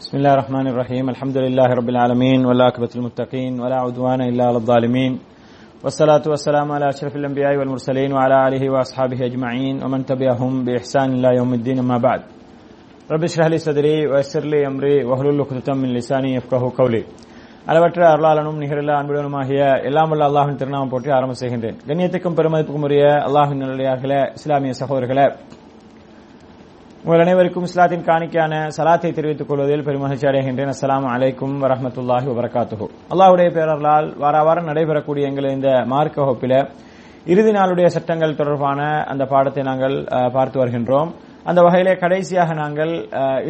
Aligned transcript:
بسم 0.00 0.16
الله 0.16 0.32
الرحمن 0.32 0.66
الرحيم 0.66 1.04
الحمد 1.08 1.36
لله 1.38 1.68
رب 1.80 1.88
العالمين 1.88 2.40
والعاقبة 2.46 2.88
للمتقين 2.96 3.52
ولا 3.62 3.76
عدوان 3.76 4.20
إلا 4.22 4.44
على 4.44 4.56
الظالمين 4.56 5.12
والصلاة 5.84 6.24
والسلام 6.26 6.72
على 6.72 6.86
أشرف 6.88 7.16
الأنبياء 7.16 7.56
والمرسلين 7.56 8.10
وعلى 8.12 8.36
آله 8.48 8.62
وأصحابه 8.72 9.18
أجمعين 9.26 9.74
ومن 9.84 10.00
تبعهم 10.06 10.52
بإحسان 10.64 11.08
إلى 11.12 11.28
يوم 11.38 11.50
الدين 11.54 11.78
أما 11.78 11.98
بعد 11.98 12.20
رب 13.10 13.22
اشرح 13.24 13.46
لي 13.46 13.58
صدري 13.58 13.96
ويسر 14.06 14.44
لي 14.44 14.60
أمري 14.66 14.96
واحلل 15.04 15.40
عقدة 15.40 15.68
من 15.74 15.88
لساني 15.96 16.30
يفقهوا 16.34 16.72
قولي 16.80 17.02
அளவற்ற 17.70 18.00
அருளாளனும் 18.12 18.60
நிகரில்லா 18.62 18.94
அன்புடனுமாகிய 19.00 19.62
எல்லாம் 19.88 20.10
வல்ல 20.12 20.28
அல்லாஹின் 20.30 20.58
திருநாமம் 20.60 20.92
போற்றி 20.92 21.10
ஆரம்பம் 21.16 21.38
செய்கின்றேன் 21.40 21.76
கண்ணியத்துக்கும் 21.88 22.36
பெருமதிப்புக்கும் 22.38 22.86
உரிய 22.88 23.02
அல்லாஹின் 23.26 23.60
நல்லடியார்களே 23.62 24.20
இஸ்லாமிய 24.38 24.74
சகோதரர்களே 24.80 25.26
உங்கள் 27.02 27.20
அனைவருக்கும் 27.22 27.66
இஸ்லாத்தின் 27.66 28.06
காணிக்கான 28.06 28.52
சலாத்தை 28.76 29.10
தெரிவித்துக் 29.16 29.48
கொள்வதில் 29.48 29.84
பெருமகிழ்ச்சி 29.86 30.26
அடைகின்றேன். 30.30 30.70
அஸ்லாம் 30.74 31.04
அலைக்கும் 31.14 31.54
வரமத்துல்லாஹி 31.64 32.26
வபரகாத்துஹு. 32.30 32.86
அல்லாஹுடைய 33.12 33.48
பேரர்களால் 33.56 34.08
வார 34.22 34.36
வாரம் 34.46 34.68
நடைபெறக்கூடிய 34.70 35.28
எங்கள் 35.30 35.46
இந்த 35.56 35.70
மார்க்க 35.92 36.24
வகுப்பில 36.24 36.54
இறுதி 37.32 37.52
நாளுடைய 37.58 37.88
சட்டங்கள் 37.96 38.38
தொடர்பான 38.40 38.80
அந்த 39.12 39.24
பாடத்தை 39.32 39.62
நாங்கள் 39.70 39.96
பார்த்து 40.36 40.58
வருகின்றோம். 40.62 41.10
அந்த 41.48 41.60
வகையிலே 41.66 41.94
கடைசியாக 42.02 42.50
நாங்கள் 42.62 42.92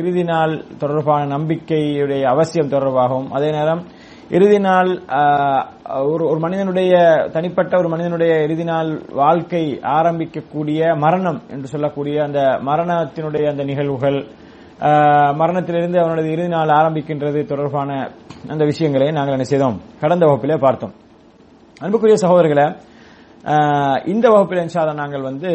இறுதி 0.01 0.25
நாள் 0.33 0.55
தொடர்பான 0.83 1.23
நம்பிக்கையுடைய 1.37 2.23
அவசியம் 2.35 2.73
தொடர்பாகவும் 2.75 3.31
அதே 3.39 3.51
நேரம் 3.59 3.83
இறுதி 4.37 4.59
நாள் 4.59 4.91
ஒரு 6.13 6.23
ஒரு 6.31 6.39
மனிதனுடைய 6.45 6.93
தனிப்பட்ட 7.35 7.73
ஒரு 7.79 7.89
மனிதனுடைய 7.89 8.33
இறுதி 8.47 8.65
நாள் 8.65 8.91
வாழ்க்கை 9.21 9.63
ஆரம்பிக்கக்கூடிய 9.99 10.81
மரணம் 11.05 11.39
என்று 11.55 11.69
சொல்லக்கூடிய 11.75 12.17
அந்த 12.27 12.41
மரணத்தினுடைய 12.69 13.45
அந்த 13.53 13.65
நிகழ்வுகள் 13.71 14.19
மரணத்திலிருந்து 15.41 15.99
அவனுடைய 16.03 16.27
இறுதி 16.35 16.51
நாள் 16.57 16.75
ஆரம்பிக்கின்றது 16.81 17.41
தொடர்பான 17.53 17.91
அந்த 18.53 18.63
விஷயங்களை 18.71 19.09
நாங்கள் 19.13 19.37
என்ன 19.37 19.47
செய்தோம்? 19.53 19.79
கடந்த 20.03 20.25
வகுப்பிலே 20.27 20.59
பார்த்தோம். 20.67 20.95
அன்புக்குரிய 21.85 22.19
சகோதரர்களை 22.25 22.67
இந்த 24.13 24.27
வகுப்பில் 24.35 24.63
இன்ஷால்லா 24.65 24.95
நாங்கள் 25.03 25.27
வந்து 25.31 25.51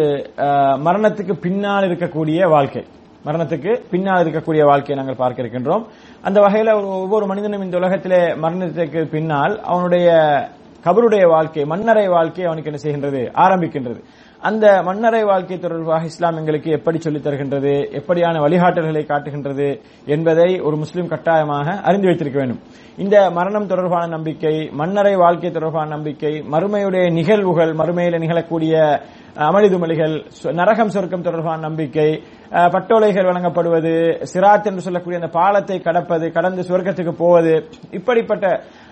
மரணத்துக்கு 0.88 1.33
பின்னால் 1.45 1.88
இருக்கக்கூடிய 1.89 2.49
வாழ்க்கை. 2.55 2.83
மரணத்துக்கு 3.25 3.81
பின்னால் 3.91 4.25
இருக்கக்கூடிய 4.25 4.66
வாழ்க்கையை 4.66 5.05
நாங்கள் 5.05 5.16
பார்க்க 5.16 5.41
இருக்கின்றோம் 5.41 5.85
அந்த 6.21 6.41
வகையில் 6.41 6.73
ஒரு 6.73 6.88
ஒவ்வொரு 6.88 7.25
மனிதனும் 7.25 7.63
இந்த 7.63 7.77
உலகத்திலே 7.77 8.17
மரணத்துக்கு 8.17 9.05
பின்னால் 9.05 9.61
அவனுடைய 9.61 10.09
கபருடைய 10.83 11.27
வாழ்க்கை 11.27 11.66
மன்னரை 11.66 12.07
வாழ்க்கை 12.07 12.45
அவனுக்கு 12.45 12.71
என்ன 12.71 12.81
செய்கின்றது? 12.83 13.21
ஆரம்பிக்கின்றது. 13.35 14.03
அந்த 14.44 14.66
மன்னரை 14.83 15.23
வாழ்க்கை 15.23 15.58
தொடர்பாக 15.59 16.05
இஸ்லாம் 16.05 16.38
எங்களுக்கு 16.38 16.69
எப்படி 16.72 16.97
சொல்லித் 16.97 17.25
தருகின்றது 17.27 17.73
எப்படியான 17.99 18.41
வழிகாட்டல்களை 18.45 19.03
காட்டுகின்றது 19.05 19.67
என்பதை 20.05 20.59
ஒரு 20.59 20.75
முஸ்லீம் 20.75 21.08
கட்டாயமாக 21.08 21.75
அறிந்து 21.81 22.08
வைத்திருக்க 22.08 22.39
வேண்டும். 22.39 22.61
இந்த 22.97 23.16
மரணம் 23.31 23.67
தொடர்பான 23.67 24.08
நம்பிக்கை 24.08 24.53
மன்னரை 24.72 25.16
வாழ்க்கை 25.16 25.52
தொடர்பான 25.52 25.89
நம்பிக்கை 25.89 26.33
மறுமையுடைய 26.52 27.05
நிகழ்வுகள் 27.11 27.72
மறுமையில 27.73 28.19
நிகழக்கூடிய 28.25 28.73
அமளிதுமளிகள் 29.47 30.16
நரகம் 30.53 30.89
சொர்க்கம் 30.89 31.22
தொடர்பான 31.22 31.57
நம்பிக்கை 31.61 32.09
பட்டோலைகள் 32.73 33.28
வழங்கப்படுவது 33.30 33.94
சிராத் 34.33 34.67
என்று 34.67 34.81
சொல்லக்கூடிய 34.81 35.19
அந்த 35.22 35.31
பாலத்தை 35.39 35.80
கடப்பது 35.80 36.31
கடந்து 36.31 36.61
சொர்க்கத்துக்கு 36.61 37.13
போவது 37.17 37.53
இப்படிப்பட்ட 37.91 38.45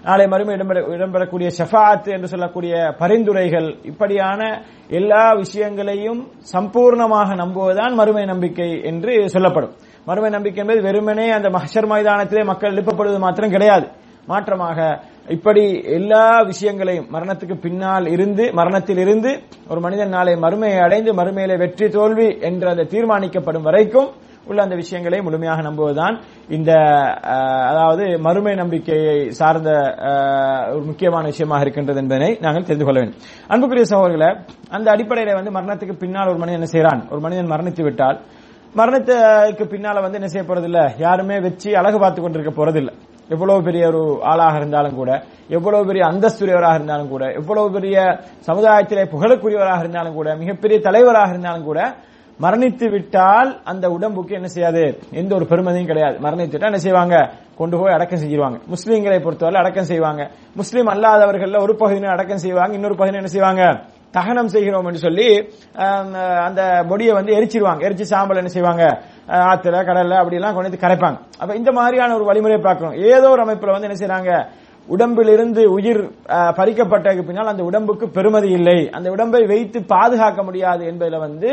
நாளை 0.03 0.25
மறுமை 0.27 0.53
இடம்பெற 0.55 0.79
இடம்பெறக்கூடிய 0.95 1.49
ஷஃபாத் 1.57 2.07
என்று 2.15 2.27
சொல்லக்கூடிய 2.27 2.73
பரிந்துரைகள் 2.99 3.67
இப்படியான 3.83 4.41
எல்லா 4.99 5.23
விஷயங்களையும் 5.33 6.21
சம்பூர்ணமாக 6.53 7.35
நம்புவதுதான் 7.43 7.93
மறுமை 7.99 8.25
நம்பிக்கை 8.25 8.69
என்று 8.83 9.29
சொல்லப்படும். 9.29 9.73
மறுமை 10.07 10.29
நம்பிக்கை 10.29 10.61
என்பது 10.63 10.81
வெறுமனே 10.81 11.29
அந்த 11.29 11.49
மஹர் 11.49 11.89
மைதானத்திலே 11.93 12.43
மக்கள் 12.45 12.73
எழுப்பப்படுவது 12.73 13.19
மாத்திரம் 13.19 13.49
கிடையாது. 13.49 13.87
மாற்றமாக 14.27 14.79
இப்படி 15.29 15.63
எல்லா 15.97 16.25
விஷயங்களையும் 16.41 17.07
மரணத்துக்கு 17.13 17.55
பின்னால் 17.55 18.07
இருந்து 18.07 18.43
மரணத்தில் 18.53 18.97
இருந்து 18.97 19.31
ஒரு 19.67 19.79
மனிதன் 19.79 20.09
நாளை 20.09 20.33
மறுமையை 20.35 20.79
அடைந்து 20.79 21.11
மறுமையிலே 21.13 21.57
வெற்றி 21.57 21.87
தோல்வி 21.89 22.27
என்று 22.49 22.69
அந்த 22.69 22.87
தீர்மானிக்கப்படும் 22.93 23.67
வரைக்கும் 23.69 24.09
உள்ள 24.47 24.59
அந்த 24.65 24.75
விஷயங்களை 24.81 25.17
முழுமையாக 25.25 25.61
நம்புவதுதான் 25.67 26.15
இந்த 26.57 26.71
அதாவது 27.71 28.05
மறுமை 28.25 28.53
நம்பிக்கையை 28.61 29.17
சார்ந்த 29.39 29.69
ஒரு 30.73 30.83
முக்கியமான 30.89 31.23
விஷயமாக 31.31 31.65
இருக்கின்றது 31.65 32.01
என்பதனை 32.03 32.31
நாங்கள் 32.45 32.67
தெரிந்து 32.69 32.87
கொள்ள 32.87 32.99
வேண்டும். 33.01 33.19
அன்புக்குரிய 33.53 33.85
சகோதரர்களை 33.91 34.29
அந்த 34.77 34.87
அடிப்படையில 34.95 35.37
வந்து 35.39 35.55
மரணத்துக்கு 35.57 35.95
பின்னால் 36.03 36.31
ஒரு 36.33 36.41
மனிதன் 36.41 36.59
என்ன 36.61 36.71
செய்கிறான்? 36.75 37.03
ஒரு 37.11 37.21
மனிதன் 37.25 37.51
மரணித்து 37.53 37.85
விட்டால். 37.87 38.19
மரணத்துக்கு 38.75 39.63
பின்னால 39.71 40.01
வந்து 40.03 40.19
என்ன 40.19 40.29
செய்ய 40.33 40.45
போறதில்ல? 40.49 40.81
யாருமே 41.05 41.37
வச்சு 41.47 41.69
அழகு 41.79 41.97
பார்த்து 41.99 42.19
கொண்டிருக்க 42.21 42.53
போறதில்லை. 42.59 42.93
எவ்வளவு 43.33 43.65
பெரிய 43.67 43.83
ஒரு 43.91 44.01
ஆளாக 44.31 44.55
இருந்தாலும் 44.59 44.95
கூட 44.99 45.11
எவ்வளவு 45.57 45.87
பெரிய 45.89 46.03
அந்தஸ்துரியவராக 46.11 46.77
இருந்தாலும் 46.79 47.11
கூட 47.13 47.25
எவ்வளவு 47.39 47.67
பெரிய 47.75 47.97
சமுதாயத்திலே 48.47 49.03
புகழக்கூடியவராக 49.13 49.83
இருந்தாலும் 49.83 50.17
கூட 50.19 50.29
மிகப்பெரிய 50.41 50.77
தலைவராக 50.87 51.33
இருந்தாலும் 51.33 51.67
கூட 51.69 51.79
மரணித்து 52.43 52.85
விட்டால் 52.95 53.49
அந்த 53.71 53.85
உடம்புக்கு 53.95 54.33
என்ன 54.39 54.49
செய்யாது? 54.55 54.83
எந்த 55.21 55.31
ஒரு 55.37 55.45
பெருமதியும் 55.51 55.89
கிடையாது. 55.91 56.15
மரணித்து 56.25 56.55
விட்டா 56.55 56.71
என்ன 56.71 56.81
செய்வாங்க? 56.87 57.15
கொண்டு 57.59 57.75
போய் 57.79 57.95
அடக்கம் 57.95 58.21
செஞ்சிருவாங்க. 58.21 58.57
முஸ்லீம்களை 58.73 59.17
பொறுத்தவரை 59.25 59.59
அடக்கம் 59.61 59.89
செய்வாங்க. 59.91 60.21
முஸ்லீம் 60.59 60.91
அல்லாதவர்கள் 60.93 61.57
ஒரு 61.65 61.73
பகுதியினர் 61.81 62.15
அடக்கம் 62.15 62.43
செய்வாங்க 62.45 62.73
இன்னொரு 62.79 62.97
பகுதியினர் 62.99 63.23
என்ன 63.23 63.33
செய்வாங்க? 63.35 63.63
தகனம் 64.17 64.49
செய்கிறோம் 64.53 64.87
என்று 64.89 65.01
சொல்லி 65.05 65.27
அந்த 66.47 66.61
பொடியை 66.89 67.13
வந்து 67.17 67.35
எரிச்சிருவாங்க. 67.37 67.81
எரிச்சு 67.87 68.05
சாம்பல் 68.13 68.41
என்ன 68.41 68.51
செய்வாங்க? 68.55 68.85
ஆத்துல 69.51 69.83
கடல்ல 69.89 70.17
அப்படி 70.21 70.37
எல்லாம் 70.39 70.55
கொண்டு 70.55 70.69
வந்து 70.69 70.83
கரைப்பாங்க. 70.85 71.19
அப்ப 71.41 71.51
இந்த 71.59 71.71
மாதிரியான 71.77 72.15
ஒரு 72.17 72.25
வழிமுறையை 72.29 72.61
பார்க்கணும். 72.65 72.97
ஏதோ 73.11 73.29
ஒரு 73.35 73.43
அமைப்புல 73.45 73.75
வந்து 73.75 73.89
என்ன 73.89 73.99
செய்யறாங்க 74.01 74.31
உடம்பிலிருந்து 74.87 75.61
உயிர் 75.75 76.01
பறிக்கப்பட்டதுக்கு 76.59 77.27
பின்னால் 77.27 77.51
அந்த 77.53 77.63
உடம்புக்கு 77.69 78.05
பெருமதி 78.17 78.49
இல்லை. 78.59 78.79
அந்த 78.97 79.07
உடம்பை 79.15 79.41
வைத்து 79.51 79.79
பாதுகாக்க 79.93 80.41
முடியாது 80.47 80.83
என்பதில் 80.91 81.23
வந்து 81.27 81.51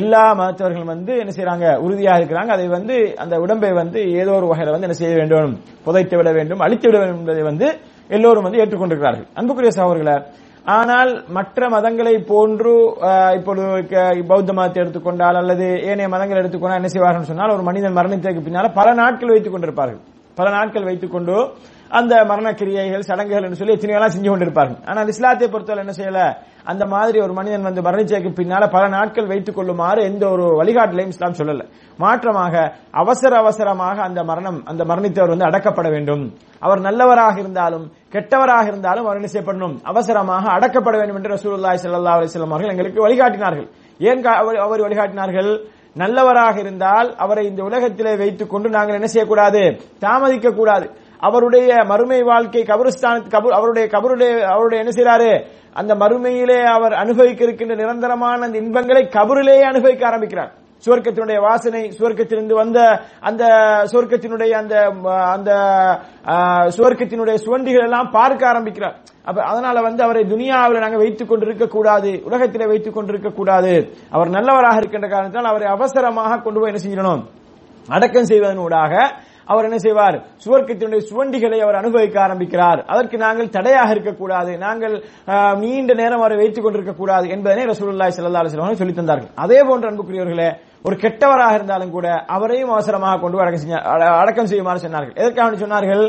எல்லா 0.00 0.22
மருத்துவர்களும் 0.40 0.92
வந்து 0.94 1.12
என்ன 1.22 1.32
செய்யறாங்க 1.36 1.66
உறுதியாக 1.86 2.20
இருக்கிறாங்க. 2.20 2.50
அதை 2.56 2.66
வந்து 2.76 2.94
அந்த 3.22 3.34
உடம்பை 3.44 3.72
வந்து 3.80 4.00
ஏதோ 4.22 4.32
ஒரு 4.38 4.46
வகையில 4.50 4.74
வந்து 4.74 4.88
என்ன 4.88 4.98
செய்ய 5.00 5.14
வேண்டும்? 5.20 5.52
புதைத்து 5.86 6.16
விட 6.20 6.30
வேண்டும் 6.38 6.62
அழித்து 6.66 6.86
விட 6.88 6.98
வேண்டும் 7.02 7.20
என்பதை 7.22 7.44
வந்து 7.50 7.68
எல்லோரும் 8.16 8.46
வந்து 8.46 8.60
ஏற்றுக்கொண்டிருக்கிறார்கள். 8.62 9.28
அன்புக்குரிய 9.40 9.72
சகோதரர்களே 9.78 10.16
ஆனால் 10.76 11.10
மற்ற 11.36 11.66
மதங்களை 11.74 12.14
போன்று 12.30 12.74
இப்பொழுது 13.38 13.66
பௌத்த 14.30 14.50
மதத்தை 14.58 14.80
எடுத்துக்கொண்டால் 14.82 15.38
அல்லது 15.40 15.66
ஏனைய 15.90 16.08
மதங்களை 16.14 16.38
எடுத்துக்கொண்டால் 16.42 16.80
என்ன 16.80 16.90
செய்வார்கள் 16.94 17.30
சொன்னால் 17.30 17.54
ஒரு 17.56 17.64
மனிதன் 17.68 17.98
மரணத்திற்கு 17.98 18.46
பின்னால் 18.46 18.74
பல 18.78 18.94
நாட்கள் 19.02 19.32
வைத்துக் 19.34 19.54
கொண்டிருப்பார்கள். 19.54 20.00
பல 20.38 20.48
நாட்கள் 20.56 20.86
வைத்துக் 20.88 21.14
கொண்டு 21.14 21.36
அந்த 21.98 22.14
மரண 22.30 22.48
கிரியைகள் 22.60 23.06
சடங்குகள் 23.08 23.44
என்று 23.46 23.58
சொல்லி 23.58 23.74
எத்தனையெல்லாம் 23.76 24.14
செஞ்சு 24.14 24.28
கொண்டிருப்பார்கள். 24.30 24.78
ஆனால் 24.90 25.10
இஸ்லாத்தை 25.12 25.46
பொறுத்தவரை 25.48 25.82
என்ன 25.84 25.94
செய்யல? 25.98 26.20
அந்த 26.70 26.84
மாதிரி 26.92 27.18
ஒரு 27.24 27.32
மனிதன் 27.38 27.66
வந்து 27.68 27.82
மரணிச்சதுக்கு 27.86 28.30
பின்னால 28.38 28.64
பல 28.74 28.84
நாட்கள் 28.94 29.28
வைத்துக் 29.32 29.56
கொள்ளுமாறு 29.58 30.00
எந்த 30.10 30.24
ஒரு 30.34 30.44
வழிகாட்டலையும் 30.60 31.12
இஸ்லாம் 31.14 31.36
சொல்லல. 31.40 31.64
மாற்றமாக 32.04 32.54
அவசர 33.02 33.32
அவசரமாக 33.42 33.96
அந்த 34.08 34.20
மரணம் 34.30 34.58
அந்த 34.72 34.82
மரணித்தவர் 34.90 35.32
வந்து 35.34 35.48
அடக்கப்பட 35.50 35.88
வேண்டும். 35.94 36.24
அவர் 36.66 36.82
நல்லவராக 36.88 37.36
இருந்தாலும் 37.44 37.86
கெட்டவராக 38.16 38.66
இருந்தாலும் 38.72 39.06
அவர் 39.06 39.20
என்ன 39.20 39.30
செய்யப்படணும்? 39.34 39.76
அவசரமாக 39.92 40.44
அடக்கப்பட 40.56 40.96
வேண்டும் 41.00 41.20
என்று 41.20 41.34
ரசூலுல்லாய் 41.36 41.80
சல்லா 41.84 42.16
அலிஸ்லாம் 42.18 42.56
அவர்கள் 42.56 42.74
எங்களுக்கு 42.74 43.06
வழிகாட்டினார்கள். 43.06 43.68
ஏன் 44.00 44.26
அவர் 44.40 44.62
அவர் 44.66 44.84
வழிகாட்டினார்கள்? 44.86 45.52
நல்லவராக 46.02 46.56
இருந்தால் 46.62 47.08
அவரை 47.24 47.42
இந்த 47.48 47.60
உலகத்திலே 47.66 48.12
வைத்துக் 48.20 48.52
கொண்டு 48.52 48.68
நாங்கள் 48.76 48.96
என்ன 48.98 49.08
செய்யக்கூடாது? 49.12 49.60
தாமதிக்க 50.04 50.56
கூடாது 50.60 50.86
அவருடைய 51.18 51.84
மறுமை 51.84 52.22
வாழ்க்கை 52.22 52.62
கபருஸ்தான் 52.62 53.22
கபு- 53.28 53.48
அவருடைய 53.48 53.88
கபருடைய 53.88 54.40
அவருடைய 54.40 54.84
என்ன 54.84 54.90
செய்யறாரு 54.90 55.44
அந்த 55.72 55.94
மறுமையிலே 55.94 56.62
அவர் 56.62 56.92
அனுபவிக்க 56.92 57.44
இருக்கின்ற 57.44 57.74
நிரந்தரமான 57.74 58.44
அந்த 58.44 58.58
இன்பங்களை 58.58 59.02
கபருலேயே 59.02 59.60
அனுபவிக்க 59.60 60.06
ஆரம்பிக்கிறார். 60.06 60.52
சுவர்க்கத்தினுடைய 60.86 61.40
வாசனை 61.40 61.92
சுவர்க்கத்திலிருந்து 61.98 62.52
வந்த 62.52 63.00
அந்த 63.20 63.44
சுவர்க்கத்தினுடைய 63.92 64.50
அந்த 64.50 64.92
அந்த 65.08 65.54
சுவர்க்கத்தினுடைய 66.76 67.34
சுவண்டிகள் 67.34 67.82
எல்லாம் 67.82 68.10
பார்க்க 68.10 68.48
ஆரம்பிக்கிறார். 68.48 68.96
அப்ப 69.24 69.42
அதனால 69.42 69.80
வந்து 69.80 70.02
அவரை 70.02 70.24
துனியாவில் 70.24 70.78
நாங்கள் 70.78 70.98
வைத்துக் 70.98 71.28
கொண்டிருக்க 71.28 71.66
கூடாது 71.66 72.20
உலகத்தில் 72.24 72.66
வைத்துக் 72.66 72.94
கொண்டிருக்க 72.94 73.28
கூடாது. 73.28 73.92
அவர் 74.10 74.28
நல்லவராக 74.28 74.76
இருக்கின்ற 74.76 75.08
காரணத்தால் 75.08 75.44
அவரை 75.44 75.68
அவசரமாக 75.68 76.38
கொண்டு 76.38 76.60
போய் 76.60 76.72
என்ன 76.72 76.82
செய்யணும்? 76.84 77.22
அடக்கம் 77.88 78.24
செய்வதனூடாக 78.24 79.10
அவர் 79.52 79.66
என்ன 79.68 79.78
செய்வார்? 79.86 80.16
சுவர்க்கத்தினுடைய 80.44 81.00
சுவண்டிகளை 81.10 81.58
அவர் 81.64 81.80
அனுபவிக்க 81.82 82.16
ஆரம்பிக்கிறார். 82.26 82.80
அதற்கு 82.92 83.16
நாங்கள் 83.24 83.54
தடையாக 83.56 83.94
இருக்கக்கூடாது. 83.94 84.52
நாங்கள் 84.66 84.94
நீண்ட 85.62 85.94
நேரம் 86.02 86.22
அவரை 86.22 86.36
வைத்துக் 86.42 86.66
கொண்டிருக்க 86.66 86.94
கூடாது 87.00 87.26
என்பதனை 87.36 87.64
ரசூலுல்லாஹி 87.72 88.14
ஸல்லல்லாஹு 88.18 88.44
அலைஹி 88.44 88.80
சொல்லி 88.82 88.96
தந்தார்கள். 89.00 89.32
அதே 89.44 89.60
போன்ற 89.70 89.90
அன்புக்குரியவர்களே 89.90 90.50
ஒரு 90.88 90.96
கெட்டவராக 91.02 91.56
இருந்தாலும் 91.58 91.92
கூட 91.94 92.06
அவரையும் 92.36 92.72
அவசரமாக 92.74 93.20
கொண்டு 93.20 93.42
அடக்கம் 93.42 93.70
அடக்கம் 94.22 94.48
செய்யுமாறு 94.50 94.82
சொன்னார்கள். 94.82 95.14
எதற்காக 95.20 95.56
சொன்னார்கள்? 95.62 96.02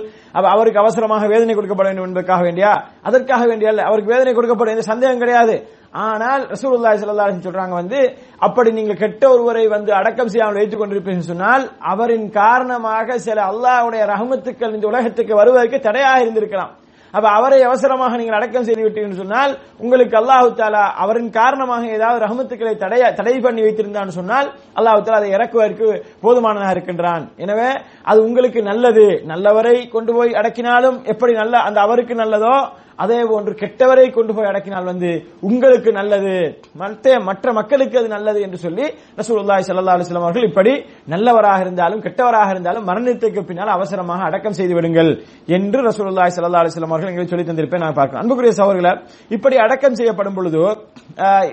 அவருக்கு 0.53 0.81
அவசரமாக 0.83 1.27
வேதனை 1.33 1.53
கொடுக்கப்பட 1.55 1.87
வேண்டும் 1.89 2.07
என்பதற்காக 2.09 2.43
வேண்டியா? 2.47 2.73
அதற்காக 3.09 3.43
வேண்டிய 3.51 3.69
அவருக்கு 3.89 4.13
வேதனை 4.13 4.33
கொடுக்கப்பட 4.37 4.69
வேண்டிய 4.71 4.87
சந்தேகம் 4.91 5.23
கிடையாது. 5.23 5.55
ஆனால் 6.03 6.43
ரசூலுல்லாஹி 6.53 6.97
ஸல்லல்லாஹு 7.01 7.27
அலைஹி 7.29 7.47
சொல்றாங்க 7.47 7.75
வந்து 7.81 7.99
அப்படி 8.45 8.69
நீங்க 8.77 8.93
கெட்ட 9.01 9.23
ஒருவரை 9.33 9.65
வந்து 9.75 9.91
அடக்கம் 9.99 10.31
செய்யாமல் 10.31 10.59
வைத்துக் 10.59 10.81
கொண்டிருப்பீங்கன்னு 10.81 11.33
சொன்னால் 11.33 11.65
அவரின் 11.91 12.25
காரணமாக 12.39 13.17
சில 13.27 13.37
அல்லாஹ்வுடைய 13.51 14.05
ரஹமத்துக்கள் 14.13 14.75
இந்த 14.77 14.87
உலகத்துக்கு 14.93 15.39
வருவதற்கு 15.41 15.79
தடையாக 15.87 16.23
இருந்திருக்கலாம். 16.25 16.73
அப்ப 17.13 17.27
அவரை 17.37 17.57
அவசரமாக 17.67 18.17
நீங்கள் 18.19 18.37
அடக்கம் 18.37 18.65
செய்து 18.67 18.83
விட்டீங்கன்னு 18.85 19.21
சொன்னால் 19.21 19.51
உங்களுக்கு 19.83 20.15
அல்லாஹு 20.19 20.47
தாலா 20.59 20.81
அவரின் 21.03 21.29
காரணமாக 21.37 21.83
ஏதாவது 21.97 22.19
ரஹமத்துக்களை 22.25 22.73
தடைய 22.81 23.03
தடை 23.19 23.35
பண்ணி 23.45 23.61
வைத்திருந்தான்னு 23.65 24.17
சொன்னால் 24.19 24.47
அல்லாஹு 24.79 25.03
தாலா 25.05 25.19
அதை 25.21 25.29
இறக்குவதற்கு 25.37 25.87
போதுமானதாக 26.23 26.73
இருக்கின்றான். 26.75 27.25
எனவே 27.43 27.69
அது 28.11 28.19
உங்களுக்கு 28.27 28.61
நல்லது. 28.71 29.05
நல்லவரை 29.31 29.77
கொண்டு 29.95 30.13
போய் 30.17 30.37
அடக்கினாலும் 30.41 30.97
எப்படி 31.13 31.35
நல்ல 31.41 31.61
அந்த 31.67 31.79
அவருக்கு 31.85 32.15
நல்லதோ 32.23 32.55
அதே 33.03 33.19
போன்று 33.29 33.53
கெட்டவரை 33.61 34.05
கொண்டு 34.17 34.31
போய் 34.35 34.49
அடக்கினால் 34.51 34.89
வந்து 34.91 35.09
உங்களுக்கு 35.47 35.89
நல்லது. 35.99 36.35
மற்ற 36.81 37.19
மற்ற 37.29 37.53
மக்களுக்கு 37.59 37.95
அது 38.01 38.09
நல்லது 38.15 38.39
என்று 38.45 38.59
சொல்லி 38.65 38.85
ரசூலுல்லாஹி 39.19 39.65
சல்லா 39.69 39.95
அலுவலம் 39.95 40.27
அவர்கள் 40.27 40.47
இப்படி 40.49 40.73
நல்லவராக 41.13 41.65
இருந்தாலும் 41.65 42.03
கெட்டவராக 42.05 42.49
இருந்தாலும் 42.55 42.87
மரணத்துக்கு 42.89 43.43
பின்னால் 43.49 43.73
அவசரமாக 43.77 44.23
அடக்கம் 44.29 44.57
செய்து 44.59 44.75
விடுங்கள் 44.79 45.11
என்று 45.57 45.81
ரசூலுல்லாஹி 45.89 46.33
சல்லா 46.37 46.63
அலுவலம் 46.63 46.93
அவர்கள் 46.95 47.11
எங்களுக்கு 47.11 47.33
சொல்லி 47.35 47.47
தந்திருப்பேன் 47.51 47.85
நான் 47.85 47.97
பார்க்கிறேன் 47.99 48.23
அன்புக்குரிய 48.23 48.55
சகோதரர்களே 48.61 48.93
இப்படி 49.37 49.55
அடக்கம் 49.65 49.99
செய்யப்படும் 50.01 50.37
பொழுது 50.39 50.61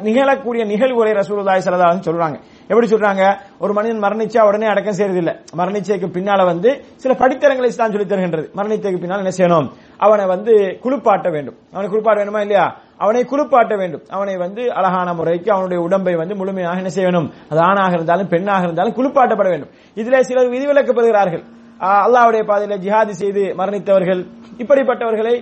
நிகழக்கூடிய 0.09 0.63
நிகழ்வுகளை 0.73 1.13
ரசூலுல்லாஹி 1.23 1.63
சல்லா 1.67 1.89
அலைஹி 1.91 2.09
சொல்றாங்க. 2.11 2.37
எப்படி 2.71 2.87
சொல்றாங்க? 2.93 3.23
ஒரு 3.65 3.73
மனிதன் 3.77 4.03
மரணிச்சா 4.05 4.43
உடனே 4.49 4.67
அடக்கம் 4.73 4.97
செய்யறது 4.99 5.21
இல்ல 5.23 5.33
மரணிச்சைக்கு 5.59 6.09
பின்னால 6.17 6.45
வந்து 6.51 6.71
சில 7.03 7.13
படித்தரங்களை 7.23 7.69
தான் 7.81 7.93
சொல்லி 7.95 8.07
தருகின்றது. 8.13 8.47
மரணிச்சைக்கு 8.59 9.01
பின்னால் 9.03 9.23
என்ன 9.25 9.33
செய்யணும்? 9.39 9.67
அவனை 10.05 10.25
வந்து 10.35 10.53
குளிப்பாட்ட 10.85 11.29
வேண்டும். 11.37 11.57
அவனை 11.75 11.87
குளிப்பாட்ட 11.93 12.19
வேண்டுமா 12.23 12.43
இல்லையா? 12.45 12.67
அவனை 13.05 13.23
குளிப்பாட்ட 13.33 13.75
வேண்டும். 13.83 14.05
அவனை 14.17 14.35
வந்து 14.45 14.63
அழகான 14.79 15.09
முறைக்கு 15.19 15.49
அவனுடைய 15.55 15.81
உடம்பை 15.87 16.15
வந்து 16.23 16.35
முழுமையாக 16.41 16.83
என்ன 16.83 16.93
செய்யணும்? 16.99 17.29
அது 17.53 17.61
ஆணாக 17.71 17.93
இருந்தாலும் 17.99 18.31
பெண்ணாக 18.35 18.69
இருந்தாலும் 18.69 18.97
குளிப்பாட்டப்பட 18.99 19.49
வேண்டும். 19.55 19.73
இதுல 20.01 20.21
சிலர் 20.29 20.55
விதிவிலக்கப்படுகிறார்கள். 20.55 21.43
பெறுகிறார்கள் 21.43 21.45
அல்லாஹ்வுடைய 22.07 22.43
பாதையில 22.51 22.75
ஜிஹாதி 22.85 23.15
செய்து 23.21 23.43
மரணித்தவர்கள். 23.61 24.21
இப்படிப்பட்டவர்களை 24.63 25.35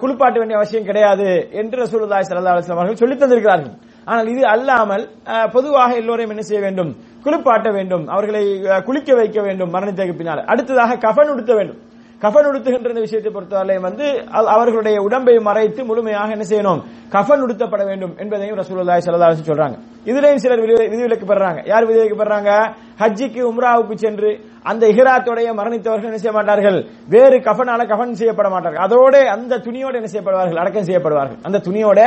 குளிப்பாட்ட 0.00 0.36
வேண்டிய 0.40 0.58
அவசியம் 0.60 0.88
கிடையாது 0.88 1.26
என்று 1.60 1.76
ரசூலுல்லாஹி 1.84 2.24
ஸல்லல்லாஹு 2.28 2.54
அலைஹி 2.56 2.74
அவர்கள் 2.76 3.00
சொல்லித் 3.02 3.22
தந்திருக்கிறார்கள். 3.22 3.74
ஆனால் 4.10 4.28
இது 4.34 4.42
அல்லாமல் 4.54 5.04
பொதுவாக 5.54 5.90
எல்லோரையும் 6.00 6.32
என்ன 6.34 6.44
செய்ய 6.50 6.60
வேண்டும்? 6.66 6.90
குளிப்பாட்ட 7.24 7.68
வேண்டும். 7.78 8.04
அவர்களை 8.14 8.42
குளிக்க 8.88 9.10
வைக்க 9.20 9.38
வேண்டும் 9.46 9.72
மரணத்துக்கு 9.76 10.14
பின்னால். 10.20 10.42
அடுத்ததாக 10.52 10.98
கஃன் 11.06 11.32
உடுத்த 11.34 11.52
வேண்டும். 11.58 11.78
கஃன் 12.22 12.46
உடுத்துகின்ற 12.50 12.92
இந்த 12.92 13.02
விஷயத்தை 13.06 13.30
பொறுத்தவரை 13.34 13.76
வந்து 13.86 14.06
அவர்களுடைய 14.54 14.96
உடம்பை 15.06 15.34
மறைத்து 15.48 15.80
முழுமையாக 15.90 16.34
என்ன 16.36 16.44
செய்யணும்? 16.50 16.80
கஃன் 17.14 17.42
உடுத்தப்பட 17.44 17.82
வேண்டும் 17.90 18.14
என்பதையும் 18.22 18.58
ரசூலுல்லாஹி 18.60 19.02
ஸல்லல்லாஹு 19.04 19.30
அலைஹி 19.30 19.48
சொல்றாங்க. 19.50 19.76
இதுலயும் 20.10 20.42
சிலர் 20.44 20.62
விதிவிலக்கு 20.92 21.26
பெறாங்க. 21.32 21.60
யார் 21.72 21.86
விதிவிலக்கு 21.88 22.18
பெறாங்க? 22.22 22.50
ஹஜ்ஜிக்கு 23.02 23.42
உம்ராவுக்கு 23.50 23.94
சென்று 24.04 24.30
அந்த 24.70 24.84
இஹ்ராத்தோடைய 24.92 25.48
மரணித்தவர்கள் 25.58 26.10
என்ன 26.10 26.20
செய்ய 26.22 26.34
மாட்டார்கள்? 26.38 26.78
வேறு 27.14 27.36
கஃனால 27.48 27.80
கஃன் 27.92 28.18
செய்யப்பட 28.20 28.48
மாட்டார்கள். 28.54 28.82
அதோட 28.86 29.14
அந்த 29.34 29.60
துணியோட 29.66 29.94
என்ன 30.00 30.10
செய்யப்படுவார்கள்? 30.14 30.60
அடக்கம் 30.62 30.88
செய்யப்படுவார்கள். 30.88 31.38
அந்த 31.48 31.60
துணியோட 31.68 32.00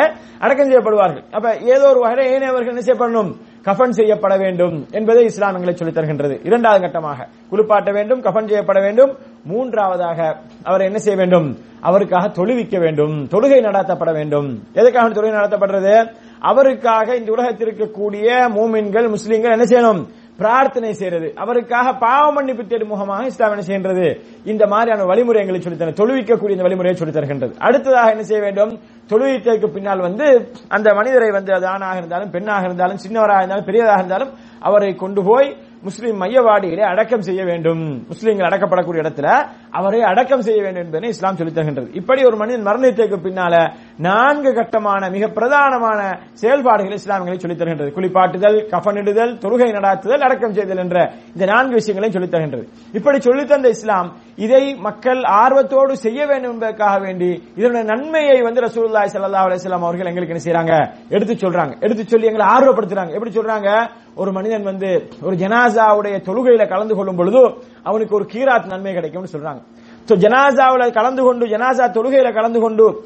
அடக்கம் 0.46 0.70
செய்யப்படுவார்கள். 0.72 1.24
அப்ப 1.38 1.48
ஏதோ 1.74 1.86
ஒரு 1.94 2.02
வகையில 2.04 2.28
ஏனையவர்கள் 2.34 2.74
என்ன 2.76 2.84
செய்யப்படணும்? 2.88 3.32
கஃபன் 3.66 3.90
செய்யப்பட 3.90 4.38
வேண்டும் 4.38 4.86
என்பதை 4.92 5.24
இஸ்லாம் 5.24 5.54
எங்களை 5.54 5.76
சொல்லித் 5.76 5.98
தருகின்றது. 5.98 6.46
இரண்டாவது 6.46 6.88
கட்டமாக 6.88 7.28
குளிப்பாட்ட 7.52 7.94
வேண்டும் 7.94 8.22
கஃபன் 8.22 8.48
செய்யப்பட 8.48 8.82
வேண்டும். 8.82 9.18
மூன்றாவதாக 9.44 10.38
அவர் 10.64 10.82
என்ன 10.82 10.98
செய்ய 10.98 11.20
வேண்டும்? 11.20 11.58
அவருக்காக 11.82 12.28
தொழுவிக்க 12.28 12.80
வேண்டும் 12.80 13.28
தொழுகை 13.32 13.62
நடத்தப்பட 13.62 14.14
வேண்டும். 14.14 14.64
எதுக்காக 14.74 15.10
தொழுகை 15.10 15.34
நடத்தப்படுறது? 15.34 16.12
அவருக்காக 16.40 17.16
இந்த 17.16 17.32
உலகத்தில் 17.32 17.68
இருக்கக்கூடிய 17.68 18.50
மூமின்கள் 18.56 19.16
முஸ்லீம்கள் 19.16 19.60
என்ன 19.60 19.64
செய்யணும்? 19.64 20.06
பிரார்த்தனை 20.42 20.94
செய்யறது. 20.94 21.34
அவருக்காக 21.36 21.94
பாவ 21.94 22.32
மன்னிப்பு 22.32 22.66
தேடும் 22.66 22.88
முகமாக 22.88 23.26
இஸ்லாம் 23.26 23.58
என்ன 23.58 23.64
செய்கின்றது. 23.64 24.08
இந்த 24.44 24.68
மாதிரியான 24.68 25.04
வழிமுறை 25.04 25.42
எங்களுக்கு 25.42 25.78
தர 25.78 25.92
தொழுவிக்கக்கூடிய 25.92 26.50
இந்த 26.50 26.64
வழிமுறையை 26.64 26.94
சொல்லி 26.94 27.20
தருகின்றது. 27.20 27.54
அடுத்ததாக 27.58 28.10
என்ன 28.10 28.24
செய்ய 28.24 28.44
வேண்டும்? 28.44 28.80
தொழுவித்ததுக்கு 29.10 29.68
பின்னால் 29.68 30.00
வந்து 30.00 30.52
அந்த 30.68 30.94
மனிதரை 30.94 31.32
வந்து 31.32 31.54
அது 31.54 31.68
ஆணாக 31.68 31.98
இருந்தாலும் 31.98 32.30
பெண்ணாக 32.30 32.66
இருந்தாலும் 32.66 32.98
சின்னவராக 33.08 33.38
இருந்தாலும் 33.38 33.66
பெரியதாக 33.66 33.98
இருந்தாலும் 33.98 34.34
அவரை 34.60 34.96
கொண்டு 34.96 35.24
போய் 35.24 35.58
முஸ்லீம் 35.82 36.22
மையவாடிகளை 36.22 36.82
அடக்கம் 36.82 37.22
செய்ய 37.22 37.44
வேண்டும். 37.44 38.06
முஸ்லீம்கள் 38.08 38.50
அடக்கப்படக்கூடிய 38.50 39.02
இடத்துல 39.02 39.48
அவரை 39.72 40.02
அடக்கம் 40.02 40.42
செய்ய 40.42 40.64
வேண்டும் 40.64 40.84
என்பதை 40.84 41.10
இஸ்லாம் 41.10 41.36
சொல்லித் 41.36 41.58
தருகின்றது. 41.58 41.96
இப்படி 41.96 42.24
ஒரு 42.24 42.38
மனிதன் 42.38 42.62
மரணத்திற்கு 42.62 43.20
பின்னால 43.20 43.74
நான்கு 44.02 44.54
கட்டமான 44.54 45.10
மிக 45.10 45.28
பிரதானமான 45.28 46.20
செயல்பாடுகள் 46.34 46.94
இஸ்லாமியங்களை 46.94 47.38
சொல்லித் 47.38 47.62
தருகின்றது. 47.62 47.92
குளிப்பாட்டுதல் 47.92 48.68
கஃனிடுதல் 48.68 49.38
தொழுகை 49.38 49.70
நடாத்துதல் 49.72 50.20
அடக்கம் 50.20 50.54
செய்தல் 50.54 50.78
என்ற 50.78 51.12
இந்த 51.34 51.46
நான்கு 51.46 51.74
விஷயங்களையும் 51.74 52.28
சொல்லித் 52.28 52.34
தருகின்றது. 52.34 52.96
இப்படி 52.96 53.22
சொல்லித் 53.22 53.48
தந்த 53.48 53.70
இஸ்லாம் 53.70 54.16
இதை 54.36 54.76
மக்கள் 54.76 55.22
ஆர்வத்தோடு 55.22 55.98
செய்ய 55.98 56.26
வேண்டும் 56.26 56.52
என்பதற்காக 56.52 57.00
வேண்டி 57.00 57.44
இதனுடைய 57.56 57.84
நன்மையை 57.84 58.42
வந்து 58.42 58.62
ரசூல்லாய் 58.62 59.10
சல்லா 59.14 59.42
அலிஸ்லாம் 59.46 59.80
அவர்கள் 59.80 60.06
எங்களுக்கு 60.06 60.36
என்ன 60.36 60.44
செய்யறாங்க 60.44 60.94
எடுத்து 61.10 61.34
சொல்றாங்க. 61.34 61.80
எடுத்து 61.80 62.08
சொல்லி 62.08 62.26
எங்களை 62.26 62.48
ஆர்வப்படுத்துறாங்க. 62.48 63.12
எப்படி 63.12 63.32
சொல்றாங்க? 63.32 63.90
ஒரு 64.16 64.32
மனிதன் 64.32 64.64
வந்து 64.64 65.08
ஒரு 65.22 65.36
ஜனாசாவுடைய 65.36 66.22
தொழுகையில 66.22 66.70
கலந்து 66.70 66.96
கொள்ளும் 66.96 67.16
பொழுது 67.16 67.58
அவனுக்கு 67.84 68.16
ஒரு 68.16 68.26
கீராத் 68.34 68.66
நன்மை 68.66 68.94
கிடைக்கும்னு 68.94 69.40
சொல்றாங்க. 69.40 69.62
ஜனாசாவில் 70.08 70.94
கலந்து 70.94 71.24
கொண்டு 71.24 71.46
ஜனாசா 71.46 71.90
தொழுகையில 71.92 72.34
கலந்து 72.34 72.60
கொண்டு 72.60 73.04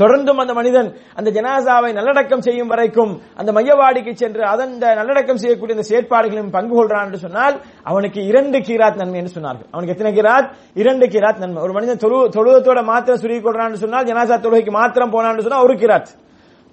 தொடர்ந்தும் 0.00 0.40
அந்த 0.42 0.52
மனிதன் 0.58 0.88
அந்த 1.18 1.28
ஜனாசாவை 1.36 1.90
நல்லடக்கம் 1.98 2.44
செய்யும் 2.46 2.70
வரைக்கும் 2.72 3.12
அந்த 3.40 3.50
மையவாடிக்கு 3.58 4.12
சென்று 4.22 4.42
அதன் 4.52 4.72
அந்த 4.74 4.86
நல்லடக்கம் 5.00 5.40
செய்யக்கூடிய 5.42 5.76
அந்த 5.76 5.86
செயற்பாடுகளிலும் 5.90 6.54
பங்கு 6.56 6.74
கொள்றான் 6.78 7.06
என்று 7.08 7.20
சொன்னால் 7.24 7.56
அவனுக்கு 7.90 8.20
இரண்டு 8.30 8.58
கீராத் 8.68 9.00
நன்மை 9.02 9.18
என்று 9.22 9.34
சொன்னார்கள். 9.36 9.68
அவனுக்கு 9.72 9.94
எத்தனை 9.96 10.12
கீராத்? 10.18 10.50
இரண்டு 10.82 11.06
கீராத் 11.14 11.42
நன்மை. 11.44 11.62
ஒரு 11.66 11.72
மனிதன் 11.76 12.02
தொழு 12.04 12.18
தொழுதத்தோட 12.36 12.82
மாத்திரம் 12.90 13.22
சுருகி 13.22 13.40
கொள்றான்னு 13.46 13.82
சொன்னால் 13.84 14.08
ஜனாசா 14.10 14.36
தொழுகைக்கு 14.44 14.74
மாத்திரம் 14.80 15.14
போனான்னு 15.14 15.46
சொன்னா 15.46 15.64
ஒரு 15.68 15.76
கீராத். 15.82 16.12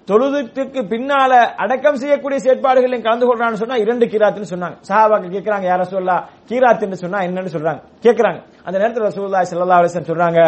தொழுதுக்கு 0.08 0.80
பின்னால 0.92 1.32
அடக்கம் 1.62 1.98
செய்யக்கூடிய 2.02 2.38
செயற்பாடுகளில் 2.44 3.04
கலந்து 3.06 3.26
கொள்றான்னு 3.28 3.60
சொன்னா 3.62 3.76
இரண்டு 3.84 4.04
கீராத்துன்னு 4.12 4.52
சொன்னாங்க. 4.52 4.76
சஹாபாக்கு 4.88 5.28
கேட்கறாங்க 5.34 5.66
யார 5.72 5.82
சொல்லா 5.94 6.16
கீராத்துன்னு 6.50 6.98
சொன்னா 7.02 7.18
என்னன்னு 7.26 7.52
சொல்றாங்க. 7.56 7.80
கேட்கறாங்க. 8.04 8.40
அந்த 8.66 8.76
நேரத்தில் 8.80 9.08
ரசூலுல்லாஹி 9.10 9.48
ஸல்லல்லாஹு 9.52 9.80
அலைஹி 9.82 10.10
சொல்றாங்க 10.12 10.40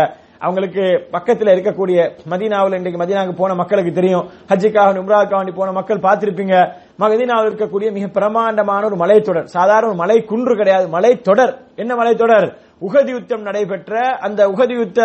அவங்களுக்கு 0.45 0.85
பக்கத்தில் 1.15 1.53
இருக்கக்கூடிய 1.55 1.99
மதீனாவில் 2.33 2.77
இன்றைக்கு 2.79 3.01
மதீனாவுக்கு 3.03 3.37
போன 3.43 3.55
மக்களுக்கு 3.61 3.93
தெரியும். 3.99 4.27
ஹஜ்ஜுக்காக 4.51 5.01
உம்ராவுக்காக 5.03 5.39
வேண்டி 5.41 5.55
போன 5.59 5.73
மக்கள் 5.79 6.05
பார்த்திருப்பீங்க. 6.07 6.57
மதீனாவில் 7.03 7.49
இருக்கக்கூடிய 7.51 7.89
மிக 7.97 8.07
பிரமாண்டமான 8.19 8.83
ஒரு 8.91 8.97
மலைத்தொடர். 9.03 9.49
சாதாரண 9.57 9.89
ஒரு 9.91 9.99
மலை 10.03 10.19
குன்று 10.33 10.57
கிடையாது. 10.57 10.87
மலைத்தொடர். 10.97 11.55
என்ன 11.77 11.95
மலைத்தொடர்? 12.03 12.49
உகதி 12.87 13.13
யுத்தம் 13.17 13.43
நடைபெற்ற 13.49 14.01
அந்த 14.27 14.41
உகதி 14.53 14.77
யுத்த 14.79 15.01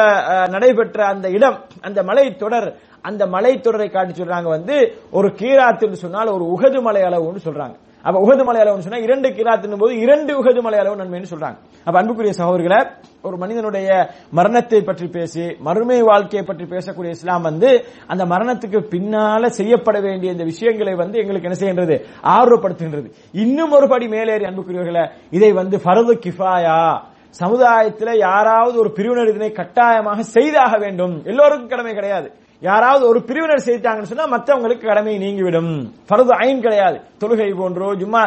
நடைபெற்ற 0.55 0.99
அந்த 1.05 1.27
இடம் 1.29 1.57
அந்த 1.87 1.99
மலைத்தொடர் 2.03 2.69
அந்த 3.01 3.25
மலைத்தொடரை 3.25 3.89
காட்டி 3.91 4.13
சொல்றாங்க 4.21 4.47
வந்து 4.55 4.77
ஒரு 5.17 5.27
கீராத்துன்னு 5.39 6.03
சொன்னால் 6.05 6.33
ஒரு 6.35 6.45
உகது 6.55 6.81
மலை 6.81 7.01
அளவுன்னு 7.01 7.45
சொல்றாங்க. 7.47 7.75
அப்ப 8.05 8.19
உகது 8.25 8.43
மலை 8.45 8.59
அளவுன்னு 8.61 8.85
சொன்னா 8.85 9.01
இரண்டு 9.05 9.29
கிராத்தின் 9.29 9.77
போது 9.77 9.99
இரண்டு 9.99 10.31
உகது 10.41 10.61
மலை 10.61 10.79
அளவு 10.79 10.99
நன்மைன்னு 11.01 11.31
சொல்றாங்க. 11.31 11.57
அப்ப 11.85 11.99
அன்புக்குரிய 11.99 12.33
சகோதரர்களை 12.37 12.79
ஒரு 13.21 13.37
மனிதனுடைய 13.37 13.87
மரணத்தை 14.31 14.81
பற்றி 14.81 15.07
பேசி 15.07 15.45
மறுமை 15.59 16.01
வாழ்க்கையை 16.01 16.43
பற்றி 16.47 16.65
பேசக்கூடிய 16.65 17.17
இஸ்லாம் 17.17 17.41
வந்து 17.41 17.69
அந்த 18.07 18.25
மரணத்துக்கு 18.25 18.81
பின்னால 18.93 19.45
செய்யப்பட 19.59 19.99
வேண்டிய 19.99 20.31
இந்த 20.31 20.43
விஷயங்களை 20.43 20.95
வந்து 20.95 21.19
எங்களுக்கு 21.19 21.49
என்ன 21.49 21.59
செய்கின்றது? 21.63 21.97
ஆர்வப்படுத்துகின்றது. 22.37 23.11
இன்னும் 23.31 23.71
ஒரு 23.71 23.87
படி 23.87 24.07
மேலேறி 24.07 24.45
அன்புக்குரியவர்களை 24.45 25.05
இதை 25.29 25.51
வந்து 25.51 25.77
ஃபரது 25.77 26.15
கிஃபாயா. 26.25 26.97
சமுதாயத்தில் 27.29 28.19
யாராவது 28.19 28.79
ஒரு 28.79 28.91
பிரிவினர் 28.91 29.27
இதனை 29.27 29.51
கட்டாயமாக 29.51 30.21
செய்தாக 30.21 30.77
வேண்டும். 30.77 31.15
எல்லோருக்கும் 31.23 31.67
கடமை 31.67 31.93
கிடையாது. 31.93 32.31
யாராவது 32.61 33.03
ஒரு 33.07 33.19
பிரிவினர் 33.27 33.67
செய்தாங்கன்னு 33.67 34.11
சொன்னா 34.11 34.25
மற்றவங்களுக்கு 34.35 34.85
கடமை 34.89 35.17
நீங்கிவிடும். 35.17 35.73
பருது 36.11 36.33
ஐன் 36.45 36.63
கிடையாது. 36.65 36.97
தொழுகை 37.21 37.49
போன்றோ 37.59 37.89
ஜும்மா 38.01 38.23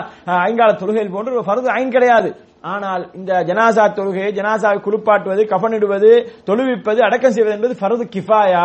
ஐங்கால 0.47 0.77
தொழுகை 0.83 1.07
போன்றோ 1.15 1.43
பருது 1.51 1.69
ஐன் 1.79 1.95
கிடையாது. 1.97 2.31
ஆனால் 2.73 3.03
இந்த 3.19 3.33
ஜனாசா 3.49 3.85
தொழுகை 3.99 4.31
ஜனாசாவை 4.39 4.79
குளிப்பாட்டுவது 4.87 5.43
கஃனிடுவது 5.53 6.11
தொழுவிப்பது 6.49 7.01
அடக்கம் 7.07 7.37
செய்வது 7.37 7.57
என்பது 7.57 7.77
ஃபரது 7.81 8.05
கிஃபாயா. 8.15 8.65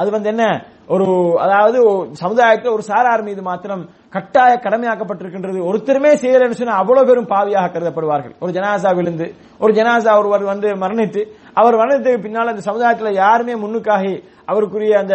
அது 0.00 0.08
வந்து 0.10 0.28
என்ன? 0.28 0.44
ஒரு 0.94 1.06
அதாவது 1.44 1.78
சமுதாயத்தில் 2.22 2.74
ஒரு 2.74 2.82
சாரார் 2.88 3.22
மீது 3.28 3.42
மாத்திரம் 3.42 3.82
கட்டாய 4.14 4.52
கடமையாக்கப்பட்டிருக்கின்றது. 4.64 5.58
ஒருத்தருமே 5.68 6.12
செய்யலன்னு 6.22 6.58
சொன்னா 6.58 6.76
அவ்வளவு 6.82 7.08
பெரும் 7.08 7.30
பாவியாக 7.32 7.70
கருதப்படுவார்கள். 7.74 8.34
ஒரு 8.40 8.52
ஜனாசா 8.52 8.90
விழுந்து 8.98 9.26
ஒரு 9.58 9.72
ஜனாசா 9.72 10.12
ஒருவர் 10.18 10.44
வந்து 10.52 10.68
மரணித்து 10.82 11.22
அவர் 11.60 11.78
மரணத்துக்கு 11.80 12.24
பின்னால் 12.24 12.52
அந்த 12.52 12.62
சமுதாயத்தில் 12.68 13.20
யாருமே 13.24 13.54
முன்னுக்காகி 13.64 14.14
அவருக்குரிய 14.50 14.94
அந்த 15.02 15.14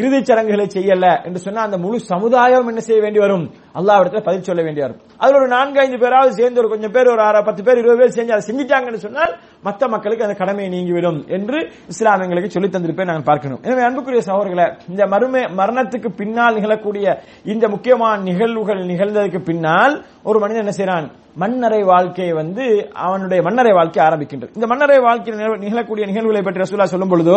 இறுதிச் 0.00 0.28
சடங்குகளை 0.28 0.66
செய்யல 0.76 1.06
என்று 1.26 1.40
சொன்னா 1.46 1.62
அந்த 1.66 1.78
முழு 1.82 1.98
சமுதாயம் 2.12 2.68
என்ன 2.70 2.80
செய்ய 2.86 3.00
வேண்டி 3.04 3.20
வரும்? 3.24 3.44
அல்லாவிடத்துல 3.78 4.22
பதில் 4.28 4.46
சொல்ல 4.48 4.62
வேண்டிய 4.66 4.82
வரும். 4.86 5.00
அதுல 5.22 5.38
ஒரு 5.40 5.48
நான்கு 5.48 5.78
ஐந்து 5.80 5.98
பேராவது 6.04 6.32
சேர்ந்து 6.38 6.60
ஒரு 6.62 6.70
கொஞ்சம் 6.72 6.94
பேர் 6.96 7.12
ஒரு 7.14 7.22
ஆறு 7.26 7.42
பத்து 7.48 7.62
பேர் 7.66 7.80
இருபது 7.82 7.98
பேர் 8.00 8.16
செஞ்சு 8.18 8.34
அதை 8.36 8.44
செஞ்சிட்டாங்கன்னு 8.48 9.02
சொன்னால் 9.04 9.34
மற்ற 9.66 9.88
மக்களுக்கு 9.94 10.26
அந்த 10.26 10.36
கடமை 10.40 10.66
நீங்கிவிடும் 10.68 11.20
என்று 11.36 11.60
இஸ்லாமியங்களுக்கு 11.92 12.54
சொல்லி 12.54 12.70
தந்திருப்பேன் 12.70 13.10
நாங்கள் 13.10 13.28
பார்க்கணும். 13.30 13.60
எனவே 13.66 13.84
அன்புக்குரிய 13.88 14.22
சகோதரர்களை 14.30 14.66
இந்த 14.88 15.06
மறுமை 15.14 15.44
மரணத்துக்கு 15.60 16.10
பின்னால் 16.22 16.58
நிகழக்கூடிய 16.58 17.06
இந்த 17.54 17.64
முக்கியமான 17.68 18.16
நிகழ்வுகள் 18.30 18.82
நிகழ்ந்ததுக்கு 18.92 19.42
பின்னால் 19.50 19.94
ஒரு 20.22 20.40
மனிதன் 20.44 20.64
என்ன 20.64 20.76
செய்யறான் 20.80 21.08
மண்ணறை 21.42 21.80
வாழ்க்கையை 21.84 22.32
வந்து 22.32 22.64
அவனுடைய 23.06 23.40
மண்ணறை 23.46 23.72
வாழ்க்கை 23.78 24.00
ஆரம்பிக்கின்றது. 24.06 24.52
இந்த 24.58 24.66
மண்ணறை 24.72 24.98
வாழ்க்கையில் 25.06 25.64
நிகழக்கூடிய 25.66 26.04
நிகழ்வுகளை 26.10 26.42
பற்றி 26.42 26.62
ரசூலா 26.64 26.86
சொல்லும் 26.94 27.12
பொழுது 27.14 27.36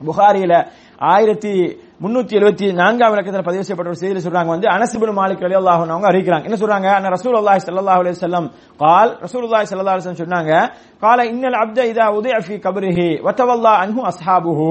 புகாரியில 0.00 0.54
ஆயிரத்தி 1.12 1.52
முன்னூத்தி 2.04 2.34
எழுபத்தி 2.38 2.66
நான்காம் 2.80 3.14
இலக்கத்தில் 3.14 3.46
பதிவு 3.48 3.62
செய்யப்பட்ட 3.64 3.92
ஒரு 3.92 4.00
செய்தியில் 4.00 4.24
சொல்றாங்க. 4.26 4.50
வந்து 4.54 4.68
அனசிபின் 4.76 5.16
மாலிக் 5.18 5.44
அலி 5.46 5.56
அல்லாஹ் 5.60 5.80
அவங்க 5.92 6.06
அறிவிக்கிறாங்க. 6.10 6.46
என்ன 6.48 6.56
சொல்றாங்க? 6.62 6.88
அண்ணா 6.96 7.08
ரசூல் 7.16 7.36
அல்லாஹ் 7.40 7.60
சல்லாஹ் 7.66 8.00
அலி 8.00 8.10
வஸல்லம் 8.14 8.46
கால் 8.82 9.10
ரசூல் 9.24 9.44
அல்லாஹ் 9.46 9.70
சல்லா 9.72 9.94
அலைஹி 9.94 10.22
சொன்னாங்க 10.24 10.52
கால 11.04 11.18
இன்னல் 11.32 11.58
அப்த 11.62 11.78
இதா 11.92 12.06
உதய 12.18 12.36
ஃபி 12.46 12.54
கபரிஹி 12.66 13.08
வத்தவல்லா 13.26 13.72
அன்ஹு 13.84 14.00
அஸ்ஹாபுஹு. 14.10 14.70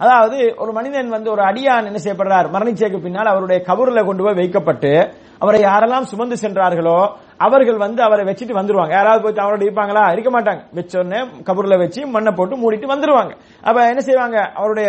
அதாவது 0.00 0.38
ஒரு 0.62 0.70
மனிதன் 0.78 1.08
வந்து 1.16 1.28
ஒரு 1.34 1.42
அடியான் 1.50 1.88
என்ன 1.90 1.98
செய்யப்படுறார்? 2.04 2.46
மரணிச்சதுக்கு 2.54 3.04
பின்னால் 3.06 3.32
அவருடைய 3.32 3.58
கபூரில் 3.68 4.06
கொண்டு 4.08 4.22
போய் 4.24 4.38
வைக்கப்பட்டு 4.40 4.92
அவரை 5.38 5.60
யாரெல்லாம் 5.62 6.08
சுமந்து 6.10 6.36
சென்றார்களோ 6.36 6.98
அவர்கள் 7.36 7.76
வந்து 7.76 8.02
அவரை 8.02 8.24
வச்சுட்டு 8.24 8.54
வந்துருவாங்க. 8.58 8.90
யாராவது 8.90 9.22
போய் 9.22 9.44
அவரோட 9.44 9.62
இருப்பாங்களா? 9.66 10.12
இருக்க 10.12 10.30
மாட்டாங்க. 10.30 10.62
வச்சோடனே 10.74 11.20
கபூர்ல 11.46 11.78
வச்சு 11.78 12.06
மண்ணை 12.06 12.32
போட்டு 12.36 12.56
மூடிட்டு 12.56 12.92
வந்துருவாங்க. 12.92 13.32
அப்ப 13.62 13.86
என்ன 13.88 14.00
செய்வாங்க? 14.00 14.38
அவருடைய 14.54 14.88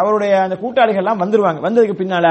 அவருடைய 0.00 0.40
அந்த 0.40 0.56
கூட்டாளிகள் 0.56 1.02
எல்லாம் 1.04 1.22
வந்துருவாங்க. 1.22 1.60
வந்ததுக்கு 1.66 1.96
பின்னால 2.02 2.26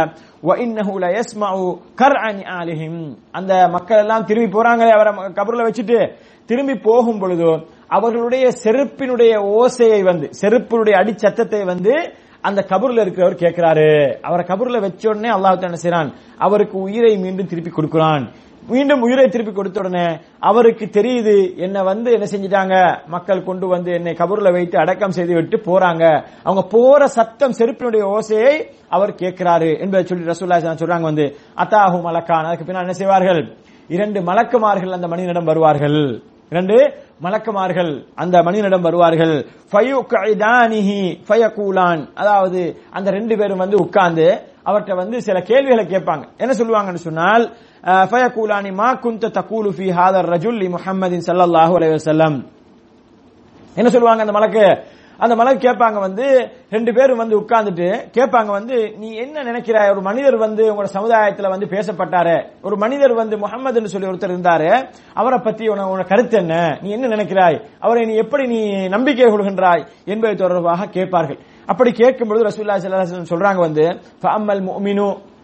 அந்த 3.31 3.67
மக்கள் 3.67 3.97
எல்லாம் 3.97 4.25
திரும்பி 4.25 4.59
போறாங்களே 4.59 4.89
அவரை 4.89 5.13
கபூர்ல 5.13 5.67
வச்சுட்டு. 5.69 5.99
திரும்பி 6.45 6.75
போகும் 6.75 7.21
பொழுதோ 7.21 7.51
அவர்களுடைய 7.87 8.51
செருப்பினுடைய 8.63 9.33
ஓசையை 9.57 10.03
வந்து 10.03 10.29
செருப்பினுடைய 10.41 10.95
அடிச்சத்தத்தை 11.01 11.65
வந்து 11.65 11.93
அந்த 12.41 12.65
கபூர்ல 12.69 13.03
இருக்கிறவர் 13.05 13.41
கேட்கிறாரு 13.43 13.88
அவரை 14.22 14.43
கபூர்ல 14.48 14.79
வச்ச 14.79 15.10
உடனே 15.10 15.29
அல்லாஹ் 15.29 15.65
என்ன 15.69 15.79
செய்யறான் 15.84 16.12
அவருக்கு 16.38 16.77
உயிரை 16.79 17.17
மீண்டும் 17.17 17.50
திருப்பி 17.51 17.72
கொடுக்கிறான். 17.72 18.25
மீண்டும் 18.69 19.01
உயிரை 19.01 19.25
திருப்பி 19.27 19.53
கொடுத்த 19.53 19.79
உடனே 19.79 20.05
அவருக்கு 20.39 20.86
தெரியுது 20.86 21.36
என்ன 21.65 21.84
வந்து 21.84 22.10
என்ன 22.12 22.25
செஞ்சிட்டாங்க? 22.31 22.75
மக்கள் 23.08 23.43
கொண்டு 23.43 23.67
வந்து 23.67 23.91
என்னை 23.93 24.13
கபூர்ல 24.13 24.51
வைத்து 24.51 24.77
அடக்கம் 24.79 25.15
செய்து 25.17 25.34
விட்டு 25.34 25.58
போறாங்க. 25.58 26.03
அவங்க 26.43 26.63
போற 26.75 27.08
சத்தம் 27.08 27.58
செருப்பினுடைய 27.60 28.03
ஓசையை 28.15 28.53
அவர் 28.89 29.19
கேட்கிறாரு 29.22 29.79
என்பதை 29.79 30.03
சொல்லி 30.05 30.31
ரசூல்லா 30.31 30.60
சொல்றாங்க 30.81 31.10
வந்து 31.12 31.27
அத்தாஹு 31.63 32.00
மலக்கான். 32.08 32.48
அதுக்கு 32.48 32.65
பின்னால் 32.65 32.88
என்ன 32.88 32.93
செய்வார்கள்? 32.93 33.41
இரண்டு 33.88 34.22
மலக்குமார்கள் 34.22 34.98
அந்த 34.98 35.08
மனிதனிடம் 35.08 35.50
வருவார்கள். 35.51 36.00
இரண்டு 36.51 36.77
மலக்குமார்கள் 37.23 37.91
அந்த 38.21 38.35
மனிதனிடம் 38.47 38.85
வருவார்கள். 38.88 39.33
அதாவது 42.21 42.61
அந்த 42.97 43.07
ரெண்டு 43.17 43.33
பேரும் 43.39 43.63
வந்து 43.63 43.77
உட்கார்ந்து 43.85 44.27
அவர்கிட்ட 44.67 44.93
வந்து 45.01 45.17
சில 45.27 45.38
கேள்விகளை 45.49 45.83
கேட்பாங்க. 45.93 46.23
என்ன 46.43 46.51
சொல்லுவாங்கன்னு 46.59 47.05
சொன்னால் 47.07 47.43
ஃபயகூலானி 48.09 48.71
மா 48.79 48.89
குந்த 49.03 49.31
தகூலு 49.39 49.69
ஃபி 49.77 49.88
ஹாதர் 49.97 50.29
ரஜுல் 50.33 50.63
முஹம்மதின் 50.75 51.25
ஸல்லல்லாஹு 51.27 51.73
அலைஹி 51.79 51.93
வஸல்லம். 51.97 52.38
என்ன 53.79 53.89
சொல்லுவாங்க 53.95 54.21
அந்த 54.25 54.35
மலக்கு? 54.38 54.65
அந்த 55.19 55.35
மலக்கு 55.35 55.67
கேட்பாங்க 55.67 55.99
வந்து 55.99 56.49
ரெண்டு 56.69 56.93
பேரும் 56.93 57.17
வந்து 57.17 57.39
உட்கார்ந்துட்டு 57.39 57.89
கேட்பாங்க 58.17 58.45
வந்து 58.45 58.93
நீ 58.97 59.15
என்ன 59.15 59.43
நினைக்கிறாய்? 59.43 59.91
ஒரு 59.91 60.01
மனிதர் 60.01 60.38
வந்து 60.38 60.63
உங்களோட 60.73 60.88
சமுதாயத்துல 60.93 61.49
வந்து 61.49 61.65
பேசப்பட்டாரு. 61.65 62.49
ஒரு 62.61 62.77
மனிதர் 62.77 63.13
வந்து 63.13 63.38
முகமதுன்னு 63.38 63.91
சொல்லி 63.93 64.07
ஒருத்தர் 64.07 64.35
இருந்தாரு. 64.35 64.89
அவரை 65.13 65.39
பத்தி 65.39 65.67
உன 65.67 66.03
கருத்து 66.03 66.38
என்ன? 66.38 66.77
நீ 66.81 66.89
என்ன 66.89 67.07
நினைக்கிறாய்? 67.07 67.65
அவரை 67.79 68.05
நீ 68.05 68.15
எப்படி 68.15 68.47
நீ 68.47 68.88
நம்பிக்கை 68.88 69.25
கொள்கின்றாய் 69.25 69.88
என்பது 70.05 70.35
தொடர்பாக 70.35 70.85
கேட்பார்கள். 70.85 71.39
அப்படி 71.65 71.91
கேட்கும்பொழுது 71.91 72.49
ரசூல்லா 72.49 73.05
சொல்றாங்க 73.29 73.55
வந்து 73.55 73.99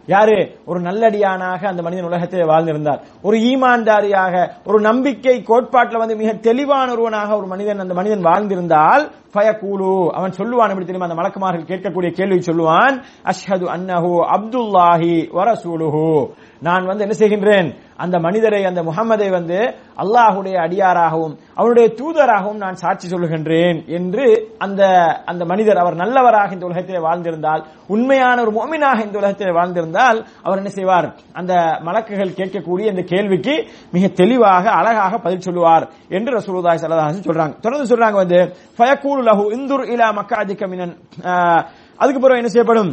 யாரு? 0.06 0.58
ஒரு 0.66 0.80
நல்லடியானாக 0.80 1.66
அந்த 1.66 1.82
மனிதன் 1.82 2.04
உலகத்தில் 2.04 2.46
வாழ்ந்திருந்தார். 2.46 3.00
ஒரு 3.22 3.36
ஈமான்தாரியாக 3.38 4.48
ஒரு 4.64 4.80
நம்பிக்கை 4.80 5.42
கோட்பாட்டில் 5.42 5.98
வந்து 5.98 6.16
மிக 6.16 6.32
தெளிவான 6.32 6.92
ஒருவனாக 6.92 7.36
ஒரு 7.36 7.46
மனிதன் 7.46 7.78
அந்த 7.78 7.94
மனிதன் 7.94 8.24
வாழ்ந்திருந்தால் 8.24 9.10
பயக்கூலு 9.34 10.06
அவன் 10.08 10.30
சொல்லுவான் 10.30 10.68
எப்படி 10.68 10.84
தெரியுமா? 10.84 11.08
அந்த 11.08 11.18
மலக்குமார்கள் 11.22 11.70
கேட்கக்கூடிய 11.70 12.10
கேள்வி 12.10 12.38
சொல்லுவான் 12.38 13.02
அஷ்ஹது 13.24 13.66
அன்னஹு 13.76 14.12
அப்துல்லாஹி 14.36 15.14
வரசூலுஹு. 15.34 16.30
நான் 16.60 16.86
வந்து 16.86 17.06
என்ன 17.08 17.16
செய்கின்றேன்? 17.18 17.74
அந்த 17.96 18.16
மனிதரை 18.18 18.60
அந்த 18.64 18.80
முகமதை 18.82 19.28
வந்து 19.30 19.58
அல்லாஹுடைய 20.02 20.56
அடியாராகவும் 20.64 21.34
அவனுடைய 21.58 21.86
தூதராகவும் 21.98 22.62
நான் 22.64 22.80
சாட்சி 22.82 23.06
சொல்லுகின்றேன் 23.08 23.78
என்று 23.98 24.26
அந்த 24.58 24.82
அந்த 25.30 25.42
மனிதர் 25.52 25.80
அவர் 25.82 26.00
நல்லவராக 26.02 26.52
இந்த 26.52 26.66
உலகத்திலே 26.66 27.00
வாழ்ந்திருந்தால் 27.06 27.62
உண்மையான 27.94 28.36
ஒரு 28.44 28.52
மோமினாக 28.58 28.98
இந்த 29.06 29.18
உலகத்திலே 29.22 29.52
வாழ்ந்திருந்தால் 29.58 30.18
அவர் 30.42 30.60
என்ன 30.62 30.70
செய்வார்? 30.78 31.08
அந்த 31.32 31.52
மலக்குகள் 31.88 32.36
கேட்கக்கூடிய 32.40 32.86
இந்த 32.92 33.02
கேள்விக்கு 33.12 33.54
மிக 33.94 34.08
தெளிவாக 34.22 34.64
அழகாக 34.80 35.18
பதில் 35.18 35.46
சொல்லுவார் 35.48 35.86
என்று 36.08 36.30
ரசூலுதாய் 36.38 36.82
சலதாசன் 36.84 37.28
சொல்றாங்க. 37.28 37.54
தொடர்ந்து 37.60 37.90
சொல்றாங்க 37.92 38.18
வந்து 38.22 38.40
ஃபயகூலு 38.78 39.22
லஹு 39.28 39.44
இந்துர் 39.58 39.86
இலா 39.94 40.08
மக்காதிக 40.20 40.68
மினன். 40.72 40.94
அதுக்கு 42.00 42.20
பிறகு 42.20 42.40
என்ன 42.42 42.50
செய்யப்படும்? 42.54 42.90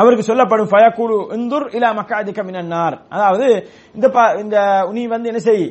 அவருக்கு 0.00 0.28
சொல்லப்படும் 0.30 0.70
ஃபயகூலு 0.72 1.16
இந்துர் 1.38 1.66
இலா 1.78 1.90
மக்காதிக்க 1.98 2.40
மினன்னார் 2.50 2.96
அதாவது 3.14 3.48
இந்த 3.96 4.06
இந்த 4.44 4.56
நீ 4.96 5.02
வந்து 5.16 5.30
என்ன 5.32 5.42
செய்? 5.48 5.66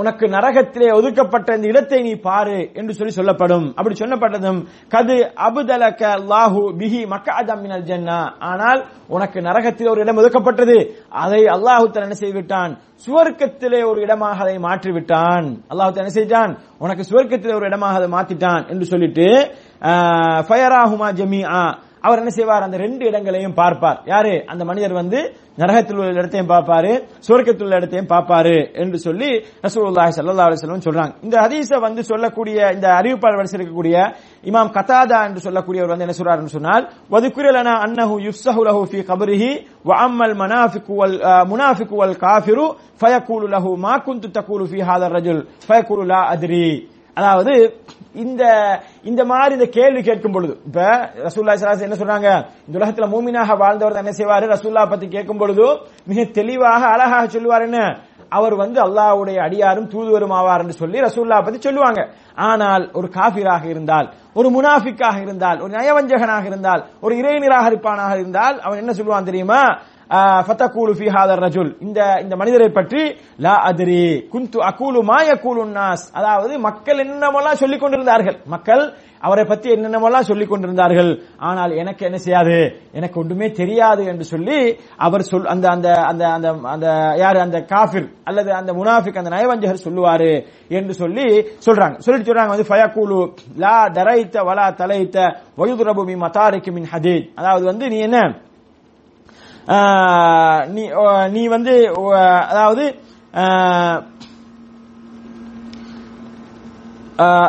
உனக்கு 0.00 0.24
நரகத்திலே 0.34 0.88
ஒதுக்கப்பட்ட 0.96 1.50
இந்த 1.56 1.66
இடத்தை 1.70 1.98
நீ 2.06 2.10
பாரு 2.26 2.56
என்று 2.78 2.96
சொல்லி 2.96 3.12
சொல்லப்படும். 3.18 3.66
அப்படி 3.78 3.94
சொல்லப்பட்டதும் 4.00 4.58
கது 4.94 5.16
அபுதலக 5.46 6.10
லாஹு 6.32 6.62
பிஹி 6.80 7.00
மக்காதம் 7.12 7.62
மினல் 7.62 7.86
ஜன்னா. 7.90 8.18
ஆனால் 8.50 8.80
உனக்கு 9.16 9.38
நரகத்தில் 9.48 9.90
ஒரு 9.92 10.02
இடம் 10.04 10.20
ஒதுக்கப்பட்டது. 10.22 10.76
அதை 11.22 11.40
அல்லாஹு 11.54 11.86
என்ன 12.04 12.18
செய்துவிட்டான்? 12.22 12.74
சுவர்க்கத்திலே 13.06 13.80
ஒரு 13.90 13.98
இடமாக 14.06 14.44
அதை 14.44 14.56
மாற்றிவிட்டான். 14.66 15.48
அல்லாஹு 15.72 16.02
என்ன 16.04 16.14
செய்தான்? 16.18 16.52
உனக்கு 16.84 17.08
சுவர்க்கத்திலே 17.10 17.56
ஒரு 17.60 17.68
இடமாக 17.70 18.00
அதை 18.00 18.10
மாத்திட்டான் 18.16 18.62
என்று 18.74 18.86
சொல்லிட்டு 18.92 19.28
ஃபயராஹுமா 19.80 20.46
ஃபயராஹுமா 20.48 21.08
ஜமீஆ. 21.20 21.64
அவர் 22.06 22.20
என்ன 22.22 22.32
செய்வார்? 22.38 22.66
அந்த 22.66 22.76
ரெண்டு 22.84 23.02
இடங்களையும் 23.10 23.58
பார்ப்பார். 23.62 23.98
யாரு? 24.12 24.34
அந்த 24.52 24.62
மனிதர் 24.70 25.00
வந்து 25.02 25.18
நரகத்தில் 25.60 25.98
உள்ள 26.00 26.20
இடத்தையும் 26.20 26.50
பார்ப்பாரு 26.52 26.90
சுவர்க்கத்தில் 27.26 27.66
உள்ள 27.66 27.76
இடத்தையும் 27.80 28.08
பார்ப்பாரு 28.10 28.56
என்று 28.82 28.98
சொல்லி 29.04 29.30
ரசூலுல்லாஹி 29.66 30.12
ஸல்லல்லாஹு 30.16 30.48
அலைஹி 30.48 30.58
வஸல்லம் 30.60 30.86
சொல்றாங்க. 30.88 31.12
இந்த 31.26 31.36
ஹதீஸை 31.44 31.78
வந்து 31.86 32.02
சொல்லக்கூடிய 32.10 32.58
இந்த 32.76 32.86
அறிவிப்பாளர் 32.98 33.38
வரிசை 33.40 33.56
இருக்கக்கூடிய 33.58 33.96
இமாம் 34.50 34.72
கதாதா 34.76 35.20
என்று 35.28 35.44
சொல்லக்கூடியவர் 35.46 35.92
வந்து 35.92 36.06
என்ன 36.06 36.16
சொல்றாருன்னு 36.18 36.56
சொன்னால் 36.56 36.84
வதுக்குரலனா 37.14 37.74
அன்னஹு 37.86 38.16
யுஃப்ஸஹு 38.26 38.64
லஹு 38.68 38.82
ஃபீ 38.90 39.00
கபரிஹி 39.10 39.50
வ 39.90 39.92
அம்மல் 40.06 40.36
மனாஃபிகு 40.42 40.98
வல் 41.00 41.16
முனாஃபிகு 41.52 41.96
வல் 42.02 42.16
காஃபிரு 42.24 42.66
ஃபயக்கூலு 43.00 43.48
லஹு 43.56 43.72
மா 43.86 43.94
குன்து 44.08 44.30
தக்கூலு 44.36 44.66
ஃபீ 44.72 44.82
ஹாதர் 44.90 45.16
ரஜுல் 45.18 45.42
ஃபயக்கூலு 45.68 46.04
லா 46.12 46.20
அத்ரி. 46.34 46.66
அதாவது 47.16 47.52
இந்த 48.24 48.42
இந்த 49.10 49.22
மாதிரி 49.30 49.52
இந்த 49.58 49.68
கேள்வி 49.76 50.00
கேட்கும் 50.08 50.34
பொழுது 50.34 50.54
இப்ப 50.68 50.80
ரசூல்லா 51.26 51.54
ஸல்லல்லாஹு 51.56 51.88
என்ன 51.88 51.98
சொல்றாங்க? 52.02 52.28
இந்த 52.66 52.74
உலகத்துல 52.78 53.06
மூமினாக 53.14 53.56
வாழ்ந்தவர் 53.62 54.02
என்ன 54.02 54.12
செய்வாரு? 54.18 54.44
ரசூல்லா 54.54 54.82
பத்தி 54.92 55.06
கேட்கும் 55.14 55.40
பொழுது 55.42 55.66
மிக 56.10 56.24
தெளிவாக 56.38 56.82
அழகாக 56.94 57.24
சொல்லுவார் 57.34 57.66
என்ன? 57.68 57.80
அவர் 58.36 58.54
வந்து 58.62 58.78
அல்லாஹ்வுடைய 58.86 59.38
அடியாரும் 59.46 59.90
தூதுவரும் 59.92 60.34
ஆவார் 60.38 60.62
என்று 60.64 60.80
சொல்லி 60.82 60.98
ரசூல்லா 61.06 61.36
பத்தி 61.46 61.58
சொல்லுவாங்க. 61.66 62.00
ஆனால் 62.48 62.84
ஒரு 62.98 63.08
காபிராக 63.16 63.64
இருந்தால் 63.72 64.06
ஒரு 64.38 64.48
முனாஃபிக்காக 64.56 65.16
இருந்தால் 65.26 65.60
ஒரு 65.64 65.72
நயவஞ்சகனாக 65.78 66.44
இருந்தால் 66.52 66.82
ஒரு 67.00 67.14
இறை 67.20 67.36
நிராகரிப்பானாக 67.44 68.14
இருந்தால் 68.18 68.56
அவன் 68.64 68.80
என்ன 68.82 68.94
சொல்லுவான் 68.98 69.30
தெரியுமா? 69.30 69.60
ஃபதகூலு 70.10 70.92
ஃபி 70.98 71.06
ஹாதர் 71.16 71.42
ரஜுல். 71.46 71.72
இந்த 71.80 72.00
இந்த 72.24 72.34
மனிதரை 72.36 72.68
பற்றி 72.78 73.02
லா 73.46 73.54
அதிரி 73.70 74.02
குந்து 74.32 74.58
அகூலு 74.70 75.02
மா 75.10 75.18
யகூலு 75.30 75.64
நாஸ். 75.78 76.06
அதாவது 76.18 76.54
மக்கள் 76.68 77.02
என்னமெல்லாம் 77.04 77.60
சொல்லிக் 77.62 77.82
கொண்டிருந்தார்கள். 77.82 78.38
மக்கள் 78.54 78.84
அவரை 79.26 79.44
பற்றி 79.44 79.68
என்னென்னமெல்லாம் 79.74 80.28
சொல்லிக் 80.30 80.50
கொண்டிருந்தார்கள். 80.50 81.10
ஆனால் 81.48 81.72
எனக்கு 81.82 82.02
என்ன 82.08 82.18
செய்யாது? 82.18 82.56
எனக்கு 82.98 83.20
ஒன்றுமே 83.22 83.46
தெரியாது 83.60 84.02
என்று 84.12 84.24
சொல்லி 84.24 84.58
அவர் 85.06 85.22
சொல் 85.30 85.50
அந்த 85.54 85.66
அந்த 85.70 85.88
அந்த 86.10 86.24
அந்த 86.36 86.48
அந்த 86.74 86.86
யார்? 87.22 87.42
அந்த 87.46 87.58
காஃபிர் 87.72 88.08
அல்லது 88.24 88.50
அந்த 88.60 88.72
முனாஃபிக் 88.72 89.20
அந்த 89.22 89.30
நயவஞ்சகர் 89.36 89.84
சொல்லுவாரு 89.86 90.32
என்று 90.68 90.94
சொல்லி 91.02 91.26
சொல்றாங்க. 91.66 91.96
சொல்லிட்டு 91.98 92.30
சொல்றாங்க 92.30 92.54
வந்து 92.54 92.70
ஃபயகூலு 92.70 93.20
லா 93.64 93.76
தரைத்த 93.98 94.44
வலா 94.50 94.68
தலைத்த 94.82 95.18
வயுதுரபு 95.60 96.04
மி 96.10 96.16
மதாரிக்கு 96.24 96.72
மின் 96.78 96.90
ஹதீத். 96.94 97.28
அதாவது 97.34 97.64
வந்து 97.72 97.88
நீ 97.88 97.98
என்ன? 98.08 98.20
நீ 100.66 100.84
நீ 101.30 101.46
வந்து 101.46 101.74
அதாவது 102.48 102.84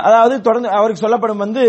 அதாவது 0.07 0.36
தொடர்ந்து 0.41 0.69
அவருக்கு 0.77 1.03
சொல்லப்படும் 1.03 1.41
வந்து 1.43 1.63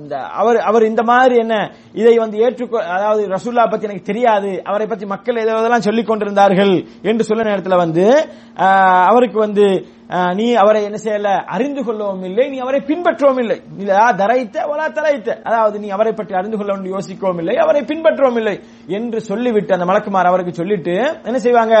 இந்த 0.00 0.14
அவர் 0.40 0.58
அவர் 0.68 0.84
இந்த 0.90 1.02
மாதிரி 1.10 1.34
என்ன 1.36 1.56
இதை 2.00 2.14
வந்து 2.18 2.36
ஏற்றுக்கொ 2.44 2.78
அதாவது 2.96 3.22
ரசூல்லா 3.34 3.64
பத்தி 3.70 3.88
எனக்கு 3.88 4.08
தெரியாது 4.10 4.50
அவரை 4.64 4.86
பத்தி 4.86 5.06
மக்கள் 5.06 5.42
ஏதோ 5.42 5.80
சொல்லிக் 5.88 6.10
கொண்டிருந்தார்கள் 6.10 6.74
என்று 7.10 7.28
சொல்ல 7.30 7.48
நேரத்தில் 7.50 7.82
வந்து 7.84 8.06
அவருக்கு 9.10 9.38
வந்து 9.38 9.66
நீ 10.38 10.46
அவரை 10.62 10.80
என்ன 10.84 10.98
செய்யல 11.04 11.28
அறிந்து 11.54 11.82
கொள்ளவும் 11.84 12.24
இல்லை 12.24 12.44
நீ 12.48 12.58
அவரை 12.64 12.80
பின்பற்றவும் 12.88 13.40
இல்லை. 13.42 13.56
இல்லையா 13.80 14.06
தரைத்த 14.20 14.66
ஒலா 14.72 14.86
தரைத்த. 14.98 15.28
அதாவது 15.48 15.76
நீ 15.78 15.88
அவரை 15.96 16.12
பற்றி 16.12 16.34
அறிந்து 16.40 16.58
கொள்ள 16.58 16.74
யோசிக்கவும் 16.94 17.40
இல்லை 17.42 17.54
அவரை 17.64 17.82
பின்பற்றவும் 17.90 18.38
இல்லை 18.40 18.56
என்று 18.98 19.20
சொல்லிவிட்டு 19.30 19.76
அந்த 19.76 19.86
மலக்குமார் 19.90 20.30
அவருக்கு 20.32 20.54
சொல்லிட்டு 20.60 20.96
என்ன 21.28 21.38
செய்வாங்க? 21.46 21.76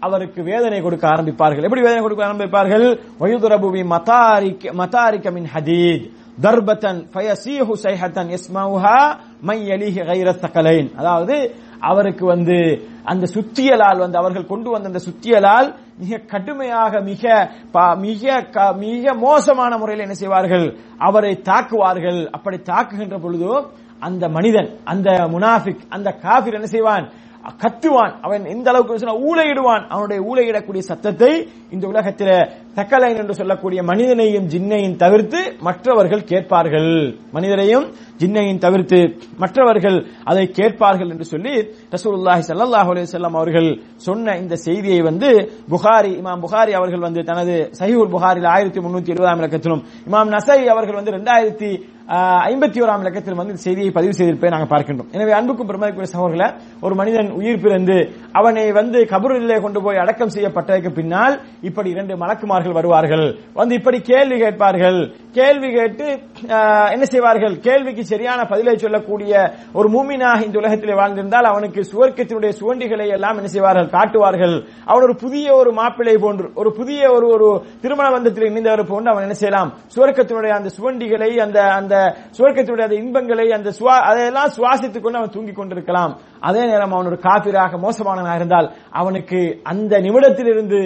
அவருக்கு 0.00 0.42
வேதனை 0.42 0.80
கொடுக்க 0.80 1.08
ஆரம்பிப்பார்கள். 1.08 1.62
எப்படி 1.62 1.80
வேதனை 1.80 2.00
கொடுக்க 2.00 2.24
ஆரம்பிப்பார்கள்? 2.24 3.00
வயுதுரபுவி 3.20 3.84
மதாரிக் 3.84 4.72
மதாரிக்க 4.72 5.32
மின் 5.32 5.46
ஹதீத். 5.54 6.10
தர்பத்தன் 6.42 7.06
ஃபயசீஹு 7.14 7.72
சைஹத்தன் 7.82 8.38
இஸ்மௌஹா 8.38 9.16
மை 9.40 9.68
அலிஹி 9.68 10.00
கைர 10.00 10.30
தகலைன். 10.30 10.94
அதாவது 10.94 11.54
அவருக்கு 11.80 12.26
வந்து 12.26 12.86
அந்த 13.04 13.26
சுத்தியலால் 13.34 13.98
வந்து 13.98 14.18
அவர்கள் 14.18 14.46
கொண்டு 14.46 14.70
வந்த 14.70 14.86
அந்த 14.86 15.00
சுத்தியலால் 15.00 15.74
மிக 15.98 16.16
கடுமையாக 16.16 17.00
மிக 17.00 17.50
ப- 17.72 17.94
மிக 17.94 18.40
க- 18.40 18.72
மிக 18.72 19.14
மோசமான 19.14 19.76
முறையில் 19.76 20.02
என்ன 20.02 20.14
செய்வார்கள்? 20.14 20.76
அவரை 20.98 21.40
தாக்குவார்கள். 21.42 22.30
அப்படி 22.30 22.56
தாக்குகின்ற 22.56 23.18
பொழுதோ 23.18 23.66
அந்த 24.00 24.28
மனிதன் 24.28 24.78
அந்த 24.84 25.10
முனாஃபிக் 25.10 25.80
அந்த 25.88 26.16
காபிர் 26.22 26.54
என்ன 26.54 26.66
செய்வான்? 26.66 27.10
கத்துவான். 27.44 28.12
அவன் 28.20 28.44
எந்த 28.44 28.70
அளவுக்கு 28.70 28.98
சொன்னா 28.98 29.16
ஊழையிடுவான். 29.16 29.86
அவனுடைய 29.88 30.22
ஊழையிடக்கூடிய 30.22 30.78
சத்தத்தை 30.78 31.48
இந்த 31.70 31.86
உலகத்தில் 31.86 32.48
தக்கலைன் 32.76 33.20
என்று 33.20 33.34
சொல்லக்கூடிய 33.38 33.80
மனிதனையும் 33.90 34.46
ஜின்னையும் 34.52 34.96
தவிர்த்து 35.02 35.40
மற்றவர்கள் 35.68 36.22
கேட்பார்கள். 36.30 36.92
மனிதரையும் 37.36 37.86
ஜின்னையும் 38.20 38.60
தவிர்த்து 38.64 39.00
மற்றவர்கள் 39.42 39.98
அதை 40.30 40.44
கேட்பார்கள் 40.58 41.10
என்று 41.14 41.26
சொல்லி 41.32 41.54
ரசூலுல்லாஹி 41.96 42.46
சல்லாஹ் 42.48 42.90
அலைஹி 42.94 43.26
அவர்கள் 43.40 43.68
சொன்ன 44.06 44.36
இந்த 44.44 44.54
செய்தியை 44.66 45.02
வந்து 45.10 45.28
புகாரி 45.74 46.14
இமாம் 46.22 46.42
புகாரி 46.46 46.72
அவர்கள் 46.80 47.06
வந்து 47.08 47.22
தனது 47.30 47.56
சஹீஹுல் 47.80 48.14
புகாரில் 48.16 48.50
ஆயிரத்தி 48.54 48.82
முன்னூத்தி 48.86 49.14
எழுபதாம் 49.14 49.42
இலக்கத்திலும் 49.44 49.84
இமாம் 50.08 50.34
நசை 50.38 50.60
அவர்கள் 50.74 51.00
வந்து 51.00 51.16
ரெண்டாயிரத்தி 51.18 51.70
ஐம்பத்தி 52.50 52.78
ஓராம் 52.82 53.02
இலக்கத்தில் 53.04 53.36
வந்து 53.38 53.52
இந்த 53.54 53.62
செய்தியை 53.64 53.90
பதிவு 53.96 54.12
செய்திருப்பதை 54.18 54.50
நாங்கள் 54.52 54.70
பார்க்கின்றோம். 54.70 55.08
எனவே 55.16 55.32
அன்புக்கும் 55.38 55.68
பெருமதிக்குரிய 55.70 56.10
சகோதரர்களே 56.12 56.46
ஒரு 56.86 56.94
மனிதன் 57.00 57.28
உயிர் 57.38 57.60
பிறந்து 57.64 57.96
அவனை 58.38 58.64
வந்து 58.78 58.98
கபரிலே 59.10 59.58
கொண்டு 59.64 59.80
போய் 59.86 60.00
அடக்கம் 60.04 60.32
செய்யப்பட்டதற்கு 60.36 60.90
பின்னால் 60.98 61.34
இப்படி 61.68 61.88
இரண்டு 61.94 62.14
உலமார்கள் 62.58 62.72
வருவார்கள். 62.72 63.38
வந்து 63.54 63.74
இப்படி 63.74 64.00
கேள்வி 64.00 64.38
கேட்பார்கள். 64.38 65.14
கேள்வி 65.32 65.72
கேட்டு 65.72 66.18
என்ன 66.90 67.04
செய்வார்கள்? 67.04 67.58
கேள்விக்கு 67.58 68.04
சரியான 68.04 68.44
பதிலை 68.44 68.76
சொல்லக்கூடிய 68.76 69.52
ஒரு 69.72 69.88
மூமினாக 69.88 70.42
இந்த 70.42 70.58
உலகத்தில் 70.58 70.94
வாழ்ந்திருந்தால் 70.94 71.44
அவனுக்கு 71.44 71.82
சுவர்க்கத்தினுடைய 71.92 72.48
சுவண்டிகளை 72.48 73.08
எல்லாம் 73.08 73.34
என்ன 73.34 73.48
செய்வார்கள்? 73.48 73.88
காட்டுவார்கள். 73.88 74.68
அவன் 74.84 75.02
ஒரு 75.02 75.16
புதிய 75.16 75.54
ஒரு 75.54 75.72
மாப்பிள்ளை 75.72 76.16
போன்று 76.16 76.50
ஒரு 76.54 76.72
புதிய 76.72 77.12
ஒரு 77.12 77.28
ஒரு 77.28 77.62
திருமண 77.80 78.08
பந்தத்தில் 78.08 78.46
இணைந்தவர் 78.46 78.88
போன்று 78.88 79.10
அவன் 79.10 79.22
என்ன 79.22 79.34
செய்யலாம்? 79.34 79.72
சுவர்க்கத்தினுடைய 79.96 80.48
அந்த 80.48 80.68
சுவண்டிகளை 80.68 81.38
அந்த 81.38 81.62
அந்த 81.62 82.16
சுவர்க்கத்தினுடைய 82.38 82.82
அந்த 82.82 82.94
இன்பங்களை 82.94 83.52
அந்த 83.52 83.72
சுவா- 83.80 84.06
அதையெல்லாம் 84.08 84.48
சுவாசித்துக் 84.56 85.00
கொண்டு 85.00 85.18
அவன் 85.18 85.30
தூங்கிக் 85.30 85.56
கொண்டிருக்கலாம். 85.56 86.18
அதே 86.40 86.62
நேரம் 86.70 86.92
அவன் 86.92 87.06
ஒரு 87.06 87.18
காபிராக 87.18 87.78
மோசமானவனாக 87.84 88.40
இருந்தால் 88.40 88.68
அவனுக்கு 89.00 89.40
அந்த 89.62 90.00
நிமிடத்திலிருந்து 90.06 90.80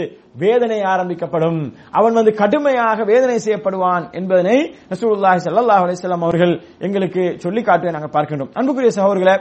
வேதனை 0.45 0.79
ஆரம்பிக்கப்படும். 0.93 1.61
அவன் 1.99 2.15
வந்து 2.19 2.33
கடுமையாக 2.35 3.05
வேதனை 3.05 3.39
செய்யப்படுவான் 3.47 4.05
என்பதனை 4.13 4.57
ரசூலுல்லாஹி 4.93 5.43
ஸல்லல்லாஹு 5.47 5.85
அலைஹி 5.87 6.23
அவர்கள் 6.29 6.55
எங்களுக்கு 6.79 7.25
சொல்லி 7.39 7.63
காட்டுவதை 7.63 7.95
நாங்கள் 7.99 8.15
பார்க்கின்றோம். 8.17 8.53
அன்புக்குரிய 8.55 8.93
சகோதரர்களே 8.99 9.37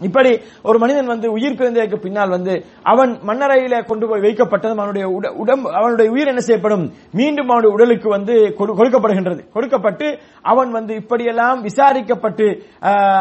இப்படி 0.00 0.40
ஒரு 0.62 0.78
மனிதன் 0.78 1.06
வந்து 1.06 1.32
உயிர் 1.32 1.54
பிறந்ததற்கு 1.54 1.96
பின்னால் 1.96 2.28
வந்து 2.28 2.64
அவன் 2.82 3.18
மண்ணறையில 3.26 3.84
கொண்டு 3.84 4.08
போய் 4.08 4.20
வைக்கப்பட்டதும் 4.20 4.70
அவனுடைய 4.70 5.08
உட- 5.08 5.34
உடம்பு 5.34 5.72
அவனுடைய 5.72 6.10
உயிர் 6.10 6.26
என்ன 6.26 6.40
செய்யப்படும்? 6.40 6.92
மீண்டும் 7.12 7.48
அவனுடைய 7.48 7.74
உடலுக்கு 7.74 8.08
வந்து 8.08 8.32
கொடு- 8.32 8.76
கொடுக்கப்படுகின்றது. 8.76 9.52
கொடுக்கப்பட்டு 9.52 10.18
அவன் 10.42 10.70
வந்து 10.70 10.94
இப்படியெல்லாம் 10.94 11.62
விசாரிக்கப்பட்டு 11.62 12.62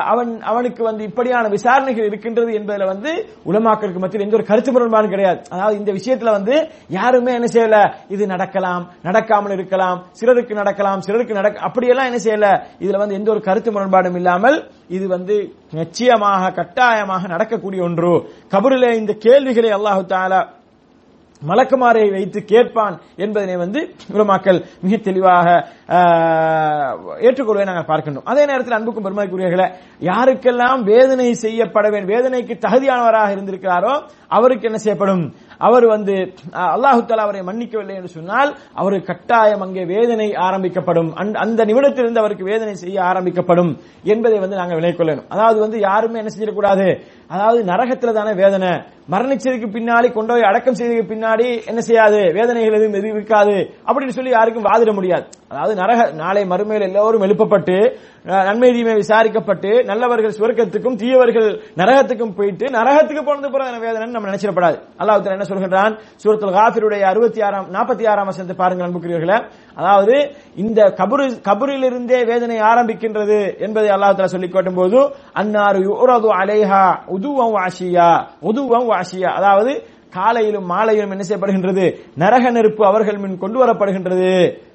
அவன் 0.06 0.42
அவனுக்கு 0.42 0.84
வந்து 0.84 1.04
இப்படியான 1.04 1.48
விசாரணைகள் 1.48 2.06
இருக்கின்றது 2.06 2.54
என்பதில் 2.54 2.86
வந்து 2.86 3.26
உலமாக்களுக்கு 3.46 4.00
மத்தியில் 4.00 4.26
எந்த 4.26 4.36
ஒரு 4.36 4.46
கருத்து 4.46 4.72
முரண்பாடும் 4.72 5.10
கிடையாது. 5.10 5.42
அதாவது 5.50 5.78
இந்த 5.78 5.92
விஷயத்துல 5.92 6.32
வந்து 6.32 6.68
யாருமே 6.88 7.34
என்ன 7.34 7.48
செய்யல? 7.54 7.94
இது 8.08 8.28
நடக்கலாம் 8.28 8.90
நடக்காமல் 9.04 9.54
இருக்கலாம் 9.54 10.06
சிலருக்கு 10.12 10.54
நடக்கலாம் 10.54 11.02
சிலருக்கு 11.02 11.34
நடக்க 11.34 11.60
அப்படியெல்லாம் 11.60 12.14
என்ன 12.14 12.18
செய்யல? 12.24 12.64
இதுல 12.80 12.98
வந்து 12.98 13.16
எந்த 13.16 13.32
ஒரு 13.32 13.42
கருத்து 13.42 13.72
முரண்பாடும் 13.72 14.15
இல்லாமல் 14.15 14.72
இது 14.88 15.08
வந்து 15.08 15.54
நிச்சயமாக 15.71 16.51
கட்டாயமாக 16.51 17.27
நடக்கக்கூடிய 17.27 17.84
ஒன்று. 17.84 18.13
கபரிலே 18.51 18.93
இந்த 18.93 19.13
கேள்விகளை 19.13 19.69
அல்லாஹு 19.69 20.05
தாலா 20.05 20.41
மலக்குமாரை 21.41 22.12
வைத்து 22.12 22.45
கேட்பான் 22.45 22.99
என்பதனை 23.15 23.58
வந்து 23.58 23.95
உலமாக்கள் 24.13 24.65
மிக 24.82 24.97
தெளிவாக 24.97 25.47
ஏற்றுக்கொள்வதை 27.21 27.73
நாங்கள் 27.73 27.97
பார்க்கின்றோம். 27.97 28.23
அதே 28.23 28.45
நேரத்தில் 28.45 28.73
அன்புக்கும் 28.73 29.06
பெருமதிக்குரியவர்களே 29.06 29.71
யாருக்கெல்லாம் 29.99 30.84
வேதனை 30.84 31.34
செய்யப்பட 31.34 31.89
வேண்டும் 31.89 32.15
வேதனைக்கு 32.15 32.58
தகுதியானவராக 32.67 33.34
இருந்திருக்கிறாரோ 33.36 34.02
அவருக்கு 34.28 34.63
என்ன 34.63 34.78
செய்யப்படும்? 34.78 35.34
அவர் 35.58 35.88
வந்து 35.88 36.13
அல்லாஹு 36.52 37.06
தாலா 37.06 37.15
அவரை 37.15 37.41
மன்னிக்கவில்லை 37.41 37.95
என்று 37.95 38.08
சொன்னால் 38.08 38.58
அவருக்கு 38.73 39.06
கட்டாயம் 39.06 39.62
அங்கே 39.62 39.86
வேதனை 39.86 40.36
ஆரம்பிக்கப்படும். 40.36 41.15
அந்த- 41.15 41.39
அந்த 41.39 41.65
நிமிடத்திலிருந்து 41.65 42.17
அவருக்கு 42.17 42.43
வேதனை 42.43 42.73
செய்ய 42.73 43.04
ஆரம்பிக்கப்படும் 43.04 43.78
என்பதை 44.04 44.39
வந்து 44.39 44.56
நாங்கள் 44.56 44.75
விலை 44.75 44.91
கொள்ளணும் 44.91 45.25
அதாவது 45.30 45.60
வந்து 45.60 45.80
யாருமே 45.80 46.17
என்ன 46.17 46.30
செய்யக்கூடாது? 46.30 46.99
அதாவது 47.28 47.63
நரகத்தில் 47.63 48.13
தானே 48.13 48.34
வேதனை. 48.34 48.69
மரணிச்சதுக்கு 49.12 49.67
பின்னாடி 49.67 50.12
கொண்டு 50.12 50.34
போய் 50.34 50.41
அடக்கம் 50.41 50.73
செய்ததுக்கு 50.73 51.08
பின்னாடி 51.08 51.67
என்ன 51.67 51.82
செய்யாது? 51.82 52.17
வேதனைகள் 52.17 52.73
எதுவும் 52.73 52.93
எதுவும் 52.93 53.15
இருக்காது. 53.15 53.73
அப்படின்னு 53.86 54.08
சொல்லி 54.08 54.30
யாருக்கும் 54.30 54.65
வாதிட 54.65 54.93
முடியாது. 54.93 55.25
அதாவது 55.47 55.79
நரக 55.82 56.00
நாளை 56.22 56.44
மறுமையில் 56.52 56.88
எல்லோரும் 56.89 57.26
எழுப்பப்பட்டு 57.28 57.76
நன்மை 58.48 58.70
தீமை 58.76 58.94
விசாரிக்கப்பட்டு 59.02 59.70
நல்லவர்கள் 59.89 60.36
சுவர்க்கத்துக்கும் 60.38 60.98
தீயவர்கள் 61.02 61.48
நரகத்துக்கும் 61.82 62.34
போயிட்டு 62.38 62.65
நரகத்துக்கு 62.78 63.22
போனது 63.28 63.50
பிறகு 63.54 63.80
வேதனை 63.86 64.08
நம்ம 64.15 64.30
நினைச்சிடப்படாது. 64.30 64.78
அல்லாஹ் 65.02 65.36
என்ன 65.36 65.48
சொல்கின்றான்? 65.52 65.94
சூரத்துல் 66.22 66.56
காஃபிருடைய 66.58 67.04
அறுபத்தி 67.12 67.42
ஆறாம் 67.48 67.68
நாற்பத்தி 67.76 68.06
ஆறாம் 68.12 68.30
வசனத்தை 68.32 68.56
பாருங்கள் 68.62 68.88
அன்புக்குரியவர்களே. 68.88 69.38
அதாவது 69.80 70.15
இந்த 70.63 70.80
கபரு 71.00 71.26
கபரிலிருந்தே 71.48 72.20
வேதனை 72.32 72.58
ஆரம்பிக்கின்றது 72.72 73.39
என்பதை 73.68 73.89
அல்லாஹ் 73.96 74.15
தஆலா 74.18 74.34
சொல்லி 74.36 74.50
காட்டும் 74.50 74.80
போது 74.82 75.00
அன்னாரு 75.42 75.80
யுரது 75.89 76.32
அலைஹா 76.39 76.84
உதுவம் 77.15 77.56
வாஷியா 77.58 78.10
உதுவம் 78.52 78.89
வாஷியா 78.94 79.32
அதாவது 79.39 79.74
காலையிலும் 80.17 80.67
மாலையிலும் 80.74 81.12
என்ன 81.12 81.24
செய்யப்படுகின்றது? 81.30 81.86
நரக 82.22 82.52
நெருப்பு 82.52 82.84
அவர்கள் 82.86 83.19
மின் 83.24 83.38
கொண்டு 83.38 83.58
வரப்படுகின்றது 83.62 84.32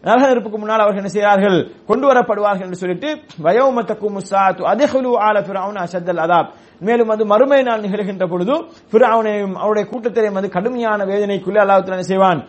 நரக 0.06 0.22
நெருப்புக்கு 0.30 0.58
முன்னால் 0.58 0.84
அவர்கள் 0.84 1.02
என்ன 1.02 1.12
செய்கிறார்கள் 1.16 1.58
கொண்டு 1.86 2.06
வரப்படுவார்கள் 2.10 2.66
என்று 2.66 2.82
சொல்லிட்டு 2.82 3.08
வயோமத்தக்கு 3.46 4.06
முசாத்து 4.16 4.62
அதிகலு 4.72 5.10
ஆல 5.26 5.36
ஃபிரௌன 5.46 5.76
அசத்தல் 5.86 6.22
அதாப். 6.26 6.50
மேலும் 6.80 7.10
வந்து 7.12 7.24
மறுமை 7.32 7.62
நாள் 7.62 7.82
நிகழ்கின்ற 7.84 8.24
பொழுது 8.30 8.54
ஃபிரௌனையும் 8.92 9.54
அவருடைய 9.62 9.84
கூட்டத்திலையும் 9.90 10.36
வந்து 10.38 10.54
கடுமையான 10.56 11.00
வேதனைக்குள்ளே 11.10 11.60
அல்லாஹ் 11.64 11.92
என்ன 11.96 12.06
செய்வான்? 12.12 12.40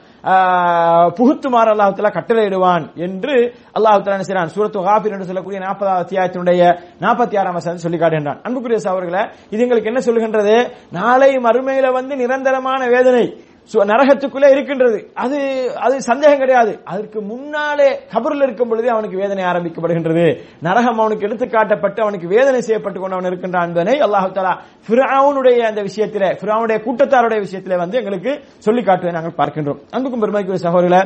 புகுத்துமாறு 1.17 1.69
அல்லாஹ் 1.73 2.15
கட்டளையிடுவான் 2.17 2.85
என்று 3.05 3.35
அல்லாஹ் 3.77 4.03
தஆலா 4.05 4.45
சூரத்து 4.55 4.79
காபிர் 4.87 5.15
என்று 5.15 5.29
சொல்லக்கூடிய 5.29 5.59
40வது 5.65 6.03
அத்தியாயத்தினுடைய 6.03 6.61
46ஆம் 7.05 7.57
வசனம் 7.59 7.83
சொல்லி 7.85 7.99
காட்டுகின்றான். 8.03 8.39
அன்புக்குரிய 8.45 8.79
சவர்களை 8.87 9.23
இது 9.53 9.63
எங்களுக்கு 9.65 9.91
என்ன 9.91 10.01
சொல்லுகின்றது? 10.07 10.55
நாளை 10.99 11.31
மறுமையில 11.47 11.91
வந்து 11.99 12.13
நிரந்தரமான 12.23 12.81
வேதனை. 12.95 13.25
நரகத்துக்குள்ளே 13.91 14.47
இருக்கின்றது. 14.53 14.97
அது 15.23 15.37
அது 15.85 15.95
சந்தேகம் 16.09 16.41
கிடையாது. 16.43 16.73
அதற்கு 16.91 17.19
முன்னாலே 17.31 17.87
கபரில் 18.13 18.45
இருக்கும் 18.47 18.71
பொழுதே 18.71 18.89
அவனுக்கு 18.95 19.21
வேதனை 19.21 19.43
ஆரம்பிக்கப்படுகின்றது. 19.51 20.25
நரகம் 20.67 21.01
அவனுக்கு 21.03 21.27
எடுத்து 21.27 21.45
காட்டப்பட்டு 21.55 21.99
அவனுக்கு 22.05 22.27
வேதனை 22.35 22.61
செய்யப்பட்டு 22.67 22.99
கொண்டு 22.99 23.17
அவன் 23.17 23.29
இருக்கின்றான் 23.31 23.67
என்பதனை 23.69 23.95
அல்லாஹு 24.07 24.31
தாலா 24.37 24.53
ஃபிராவுனுடைய 24.87 25.59
அந்த 25.71 25.83
விஷயத்திலே 25.89 26.31
ஃபிராவுடைய 26.41 26.79
கூட்டத்தாருடைய 26.87 27.41
விஷயத்திலே 27.45 27.79
வந்து 27.83 27.99
எங்களுக்கு 28.01 28.33
சொல்லி 28.67 28.83
காட்டுவதை 28.89 29.15
நாங்கள் 29.19 29.39
பார்க்கின்றோம். 29.41 29.81
அன்புக்கும் 29.95 30.23
பெருமைக்குரிய 30.25 30.61
சகோதரர்களே 30.67 31.03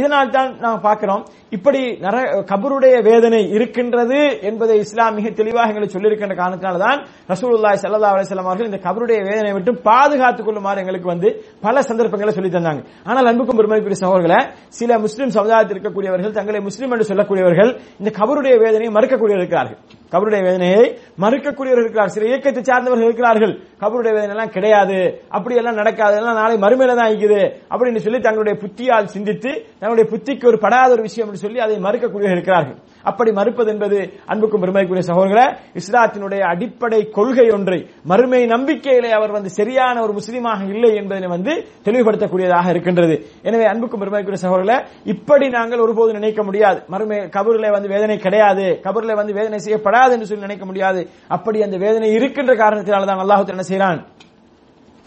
இதனால் 0.00 0.34
தான் 0.36 0.50
நாம் 0.64 0.84
பார்க்கிறோம். 0.88 1.24
இப்படி 1.52 1.80
நர- 2.00 2.44
கபருடைய 2.50 3.02
வேதனை 3.02 3.50
இருக்கின்றது 3.50 4.18
என்பதை 4.42 4.78
இஸ்லாம் 4.78 5.14
மிக 5.14 5.30
தெளிவாக 5.30 5.68
எங்களுக்கு 5.68 5.96
சொல்லியிருக்கின்ற 5.96 6.34
காரணத்தினால்தான் 6.34 6.98
ரசூலுல்லாய் 7.28 7.80
சல்லா 7.82 8.10
அலிஸ்லாம் 8.12 8.48
அவர்கள் 8.48 8.66
இந்த 8.66 8.80
கபருடைய 8.84 9.18
வேதனை 9.28 9.52
விட்டு 9.52 9.74
பாதுகாத்துக் 9.80 10.46
கொள்ளுமாறு 10.46 10.80
எங்களுக்கு 10.80 11.06
வந்து 11.06 11.28
பல 11.60 11.82
சந்தர்ப்பங்களை 11.82 12.32
சொல்லி 12.32 12.50
தந்தாங்க. 12.50 12.82
ஆனால் 13.04 13.26
அன்புக்கும் 13.26 13.58
பெருமதிக்குரிய 13.58 14.00
சகோதரர்களை 14.00 14.40
சில 14.68 14.98
முஸ்லீம் 14.98 15.30
சமுதாயத்தில் 15.30 15.76
இருக்கக்கூடியவர்கள் 15.76 16.30
தங்களை 16.30 16.60
முஸ்லீம் 16.60 16.90
என்று 16.90 17.08
சொல்லக்கூடியவர்கள் 17.10 17.70
இந்த 17.98 18.10
கபருடைய 18.18 18.58
வேதனையை 18.58 18.92
மறுக்கக்கூடியவர்கள் 18.94 19.42
இருக்கிறார்கள். 19.42 19.78
கபருடைய 20.12 20.42
வேதனையை 20.42 20.82
மறுக்கக்கூடியவர்கள் 21.20 21.84
இருக்கிறார்கள் 21.84 22.16
சில 22.16 22.26
இயக்கத்தை 22.26 22.62
சார்ந்தவர்கள் 22.62 23.06
இருக்கிறார்கள். 23.06 23.52
கபருடைய 23.80 24.12
வேதனை 24.12 24.30
எல்லாம் 24.30 24.50
கிடையாது. 24.50 24.98
அப்படி 25.28 25.56
எல்லாம் 25.56 25.74
நடக்காது. 25.74 26.16
எல்லாம் 26.16 26.34
நாளை 26.34 26.56
மறுமையில 26.56 26.94
தான் 26.94 27.12
இருக்குது 27.12 27.40
அப்படின்னு 27.70 27.96
சொல்லி 27.98 28.20
தங்களுடைய 28.20 28.58
புத்தியால் 28.60 29.06
சிந்தித்து 29.06 29.50
தங்களுடைய 29.78 30.08
புத்திக்கு 30.12 30.46
ஒரு 30.46 30.58
படாத 30.58 30.92
ஒரு 30.92 31.02
விஷயம் 31.02 31.40
சொல்லி 31.44 31.58
அதை 31.66 31.76
மறுக்கக்கூடியவர்கள் 31.86 32.38
இருக்கிறார்கள். 32.38 32.78
அப்படி 33.10 33.30
மறுப்பது 33.38 33.70
என்பது 33.72 33.98
அன்புக்கும் 34.32 34.62
பெருமைக்குரிய 34.62 35.04
சகோதரர்களே 35.08 35.46
இஸ்லாத்தினுடைய 35.80 36.42
அடிப்படை 36.52 37.00
கொள்கை 37.16 37.46
ஒன்றை 37.56 37.78
மறுமை 38.10 38.40
நம்பிக்கையிலே 38.54 39.10
அவர் 39.18 39.34
வந்து 39.36 39.50
சரியான 39.58 39.96
ஒரு 40.06 40.12
முஸ்லீமாக 40.18 40.60
இல்லை 40.74 40.92
என்பதை 41.00 41.30
வந்து 41.34 41.54
தெளிவுபடுத்தக்கூடியதாக 41.86 42.66
இருக்கின்றது. 42.74 43.16
எனவே 43.48 43.66
அன்புக்கும் 43.72 44.02
பெருமைக்குரிய 44.04 44.40
சகோதரர்களே 44.44 44.78
இப்படி 45.14 45.48
நாங்கள் 45.58 45.84
ஒருபோது 45.86 46.12
நினைக்க 46.18 46.42
முடியாது. 46.48 46.80
மறுமை 46.94 47.20
கபூரில் 47.36 47.74
வந்து 47.76 47.92
வேதனை 47.94 48.18
கிடையாது. 48.26 48.66
கபூரில் 48.86 49.20
வந்து 49.20 49.38
வேதனை 49.40 49.60
செய்யப்படாது 49.66 50.14
என்று 50.16 50.28
சொல்லி 50.30 50.48
நினைக்க 50.48 50.66
முடியாது. 50.72 51.02
அப்படி 51.36 51.58
அந்த 51.68 51.78
வேதனை 51.86 52.10
இருக்கின்ற 52.18 52.54
காரணத்தினால்தான் 52.64 53.30
தான் 53.32 53.54
என்ன 53.56 53.66
செய்யறான் 53.70 54.02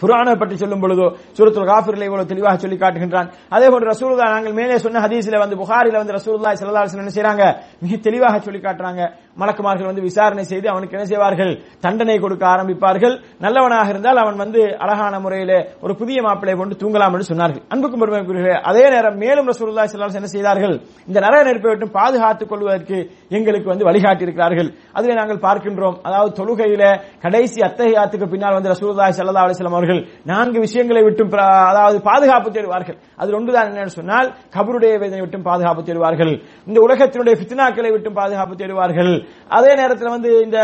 குரானை 0.02 0.34
பற்றி 0.42 0.56
சொல்லும் 0.62 0.82
பொழுதோ 0.84 1.08
சூரத்துல் 1.38 1.70
காஃபிரில் 1.72 2.08
இவ்வளவு 2.08 2.32
தெளிவாக 2.32 2.56
சொல்லி 2.64 2.78
காட்டுகின்றான். 2.84 3.30
அதே 3.56 3.68
போன்று 3.72 3.92
ரசூலுல்லா 3.94 4.28
நாங்கள் 4.36 4.58
மேலே 4.60 4.78
சொன்ன 4.86 5.02
ஹதீஸ்ல 5.06 5.40
வந்து 5.44 5.60
புகாரில 5.62 6.00
வந்து 6.02 6.16
ரசூலுல்லா 6.18 6.52
ஸல்லல்லாஹு 6.62 7.00
என்ன 7.04 7.14
செய்யறாங்க 7.18 7.44
மிக 7.84 7.96
தெளிவாக 8.08 8.40
சொல்லி 8.48 8.62
காட்டுறாங்க. 8.68 9.02
மலக்குமார்கள் 9.42 9.90
வந்து 9.92 10.04
விசாரணை 10.08 10.44
செய்து 10.52 10.68
அவனுக்கு 10.74 10.96
என்ன 10.98 11.08
செய்வார்கள்? 11.12 11.52
தண்டனை 11.86 12.18
கொடுக்க 12.26 12.44
ஆரம்பிப்பார்கள். 12.54 13.16
நல்லவனாக 13.46 13.88
இருந்தால் 13.94 14.22
அவன் 14.24 14.38
வந்து 14.44 14.62
அழகான 14.84 15.14
முறையில 15.26 15.54
ஒரு 15.86 15.94
புதிய 16.02 16.18
மாப்பிளை 16.28 16.56
கொண்டு 16.62 16.76
தூங்கலாம் 16.84 17.14
என்று 17.16 17.30
சொன்னார்கள். 17.32 17.64
அன்புக்கும் 17.74 18.02
பெருமைக்குரிய 18.04 18.56
அதே 18.72 18.86
நேரம் 18.96 19.18
மேலும் 19.24 19.50
ரசூல்லா 19.52 19.88
செல்லால் 19.94 20.20
என்ன 20.22 20.32
செய்தார்கள்? 20.36 20.76
இந்த 21.10 21.18
நரக 21.26 21.42
நெருப்பை 21.50 21.70
விட்டு 21.72 21.90
பாதுகாத்துக் 22.00 22.52
கொள்வதற்கு 22.52 22.98
எங்களுக்கு 23.38 23.72
வந்து 23.74 23.88
வழிகாட்டி 23.90 24.26
இருக்கிறார்கள் 24.28 24.72
நாங்கள் 25.20 25.44
பார்க்கின்றோம் 25.46 25.98
அதாவது 26.08 26.32
தொழுகையில 26.40 26.84
கடைசி 27.24 27.60
அத்தகையாத்துக்கு 27.68 28.28
பின்னால் 28.32 28.56
வந்து 28.58 28.72
ரசூலுல்லாஹி 28.74 29.14
ஸல்லல்லாஹு 29.18 29.48
அலிஸ்லாம் 29.48 29.78
அவர்கள் 29.78 30.02
நான்கு 30.32 30.60
விஷயங்களை 30.66 31.02
விட்டும் 31.06 31.32
அதாவது 31.72 31.98
பாதுகாப்பு 32.10 32.50
தேடுவார்கள். 32.58 32.98
அது 33.22 33.38
ஒன்றுதான் 33.38 33.70
என்னன்னு 33.70 33.98
சொன்னால் 34.00 34.28
கபருடைய 34.56 34.94
வேதனை 35.04 35.22
விட்டும் 35.26 35.46
பாதுகாப்பு 35.50 35.82
தேடுவார்கள். 35.90 36.34
இந்த 36.70 36.80
உலகத்தினுடைய 36.88 37.36
பித்னாக்களை 37.42 37.92
விட்டும் 37.96 38.18
பாதுகாப்பு 38.22 38.56
தேடுவார்கள். 38.62 39.14
அதே 39.52 39.72
நேரத்தில் 39.80 40.14
வந்து 40.16 40.30
இந்த 40.46 40.60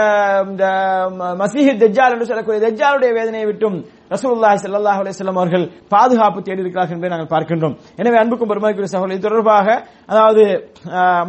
இந்த 0.52 0.66
மசீஹி 1.42 1.74
தஜ்ஜால் 1.84 2.14
என்று 2.16 2.30
சொல்லக்கூடிய 2.30 2.62
தஜ்ஜாலுடைய 2.66 3.12
வேதனையை 3.20 3.48
விட்டும் 3.50 3.78
ரசூலுல்லாஹி 4.14 4.58
ஸல்லல்லாஹு 4.62 5.02
அலைஹி 5.02 5.14
வஸல்லம் 5.14 5.40
அவர்கள் 5.40 5.66
பாதுகாப்பு 5.94 6.40
தேடி 6.48 6.64
இருக்கிறார்கள் 6.64 6.96
என்பதை 6.96 7.12
நாங்கள் 7.14 7.32
பார்க்கின்றோம். 7.34 7.76
எனவே 8.02 8.18
அன்புக்கும் 8.22 8.50
பெருமைக்குரிய 8.52 8.90
சகோதரர் 8.94 9.16
இது 9.18 9.26
தொடர்பாக 9.28 9.68
அதாவது 10.12 10.44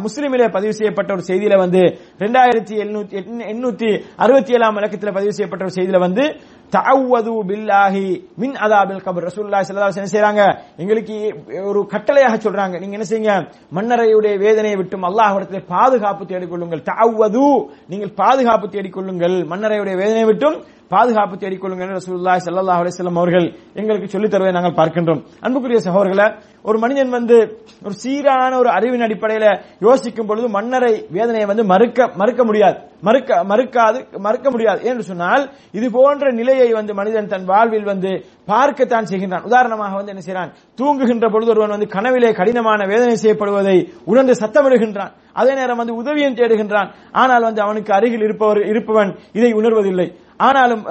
முஸ்லிமிலே 0.05 0.47
பதிவு 0.55 0.73
செய்யப்பட்ட 0.79 1.09
ஒரு 1.15 1.23
செய்தியில 1.29 1.57
வந்து 1.63 1.81
ரெண்டாயிரத்தி 2.23 2.73
எழுநூத்தி 2.83 3.15
எண்ணூத்தி 3.53 3.91
அறுபத்தி 4.25 4.57
ஏழாம் 4.57 4.79
இலக்கத்தில் 4.81 5.17
பதிவு 5.19 5.35
செய்யப்பட்ட 5.37 5.67
ஒரு 5.67 5.75
செய்தியில 5.77 6.01
வந்து 6.07 6.25
தஅவது 6.69 7.33
பில்லாஹி 7.43 8.05
மின் 8.37 8.55
அதாபில் 8.55 9.03
கபர். 9.05 9.27
ரசூலுல்லாஹி 9.29 9.65
ஸல்லல்லாஹு 9.67 9.89
அலைஹி 9.89 9.93
வஸல்லம் 9.93 10.03
என்ன 10.03 10.13
செய்றாங்க. 10.15 10.43
எங்களுக்கு 10.77 11.15
ஒரு 11.63 11.79
கட்டளையாக 11.79 12.35
சொல்றாங்க. 12.45 12.79
நீங்க 12.79 12.97
என்ன 12.99 13.05
செய்யுங்க? 13.05 13.33
மன்னரையுடைய 13.73 14.37
வேதனையை 14.37 14.77
விட்டும் 14.77 15.03
அல்லாஹ்விடத்தில் 15.03 15.65
பாதுகாப்பு 15.67 16.25
தேடிக்கொள்ளுங்கள். 16.25 16.83
தஅவது 16.91 17.69
நீங்கள் 17.87 18.13
பாதுகாப்பு 18.15 18.67
தேடிக்கொள்ளுங்கள். 18.67 19.45
மன்னரையுடைய 19.51 19.95
வேதனையை 19.95 20.25
விட்டும் 20.25 20.57
பாதுகாப்பு 20.93 21.35
தேடிக்கொள்ளுங்கள் 21.43 21.87
என்று 21.87 21.99
ரசூலுல்லாஹி 22.01 22.43
ஸல்லல்லாஹு 22.47 23.19
அவர்கள் 23.21 23.47
எங்களுக்கு 23.79 24.13
சொல்லித் 24.13 24.33
தருவதை 24.33 24.53
நாங்கள் 24.57 24.77
பார்க்கின்றோம். 24.79 25.21
அன்புக்குரிய 25.45 25.79
சகோதரர்களை 25.87 26.27
ஒரு 26.69 26.77
மனிதன் 26.83 27.13
வந்து 27.17 27.37
ஒரு 27.85 27.95
சீரான 28.01 28.51
ஒரு 28.61 28.69
அறிவின் 28.77 29.05
அடிப்படையில 29.07 29.45
யோசிக்கும் 29.85 30.29
பொழுது 30.29 30.47
மன்னரை 30.57 30.93
வேதனையை 31.15 31.47
வந்து 31.51 31.63
மறுக்க 31.71 32.09
மறுக்க 32.21 32.41
முடியாது. 32.49 32.77
மறுக்க 33.07 33.39
மறுக்காது 33.51 33.99
மறுக்க 34.25 34.47
முடியாது. 34.53 34.79
என்று 34.89 35.03
சொன்னால் 35.09 35.43
இது 35.77 35.87
போன்ற 35.95 36.31
நிலையை 36.39 36.69
வந்து 36.79 36.93
மனிதன் 36.99 37.31
தன் 37.33 37.47
வாழ்வில் 37.51 37.89
வந்து 37.91 38.11
பார்க்கத்தான் 38.51 39.09
செய்கின்றான். 39.11 39.47
உதாரணமாக 39.49 39.97
வந்து 39.99 40.13
என்ன 40.13 40.23
செய்யறான் 40.27 40.51
தூங்குகின்ற 40.79 41.25
பொழுது 41.33 41.51
ஒருவன் 41.55 41.75
வந்து 41.75 41.89
கனவிலே 41.95 42.31
கடினமான 42.39 42.79
வேதனை 42.93 43.15
செய்யப்படுவதை 43.23 43.77
உணர்ந்து 44.11 44.35
சத்தமிடுகின்றான். 44.43 45.13
அதே 45.41 45.53
நேரம் 45.59 45.81
வந்து 45.81 45.99
உதவியும் 46.01 46.37
தேடுகின்றான். 46.39 46.89
ஆனால் 47.21 47.47
வந்து 47.47 47.61
அவனுக்கு 47.65 47.91
அருகில் 47.97 48.25
இருப்பவர் 48.27 48.61
இருப்பவன் 48.71 49.11
இதை 49.39 49.51
உணர்வதில்லை. 49.61 50.07
ஆனாலும் 50.45 50.83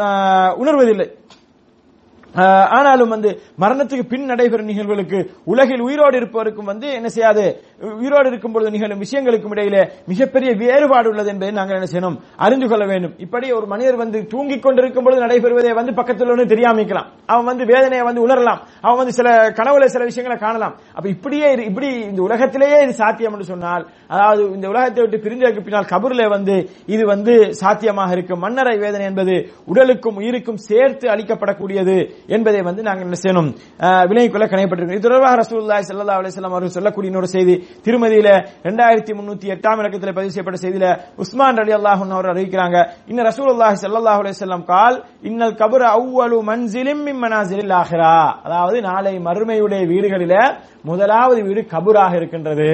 உணர்வதில்லை. 0.63 1.07
ஆனாலும் 2.35 3.09
வந்து 3.09 3.41
மரணத்துக்கு 3.61 4.03
பின் 4.03 4.25
நடைபெறும் 4.25 4.69
நிகழ்வுகளுக்கு 4.69 5.31
உலகில் 5.45 5.81
உயிரோடு 5.81 6.19
இருப்பவருக்கும் 6.19 6.65
வந்து 6.65 6.93
என்ன 6.93 7.09
செய்யாது 7.09 7.61
உயிரோடு 7.81 8.29
இருக்கும் 8.29 8.53
பொழுது 8.53 8.71
நிகழும் 8.71 9.01
விஷயங்களுக்கும் 9.01 9.51
இடையிலே 9.51 9.89
மிகப்பெரிய 10.07 10.55
வேறுபாடு 10.55 11.09
உள்ளது 11.09 11.29
என்பதை 11.29 11.55
நாங்கள் 11.55 11.81
என்ன 11.81 11.91
செய்யணும் 11.91 12.19
அறிந்து 12.37 12.69
கொள்ள 12.69 12.87
வேண்டும். 12.87 13.15
இப்படி 13.19 13.53
ஒரு 13.53 13.67
மனிதர் 13.67 13.97
வந்து 13.97 14.27
தூங்கிக் 14.27 14.63
கொண்டிருக்கும் 14.63 15.05
பொழுது 15.05 15.27
நடைபெறுவதை 15.27 15.75
வந்து 15.75 15.95
பக்கத்தில் 15.95 16.31
ஒன்று 16.31 16.45
தெரியாமிக்கலாம். 16.45 17.07
அவன் 17.27 17.45
வந்து 17.45 17.65
வேதனையை 17.65 18.03
வந்து 18.03 18.27
உணரலாம். 18.27 18.59
அவன் 18.81 18.97
வந்து 18.97 19.13
சில 19.13 19.51
கனவுல 19.51 19.85
சில 19.85 20.05
விஷயங்களை 20.05 20.47
காணலாம். 20.47 20.79
அப்ப 20.95 21.09
இப்படியே 21.09 21.55
இரு- 21.55 21.65
இப்படி 21.65 21.87
இந்த 21.87 22.23
உலகத்திலேயே 22.23 22.83
இது 22.83 22.93
சாத்தியம் 22.93 23.33
என்று 23.33 23.45
சொன்னால் 23.45 23.87
அதாவது 24.09 24.51
இந்த 24.51 24.69
உலகத்தை 24.69 25.07
விட்டு 25.07 25.29
பிரிந்ததற்கு 25.29 25.61
பின்னால் 25.61 25.87
கபூர்ல 25.91 26.29
வந்து 26.29 26.71
இது 26.87 27.07
வந்து 27.07 27.55
சாத்தியமாக 27.55 28.13
இருக்கும். 28.13 28.39
மன்னரை 28.39 28.79
வேதனை 28.79 29.07
என்பது 29.07 29.49
உடலுக்கும் 29.67 30.17
உயிருக்கும் 30.17 30.57
சேர்த்து 30.57 31.09
அளிக்கப்படக்கூடியது. 31.09 32.11
என்பதை 32.29 32.61
வந்து 32.63 32.83
நாங்கள் 32.83 33.07
என்ன 33.07 33.19
செய்யணும் 33.21 33.51
அஹ், 33.85 34.05
விலகிக் 34.09 34.33
கொள்ள 34.33 34.47
கணையப்பட்டிருக்கிறோம் 34.47 34.99
இது 34.99 35.09
தொடர்பாக 35.09 35.35
ரசூலுல்லாஹி 35.41 35.85
சல்லா 35.89 36.17
அலிஸ்லாம் 36.17 36.55
அவர்கள் 36.55 36.77
சொல்லக்கூடிய 36.77 37.11
இன்னொரு 37.11 37.29
செய்தி. 37.29 37.55
திருமதியில 37.87 38.29
ரெண்டாயிரத்தி 38.67 39.13
முன்னூத்தி 39.15 39.47
எட்டாம் 39.55 39.81
இலக்கத்தில் 39.81 40.17
பதிவு 40.17 40.33
செய்யப்பட்ட 40.33 40.61
செய்தியில 40.61 40.89
உஸ்மான் 41.19 41.57
ரலி 41.57 41.75
அல்லாஹன் 41.79 42.15
அவர் 42.15 42.31
அறிவிக்கிறாங்க 42.33 42.79
இன்னும் 43.09 43.29
ரசூலுல்லாஹி 43.31 43.79
ஸல்லல்லாஹு 43.83 44.21
அலிஸ்லாம் 44.23 44.67
கால் 44.67 44.99
இன்னல் 45.23 45.57
கபுர 45.57 45.83
அவ்வளவு 45.93 46.41
மஞ்சிலிம்மிம்மனாசரிலாகரா 46.43 47.21
மனாசிலில் 47.23 48.45
அதாவது 48.47 48.81
நாளை 48.83 49.15
மறுமையுடைய 49.21 49.83
வீடுகளில 49.87 50.35
முதலாவது 50.85 51.41
வீடு 51.43 51.61
கபூராக 51.73 52.13
இருக்கின்றது. 52.17 52.71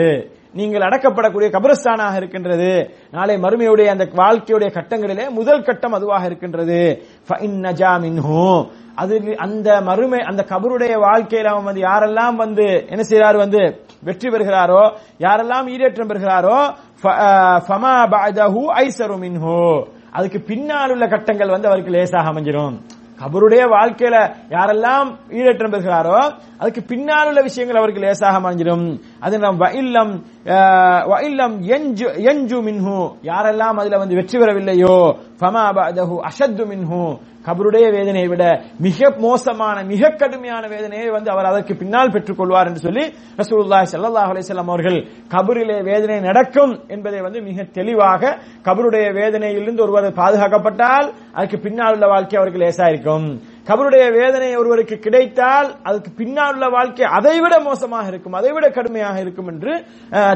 நீங்கள் 0.55 0.83
அடக்கப்படக்கூடிய 0.83 1.49
கபரஸ்தானாக 1.51 2.17
இருக்கின்றது. 2.17 2.71
நாளை 3.11 3.35
மறுமையுடைய 3.37 3.89
அந்த 3.91 4.05
வாழ்க்கையுடைய 4.15 4.71
கட்டங்களிலே 4.75 5.25
முதல் 5.31 5.63
கட்டம் 5.63 5.93
அதுவாக 5.93 6.23
இருக்கின்றது. 6.27 6.81
அது 8.99 9.15
அந்த 9.39 9.69
மறுமை 9.83 10.21
அந்த 10.29 10.43
கபருடைய 10.51 10.95
வாழ்க்கையில 11.05 11.51
அவன் 11.53 11.69
வந்து 11.69 11.83
யாரெல்லாம் 11.85 12.37
வந்து 12.37 12.65
என்ன 12.89 13.03
செய்யறாரு 13.05 13.39
வந்து? 13.39 13.63
வெற்றி 14.03 14.29
பெறுகிறாரோ 14.29 14.83
யாரெல்லாம் 15.21 15.69
ஈரேற்றம் 15.73 16.11
பெறுகிறாரோ 16.11 16.57
ஃபமா 17.67 17.93
பாதஹு 18.13 18.63
ஐசரு 18.81 19.17
மின்ஹு. 19.23 19.61
அதுக்கு 20.13 20.39
பின்னால் 20.43 20.93
உள்ள 20.93 21.07
கட்டங்கள் 21.09 21.55
வந்து 21.55 21.69
அவருக்கு 21.69 21.91
லேசாக 21.91 22.31
அமைஞ்சிடும் 22.31 22.77
கபருடைய 23.19 23.63
வாழ்க்கையில 23.73 24.17
யாரெல்லாம் 24.53 25.09
ஈரேற்றம் 25.37 25.73
பெறுகிறாரோ 25.73 26.19
அதுக்கு 26.61 26.83
பின்னால் 26.85 27.29
உள்ள 27.31 27.41
விஷயங்கள் 27.47 27.81
அவருக்கு 27.81 28.05
லேசாக 28.05 28.39
அமைஞ்சிடும் 28.41 28.85
அது 29.23 29.37
நம் 29.39 29.61
வஇல்லம் 29.61 30.13
அஹ், 30.53 31.03
வஇல்லம் 31.11 31.55
எஞ்சு 31.75 32.05
எஞ்சு 32.31 32.59
மின்ஹு. 32.67 32.99
யாரெல்லாம் 33.29 33.81
அதுல 33.81 33.99
வந்து 33.99 34.19
வெற்றி 34.19 34.37
பெறவில்லையோ 34.39 34.95
ஃபமா 35.41 35.65
பஅதஹு 35.77 36.17
அஷத்து 36.29 36.65
மின்ஹு. 36.71 37.03
கபருடைய 37.47 37.87
வேதனையை 37.95 38.29
விட 38.31 38.45
மிக 38.85 39.11
மோசமான 39.21 39.77
மிக 39.91 40.11
கடுமையான 40.21 40.65
வேதனையை 40.73 41.07
வந்து 41.11 41.31
அவர் 41.35 41.49
அதற்கு 41.51 41.75
பின்னால் 41.81 42.13
பெற்றுக் 42.15 42.39
கொள்வார் 42.41 42.69
என்று 42.71 42.83
சொல்லி 42.83 43.05
ரசூலுல்லாஹி 43.39 43.87
ஸல்லல்லாஹு 43.93 44.31
அலைஹி 44.33 44.45
வஸல்லம் 44.45 44.71
அவர்கள் 44.71 44.99
கபரிலே 45.35 45.79
வேதனை 45.89 46.19
நடக்கும் 46.27 46.73
என்பதை 46.95 47.21
வந்து 47.27 47.41
மிக 47.47 47.67
தெளிவாக 47.79 48.35
கபருடைய 48.67 49.07
வேதனையிலிருந்து 49.19 49.85
ஒருவர் 49.87 50.09
பாதுகாக்கப்பட்டால் 50.21 51.09
அதுக்கு 51.35 51.59
பின்னால் 51.65 51.95
உள்ள 51.97 52.09
வாழ்க்கை 52.09 52.39
அவருக்கு 52.41 52.63
லேசா 52.63 52.89
இருக்கும் 52.93 53.27
கபருடைய 53.69 54.05
வேதனை 54.17 54.49
ஒருவருக்கு 54.61 54.97
கிடைத்தால் 55.07 55.69
அதுக்கு 55.89 56.11
பின்னால் 56.21 56.53
உள்ள 56.57 56.67
வாழ்க்கை 56.75 57.07
அதைவிட 57.17 57.55
மோசமாக 57.67 58.07
இருக்கும் 58.13 58.37
அதைவிட 58.39 58.67
கடுமையாக 58.77 59.17
இருக்கும் 59.25 59.49
என்று 59.53 59.73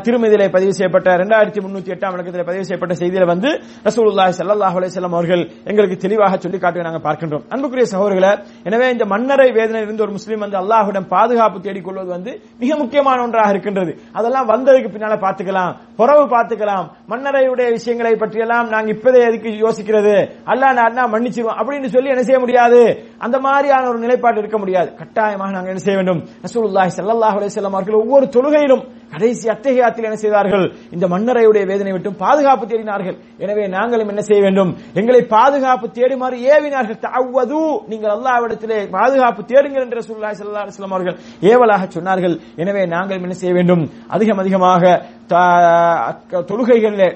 திருமதியிலே 0.07 0.47
பதிவு 0.57 0.73
செய்யப்பட்ட 0.79 1.09
இரண்டாயிரத்தி 1.19 1.61
முன்னூத்தி 1.65 1.93
எட்டாம் 1.95 2.15
இலக்கத்தில் 2.17 2.49
பதிவு 2.51 2.65
செய்யப்பட்ட 2.69 2.95
செய்தியில 3.03 3.27
வந்து 3.33 3.51
ரசூலுல்லாஹி 3.89 4.35
சல்லாஹ் 4.39 4.77
அலிசல்லாம் 4.81 5.17
அவர்கள் 5.19 5.45
எங்களுக்கு 5.71 5.99
தெளிவாக 6.05 6.41
சொல்லி 6.45 6.61
காட்டுவதை 6.65 6.87
நாங்கள் 6.89 7.07
பார்க்கின்றோம். 7.07 7.45
அன்புக்குரிய 7.55 7.87
சகோதரர்களை 7.95 8.33
எனவே 8.69 8.89
இந்த 8.97 9.07
மன்னரை 9.15 9.49
வேதனையில் 9.59 9.89
இருந்து 9.89 10.05
ஒரு 10.07 10.15
முஸ்லீம் 10.19 10.45
வந்து 10.47 10.59
அல்லாஹுடன் 10.63 11.09
பாதுகாப்பு 11.15 11.65
தேடிக்கொள்வது 11.69 12.11
வந்து 12.17 12.35
மிக 12.65 12.71
முக்கியமான 12.83 13.19
ஒன்றாக 13.27 13.55
இருக்கின்றது. 13.55 13.95
அதெல்லாம் 14.19 14.51
வந்ததுக்கு 14.53 14.93
பின்னால 14.97 15.17
பார்த்துக்கலாம் 15.25 15.73
புறவு 16.01 16.27
பார்த்துக்கலாம் 16.35 16.87
மன்னரையுடைய 17.15 17.67
விஷயங்களை 17.79 18.15
பற்றியெல்லாம் 18.21 18.69
நாங்கள் 18.75 18.95
இப்பதே 18.97 19.25
எதுக்கு 19.31 19.51
யோசிக்கிறது? 19.65 20.15
அல்லாஹ் 20.53 20.77
நான் 21.01 21.13
மன்னிச்சிருவோம் 21.17 21.59
அப்படின்னு 21.61 21.91
சொல்லி 21.97 22.15
என்ன 22.15 22.25
செய்ய 22.29 22.41
முடியாது? 22.45 22.83
அந்த 23.23 23.39
மாதிரியான 23.39 23.89
ஒரு 23.89 23.99
நிலைப்பாடு 23.99 24.39
இருக்க 24.39 24.59
முடியாது. 24.59 24.95
கட்டாயமாக 24.95 25.51
நாங்கள் 25.51 25.75
என்ன 25.75 25.79
செய்ய 25.79 25.99
வேண்டும்? 25.99 26.21
ரசூலுல்லாஹி 26.43 26.91
ஸல்லல்லாஹு 26.97 27.37
அலைஹி 27.39 27.51
வஸல்லம் 27.55 27.77
அவர்கள் 27.77 27.95
ஒவ்வொரு 27.95 28.27
தொழுகையிலும் 28.27 28.85
கடைசி 29.11 29.49
அத்தகையாத்தில் 29.49 30.05
என்ன 30.05 30.17
செய்தார்கள்? 30.17 30.73
இந்த 30.91 31.09
மன்னரையுடைய 31.09 31.67
வேதனை 31.67 31.93
விட்டும் 31.93 32.17
பாதுகாப்பு 32.17 32.67
தேடினார்கள். 32.67 33.17
எனவே 33.39 33.67
நாங்களும் 33.67 34.09
என்ன 34.09 34.21
செய்ய 34.21 34.43
வேண்டும்? 34.43 34.77
எங்களை 34.95 35.23
பாதுகாப்பு 35.23 35.89
தேடுமாறு 35.89 36.37
ஏவினார்கள். 36.53 36.99
தாவது 36.99 37.81
நீங்கள் 37.89 38.11
அல்லாவிடத்திலே 38.11 38.91
பாதுகாப்பு 38.91 39.45
தேடுங்கள் 39.45 39.83
என்று 39.83 40.01
ரசூலுல்லாஹி 40.01 40.35
ஸல்லல்லாஹு 40.41 40.65
அலைஹி 40.65 40.73
வஸல்லம் 40.73 40.95
அவர்கள் 40.97 41.19
ஏவலாக 41.41 41.89
சொன்னார்கள். 41.99 42.41
எனவே 42.57 42.87
நாங்களும் 42.87 43.23
என்ன 43.23 43.35
செய்ய 43.35 43.55
வேண்டும்? 43.55 43.91
அதிகம் 44.09 44.39
அதிகமாக 44.39 45.03
த- 45.27 46.41
தொழுகைகளிலே 46.41 47.09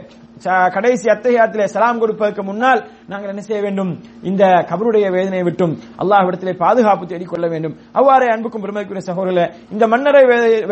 கடைசி 0.45 1.07
அத்தகையாத்திலே 1.13 1.67
சலாம் 1.75 2.01
கொடுப்பதற்கு 2.01 2.43
முன்னால் 2.49 2.81
நாங்கள் 3.11 3.31
என்ன 3.33 3.43
செய்ய 3.47 3.61
வேண்டும்? 3.65 3.91
இந்த 4.31 4.45
கபருடைய 4.71 5.07
வேதனையை 5.15 5.45
விட்டும் 5.49 5.73
அல்லாஹ்விடத்திலே 6.03 6.55
பாதுகாப்பு 6.63 7.05
தேடிக்கொள்ள 7.13 7.47
வேண்டும். 7.53 7.75
அவ்வாறே 7.99 8.27
அன்புக்கும் 8.33 8.63
பெருமைக்குரிய 8.65 9.05
சகோதரர்களே 9.09 9.47
இந்த 9.75 9.85
மன்னரை 9.93 10.23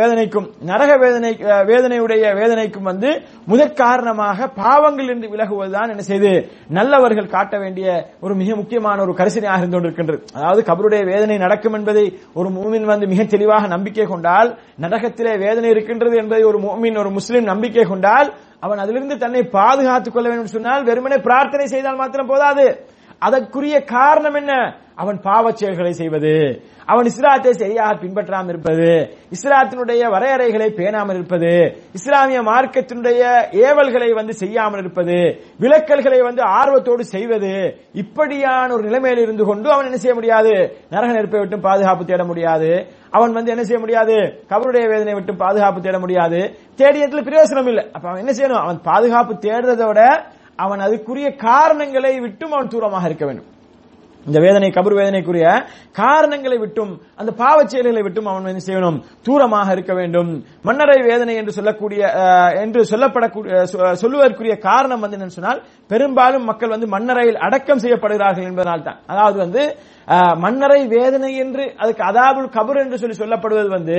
வேதனைக்கும் 0.01 0.47
நரக 0.71 0.91
வேதனை 1.05 1.33
வேதனையுடைய 1.71 2.35
வேதனைக்கும் 2.41 2.89
வந்து 2.91 3.11
முதற் 3.53 3.79
காரணமாக 3.83 4.49
பாவங்கள் 4.61 5.13
என்று 5.15 5.33
விலகுவதுதான் 5.35 5.93
என்ன 5.95 6.05
செய்து 6.11 6.33
நல்லவர்கள் 6.79 7.33
காட்ட 7.37 7.55
வேண்டிய 7.65 7.89
ஒரு 8.25 8.35
மிக 8.43 8.51
முக்கியமான 8.61 9.01
ஒரு 9.07 9.15
கரிசனையாக 9.21 9.63
இருந்து 9.63 9.79
கொண்டிருக்கின்றது. 9.79 10.21
அதாவது 10.37 10.63
கபருடைய 10.71 11.03
வேதனை 11.13 11.39
நடக்கும் 11.47 11.77
என்பதை 11.81 12.07
ஒரு 12.41 12.51
மூமின் 12.59 12.91
வந்து 12.93 13.07
மிக 13.13 13.23
தெளிவாக 13.35 13.67
நம்பிக்கை 13.75 14.07
கொண்டால் 14.13 14.51
நரகத்திலே 14.87 15.35
வேதனை 15.45 15.71
இருக்கின்றது 15.75 16.17
என்பதை 16.23 16.43
ஒரு 16.53 16.61
மூமின் 16.67 17.01
ஒரு 17.05 17.13
முஸ்லீம் 17.19 17.51
நம்பிக்கை 17.53 17.87
கொண்டால் 17.93 18.31
அவன் 18.65 18.79
அதிலிருந்து 18.79 19.17
தன்னை 19.19 19.43
பாதுகாத்துக் 19.57 20.15
கொள்ள 20.15 20.29
வேண்டும் 20.29 20.55
சொன்னால் 20.57 20.85
வெறுமனே 20.85 21.19
பிரார்த்தனை 21.19 21.67
செய்தால் 21.67 22.01
மாத்திரம் 22.03 22.31
போதாது. 22.33 22.67
அதற்குரிய 23.27 23.77
காரணம் 23.97 24.35
என்ன? 24.35 24.55
அவன் 25.03 25.19
பாவ 25.21 25.51
செயல்களை 25.51 25.93
செய்வது. 26.01 26.33
அவன் 26.93 27.07
இஸ்லாத்தை 27.11 27.53
சரியாக 27.53 27.93
பின்பற்றாமல் 28.03 28.53
இருப்பது. 28.53 28.91
இஸ்லாத்தினுடைய 29.37 30.03
வரையறைகளை 30.15 30.69
பேணாமல் 30.79 31.17
இருப்பது. 31.19 31.53
இஸ்லாமிய 31.99 32.41
மார்க்கத்தினுடைய 32.51 33.23
ஏவல்களை 33.67 34.11
வந்து 34.19 34.35
செய்யாமல் 34.43 34.81
இருப்பது. 34.81 35.19
விலக்கல்களை 35.63 36.21
வந்து 36.29 36.43
ஆர்வத்தோடு 36.59 37.05
செய்வது. 37.15 37.53
இப்படியான 38.03 38.69
ஒரு 38.73 38.85
நிலைமையில் 38.89 39.23
இருந்து 39.23 39.47
கொண்டு 39.51 39.71
அவன் 39.71 39.89
என்ன 39.91 40.01
செய்ய 40.05 40.15
முடியாது? 40.15 40.55
நரக 40.91 41.11
நெருப்பை 41.13 41.41
விட்டு 41.41 41.59
பாதுகாப்பு 41.69 42.05
தேட 42.05 42.25
முடியாது. 42.25 42.71
அவன் 43.17 43.37
வந்து 43.39 43.51
என்ன 43.51 43.65
செய்ய 43.65 43.81
முடியாது? 43.81 44.17
கபருடைய 44.53 44.87
வேதனை 44.93 45.15
விட்டு 45.15 45.35
பாதுகாப்பு 45.45 45.81
தேட 45.81 45.99
முடியாது. 45.99 46.41
தேடியத்தில் 46.81 47.27
பிரயோசனம் 47.29 47.71
இல்லை. 47.73 47.87
அப்ப 47.93 48.07
அவன் 48.11 48.23
என்ன 48.25 48.35
செய்யணும்? 48.39 48.63
அவன் 48.65 48.81
பாதுகாப்பு 48.91 49.35
தேடுறதோட 49.47 50.01
அவன் 50.59 50.85
அதுக்குரிய 50.87 51.29
காரணங்களை 51.47 52.15
விட்டும் 52.21 52.55
அவன் 52.57 52.73
தூரமாக 52.73 53.09
இருக்க 53.11 53.27
வேண்டும். 53.27 53.49
இந்த 54.27 54.39
வேதனை 54.45 54.69
கபர் 54.71 54.97
வேதனைக்குரிய 54.99 55.47
காரணங்களை 55.99 56.57
விட்டும் 56.61 56.93
அந்த 57.21 57.31
பாவ 57.41 57.57
செயல்களை 57.65 58.03
விட்டும் 58.05 58.29
அவன் 58.31 58.47
என்ன 58.53 58.63
செய்யணும்? 58.67 58.97
தூரமாக 59.27 59.75
இருக்க 59.77 59.93
வேண்டும். 59.99 60.31
மன்னரை 60.65 60.97
வேதனை 61.09 61.35
என்று 61.41 61.53
சொல்லக்கூடிய 61.57 62.03
அஹ், 62.23 62.53
என்று 62.63 62.83
சொல்லப்படக்கூடிய 62.93 63.57
சொல்லுவதற்குரிய 64.03 64.55
காரணம் 64.69 65.03
வந்து 65.05 65.17
என்னன்னு 65.19 65.37
சொன்னால் 65.37 65.61
பெரும்பாலும் 65.91 66.49
மக்கள் 66.51 66.75
வந்து 66.75 66.89
மன்னரையில் 66.95 67.43
அடக்கம் 67.47 67.83
செய்யப்படுகிறார்கள் 67.85 68.49
என்பதனால் 68.51 68.87
தான். 68.89 69.01
அதாவது 69.13 69.39
வந்து 69.45 69.65
மன்னரை 70.45 70.81
வேதனை 70.95 71.33
என்று 71.43 71.67
அதுக்கு 71.83 72.03
அதாவது 72.09 72.49
கபர் 72.57 72.83
என்று 72.83 73.01
சொல்லி 73.03 73.19
சொல்லப்படுவது 73.21 73.71
வந்து 73.77 73.99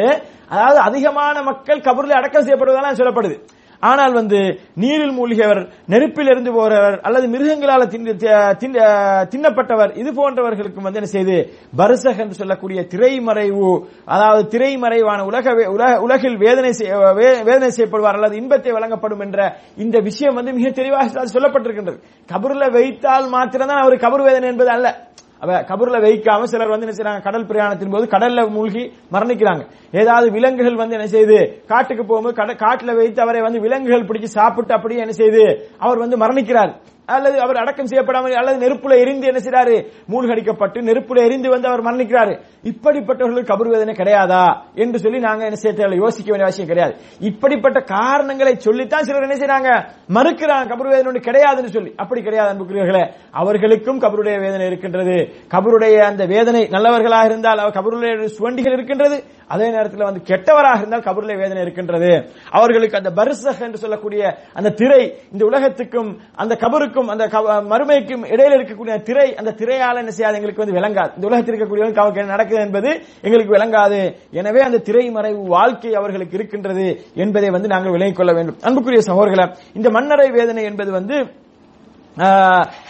அதாவது 0.52 0.80
அதிகமான 0.88 1.36
மக்கள் 1.50 1.86
கபரில் 1.88 2.20
அடக்கம் 2.20 2.48
செய்யப்படுவதால் 2.48 3.00
சொல்லப்படுது. 3.02 3.38
ஆனால் 3.80 4.14
வந்து 4.14 4.60
நீரில் 4.76 5.12
மூழ்கியவர் 5.12 5.70
நெருப்பில் 5.88 6.26
இருந்து 6.26 6.54
போகிறவர் 6.54 7.00
அல்லது 7.02 7.28
மிருகங்களால் 7.28 7.84
தி- 7.86 9.24
தின்னப்பட்டவர் 9.36 9.98
இது 9.98 10.12
போன்றவர்களுக்கு 10.12 10.82
வந்து 10.82 11.00
என்ன 11.00 11.06
செய்து? 11.06 11.54
பரிசக் 11.78 12.20
என்று 12.20 12.34
சொல்லக்கூடிய 12.34 12.82
திரைமறைவு 12.82 13.88
அதாவது 14.06 14.58
திரைமறைவான 14.58 15.26
உலக 15.26 15.52
வே- 15.52 15.66
உலக- 15.66 16.00
உலகில் 16.00 16.38
வேதனை 16.38 16.72
செய்ய- 16.72 17.42
வேதனை 17.44 17.70
செய்யப்படுவார் 17.76 18.14
அல்லது 18.14 18.36
இன்பத்தை 18.36 18.72
வழங்கப்படும் 18.72 19.20
என்ற 19.20 19.56
இந்த 19.78 20.00
விஷயம் 20.00 20.36
வந்து 20.36 20.54
மிக 20.54 20.70
தெளிவாக 20.70 21.26
சொல்லப்பட்டிருக்கின்றது. 21.26 22.00
கபரில் 22.34 22.72
வைத்தால் 22.72 23.28
மாத்திரம்தான் 23.28 23.82
அவர் 23.82 23.94
கபர் 23.94 24.24
வேதனை 24.24 24.50
என்பது 24.50 24.70
அல்ல. 24.70 25.05
அவ 25.40 25.62
கபூர்ல 25.62 26.02
வைக்காம 26.04 26.44
சிலர் 26.44 26.68
வந்து 26.68 26.88
என்ன 26.88 26.96
செய்றாங்க? 26.98 27.22
கடல் 27.22 27.46
பிரயாணத்தின் 27.46 27.92
போது 27.92 28.08
கடல்ல 28.12 28.50
மூழ்கி 28.50 28.92
மரணிக்கிறாங்க. 29.12 29.66
ஏதாவது 29.92 30.32
விலங்குகள் 30.32 30.76
வந்து 30.76 30.98
என்ன 31.00 31.12
செய்யுது 31.12 31.66
காட்டுக்கு 31.68 32.06
போகும்போது 32.06 32.36
கட- 32.36 32.54
காட்டுல 32.54 32.96
வைத்து 32.96 33.22
அவரை 33.22 33.42
வந்து 33.42 33.60
விலங்குகள் 33.60 34.06
பிடிச்சு 34.06 34.24
சாப்பிட்டு 34.24 34.74
அப்படியே 34.74 35.00
என்ன 35.00 35.14
செய்யுது 35.18 35.58
அவர் 35.78 35.98
வந்து 35.98 36.18
மரணிக்கிறார். 36.18 36.76
அல்லது 37.06 37.40
அவர் 37.40 37.56
அடக்கம் 37.56 37.86
செய்யப்படாமல் 37.86 38.34
அல்லது 38.34 38.70
நெருப்புல 38.70 39.00
எரிந்து 39.00 39.28
என்ன 39.28 39.40
செய்யறாரு 39.40 39.86
மூழ்கடிக்கப்பட்டு 40.10 40.82
நெருப்புல 40.82 41.24
எரிந்து 41.26 41.50
வந்து 41.50 41.68
அவர் 41.68 41.84
மரணிக்கிறாரு. 41.84 42.40
இப்படிப்பட்டவர்களுக்கு 42.64 43.52
கபர் 43.52 43.70
வேதனை 43.70 43.94
கிடையாதா? 43.94 44.62
என்று 44.76 45.00
சொல்லி 45.00 45.20
நாங்க 45.20 45.44
என்ன 45.44 45.56
செய்ய 45.56 45.88
யோசிக்க 45.90 46.32
வேண்டிய 46.32 46.44
அவசியம் 46.44 46.68
கிடையாது. 46.68 46.96
இப்படிப்பட்ட 47.20 47.80
காரணங்களை 47.80 48.56
சொல்லித்தான் 48.56 49.04
சிலர் 49.04 49.30
என்ன 49.30 49.36
செய்யறாங்க 49.36 49.70
மறுக்கிறாங்க. 50.14 50.68
கபர் 50.68 50.90
வேதனை 50.90 51.06
ஒன்று 51.06 51.32
கிடையாதுன்னு 51.32 51.70
சொல்லி. 51.70 51.94
அப்படி 51.96 52.22
கிடையாது 52.22 52.54
அன்புக்குரியவர்களே 52.54 53.12
அவர்களுக்கும் 53.32 54.02
கபருடைய 54.02 54.40
வேதனை 54.40 54.68
இருக்கின்றது. 54.68 55.34
கபருடைய 55.50 55.98
அந்த 55.98 56.26
வேதனை 56.26 56.68
நல்லவர்களாக 56.70 57.26
இருந்தால் 57.26 57.58
அவர் 57.58 57.74
கபருடைய 57.74 58.26
சுவண்டிகள் 58.26 58.74
இருக்கின்றது. 58.74 59.24
அதே 59.48 59.68
நேரத்தில் 59.70 60.06
வந்து 60.08 60.22
கெட்டவராக 60.30 60.82
இருந்தால் 60.82 61.06
கபரில் 61.08 61.42
வேதனை 61.42 61.62
இருக்கின்றது. 61.62 62.12
அவர்களுக்கு 62.58 62.98
அந்த 62.98 63.12
பரிசக 63.20 63.60
என்று 63.68 63.82
சொல்லக்கூடிய 63.84 64.24
அந்த 64.54 64.70
திரை 64.70 65.02
இந்த 65.32 65.44
உலகத்துக்கும் 65.46 66.12
அந்த 66.36 66.54
கபருக்கும் 66.64 67.12
அந்த 67.14 67.26
மறுமைக்கும் 67.74 68.24
இடையில 68.34 68.58
இருக்கக்கூடிய 68.58 68.98
திரை 69.10 69.28
அந்த 69.36 69.54
திரையால் 69.62 70.02
என்ன 70.04 70.12
செய்யாது? 70.12 70.38
எங்களுக்கு 70.40 70.64
வந்து 70.66 70.78
விளங்காது. 70.80 71.12
இந்த 71.16 71.28
உலகத்தில் 71.32 71.54
இருக்கக்கூடிய 71.54 71.84
அவருக்கு 72.04 72.22
என்ன 72.24 72.36
நடக்குது 72.36 72.62
என்பது 72.66 72.90
எங்களுக்கு 73.26 73.56
விளங்காது. 73.58 74.02
எனவே 74.32 74.62
அந்த 74.62 74.84
திரை 74.90 75.06
மறைவு 75.10 75.42
வாழ்க்கை 75.58 75.94
அவர்களுக்கு 76.02 76.38
இருக்கின்றது 76.38 76.88
என்பதை 77.16 77.50
வந்து 77.50 77.72
நாங்கள் 77.74 77.96
விளங்கிக் 77.98 78.20
கொள்ள 78.22 78.34
வேண்டும். 78.34 78.60
அன்புக்குரிய 78.62 79.02
சகோதரர்களே 79.10 79.48
இந்த 79.74 79.90
மன்னரை 79.90 80.30
வேதனை 80.32 80.64
என்பது 80.64 80.92
வந்து 80.92 81.18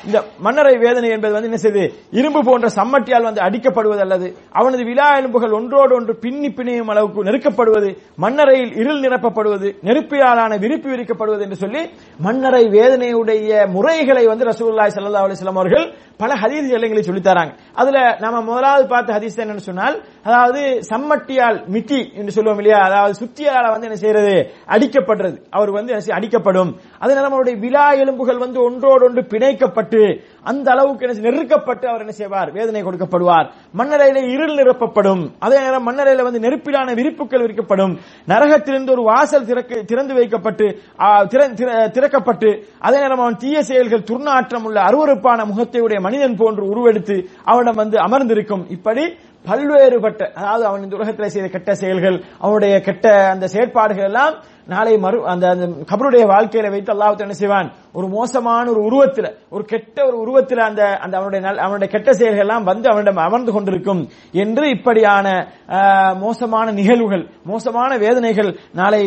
இந்த 0.06 0.24
மன்னரை 0.40 0.78
வேதனை 0.78 1.10
என்பது 1.10 1.34
வந்து 1.34 1.48
என்ன 1.48 1.58
செய்து? 1.58 1.84
இரும்பு 2.12 2.44
போன்ற 2.44 2.68
சம்மட்டியால் 2.70 3.24
வந்து 3.24 3.42
அடிக்கப்படுவது 3.42 4.00
அல்லது 4.00 4.28
அவனது 4.52 4.84
விழா 4.84 5.18
எலும்புகள் 5.18 5.52
ஒன்றோடு 5.52 5.96
ஒன்று 5.96 6.16
பின்னி 6.16 6.48
பிணையும் 6.48 6.90
அளவுக்கு 6.90 7.24
நெருக்கப்படுவது 7.24 7.90
மன்னரையில் 8.18 8.74
இருள் 8.76 9.02
நிரப்பப்படுவது 9.02 9.70
நெருப்பியாலான 9.84 10.60
விருப்பி 10.60 10.90
விரிக்கப்படுவது 10.90 11.42
என்று 11.42 11.56
சொல்லி 11.56 11.82
மன்னரை 12.20 12.64
வேதனையுடைய 12.68 13.72
முறைகளை 13.72 14.26
வந்து 14.26 14.46
ரசூல்லாய் 14.46 14.94
சல்லா 14.96 15.24
அலிஸ்லாம் 15.26 15.62
அவர்கள் 15.62 15.88
பல 16.18 16.34
ஹதீஸ் 16.34 16.70
எல்லைகளை 16.70 17.02
சொல்லித் 17.02 17.24
தராங்க. 17.24 17.54
அதுல 17.74 18.18
நாம 18.20 18.42
முதலாவது 18.42 18.88
பார்த்த 18.88 19.20
ஹதீஸ் 19.20 19.42
என்னன்னு 19.44 19.68
சொன்னால் 19.70 19.96
அதாவது 20.24 20.62
சம்மட்டியால் 20.90 21.58
மிட்டி 21.68 22.12
என்று 22.14 22.32
சொல்லுவோம் 22.32 22.58
இல்லையா? 22.58 22.80
அதாவது 22.80 23.26
சுத்தியால 23.26 23.72
வந்து 23.72 23.88
என்ன 23.88 23.96
செய்யறது? 23.96 24.36
அடிக்கப்படுறது. 24.68 25.38
அவர் 25.50 25.72
வந்து 25.72 25.94
அடிக்கப்படும். 26.14 26.72
அதனால 27.06 27.18
நேரம் 27.18 27.36
அவருடைய 27.38 27.58
விழா 27.64 27.86
எலும்புகள் 28.04 28.44
வந்து 28.44 28.60
ஒன்றோடு 28.68 29.04
ஒன்று 29.08 29.22
பிணைக்கப்பட்டு 29.32 30.00
அந்த 30.52 30.68
அளவுக்கு 30.74 31.08
நெருக்கப்பட்டு 31.26 31.86
அவர் 31.92 32.04
என்ன 32.04 32.14
செய்வார்? 32.20 32.50
வேதனை 32.58 32.82
கொடுக்கப்படுவார். 32.84 33.48
மண்ணறையில 33.80 34.24
இருள் 34.34 34.56
நிரப்பப்படும். 34.60 35.24
அதே 35.46 35.58
நேரம் 35.66 35.88
மண்ணறையில 35.88 36.26
வந்து 36.28 36.44
நெருப்பிலான 36.46 36.96
விரிப்புகள் 37.00 37.44
விரிக்கப்படும். 37.46 37.94
நரகத்திலிருந்து 38.32 38.94
ஒரு 38.96 39.04
வாசல் 39.12 39.48
திறக்க 39.50 39.82
திறந்து 39.92 40.14
வைக்கப்பட்டு 40.20 40.68
திறக்கப்பட்டு 41.98 42.50
அதே 42.88 42.98
நேரம் 43.04 43.24
அவன் 43.24 43.40
தீய 43.44 43.64
செயல்கள் 43.70 44.08
துர்நாற்றம் 44.12 44.66
உள்ள 44.70 44.80
அருவருப்பான 44.90 45.46
முகத்தையுடைய 45.52 46.00
மனிதன் 46.08 46.40
போன்று 46.42 46.66
உருவெடுத்து 46.72 47.18
அவனிடம் 47.52 47.82
வந்து 47.84 47.98
அமர்ந்திருக்கும். 48.08 48.66
இப்படி 48.78 49.06
பல்வேறுபட்ட 49.48 50.22
அதாவது 50.36 50.66
அவன் 50.66 50.84
இந்த 50.84 50.96
உலகத்தில் 50.96 51.30
செய்த 51.30 51.48
கெட்ட 51.48 51.72
செயல்கள் 51.76 52.18
அவனுடைய 52.40 52.76
கெட்ட 52.82 53.06
அந்த 53.30 53.48
செயற்பாடுகள் 53.48 54.04
எல்லாம் 54.04 54.36
நாளை 54.68 54.98
மறு 54.98 55.18
அந்த 55.26 55.46
அந்த 55.50 55.66
கபருடைய 55.90 56.24
வாழ்க்கையில 56.30 56.70
வைத்து 56.70 56.94
அல்லாஹ் 56.94 57.20
என்ன 57.20 57.34
செய்வான்? 57.34 57.68
ஒரு 57.94 58.08
மோசமான 58.08 58.70
ஒரு 58.70 58.82
உருவத்தில் 58.82 59.28
ஒரு 59.50 59.64
கெட்ட 59.66 59.98
ஒரு 60.06 60.18
உருவத்தில் 60.18 60.60
அந்த 60.60 60.82
அந்த 60.98 61.14
அவனுடைய 61.18 61.42
நல்- 61.46 61.58
அவனுடைய 61.58 61.90
கெட்ட 61.92 62.14
செயல்கள் 62.14 62.40
எல்லாம் 62.40 62.64
வந்து 62.64 62.88
அவனிடம் 62.90 63.18
அமர்ந்து 63.18 63.52
கொண்டிருக்கும் 63.52 64.02
என்று 64.36 64.66
இப்படியான 64.70 65.28
மோசமான 66.20 66.72
நிகழ்வுகள் 66.72 67.24
மோசமான 67.44 67.98
வேதனைகள் 67.98 68.50
நாளை 68.74 69.02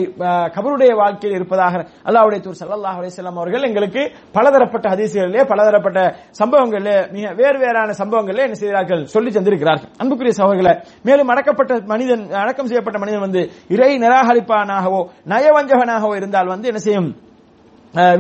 கபருடைய 0.54 0.94
வாழ்க்கையில் 0.96 1.36
இருப்பதாக 1.36 1.74
அல்லாஹுடைய 2.04 2.40
தூர் 2.40 2.60
சல்லாஹ் 2.60 2.98
அலைஹி 3.00 3.26
அவர்கள் 3.34 3.62
எங்களுக்கு 3.62 4.04
பலதரப்பட்ட 4.32 4.88
ஹதீசுகளிலே 4.88 5.44
பலதரப்பட்ட 5.44 5.98
சம்பவங்களிலே 6.40 6.96
மிக 7.12 7.34
வேறு 7.34 7.58
வேறான 7.58 7.92
சம்பவங்களிலே 7.98 8.42
என்ன 8.42 8.54
செய்கிறார்கள்? 8.54 9.04
சொல்லி 9.06 9.30
தந்திருக்கிறார்கள். 9.30 9.90
அன்புக்குரிய 9.98 10.27
அன்புக்குரிய 10.28 10.38
சகோதரர்களை 10.40 10.74
மேலும் 11.08 11.30
அடக்கப்பட்ட 11.32 11.72
மனிதன் 11.92 12.24
அடக்கம் 12.42 12.68
செய்யப்பட்ட 12.70 12.98
மனிதன் 13.02 13.24
வந்து 13.26 13.40
இறை 13.74 13.92
நிராகரிப்பானாகவோ 14.04 15.00
நயவஞ்சகனாகவோ 15.32 16.14
இருந்தால் 16.20 16.52
வந்து 16.54 16.70
என்ன 16.72 16.82
செய்யும்? 16.88 17.10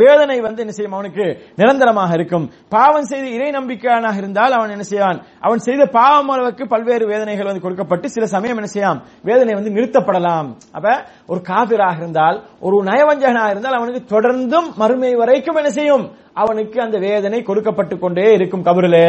வேதனை 0.00 0.36
வந்து 0.44 0.60
என்ன 0.64 0.72
செய்யும்? 0.74 0.94
அவனுக்கு 0.96 1.24
நிரந்தரமாக 1.60 2.12
இருக்கும். 2.18 2.44
பாவம் 2.74 3.08
செய்து 3.10 3.26
இறை 3.36 3.48
நம்பிக்கையானாக 3.56 4.16
இருந்தால் 4.22 4.54
அவன் 4.58 4.72
என்ன 4.74 4.84
செய்வான்? 4.90 5.18
அவன் 5.46 5.60
செய்த 5.66 5.82
பாவம் 5.98 6.30
அளவுக்கு 6.34 6.64
பல்வேறு 6.72 7.04
வேதனைகள் 7.10 7.48
வந்து 7.50 7.64
கொடுக்கப்பட்டு 7.64 8.06
சில 8.14 8.26
சமயம் 8.34 8.58
என்ன 8.60 8.70
செய்யாம் 8.74 9.00
வேதனை 9.28 9.54
வந்து 9.58 9.74
நிறுத்தப்படலாம். 9.76 10.48
அப்ப 10.76 10.94
ஒரு 11.26 11.42
காபிராக 11.50 12.00
இருந்தால் 12.02 12.38
ஒரு 12.66 12.78
நயவஞ்சகனாக 12.90 13.52
இருந்தால் 13.54 13.78
அவனுக்கு 13.80 14.02
தொடர்ந்தும் 14.14 14.70
மறுமை 14.82 15.12
வரைக்கும் 15.22 15.60
என்ன 15.62 15.72
செய்யும்? 15.78 16.06
அவனுக்கு 16.42 16.78
அந்த 16.86 16.96
வேதனை 16.98 17.42
கொடுக்கப்பட்டு 17.42 17.94
கொண்டே 17.98 18.26
இருக்கும் 18.38 18.66
கபருலே. 18.70 19.08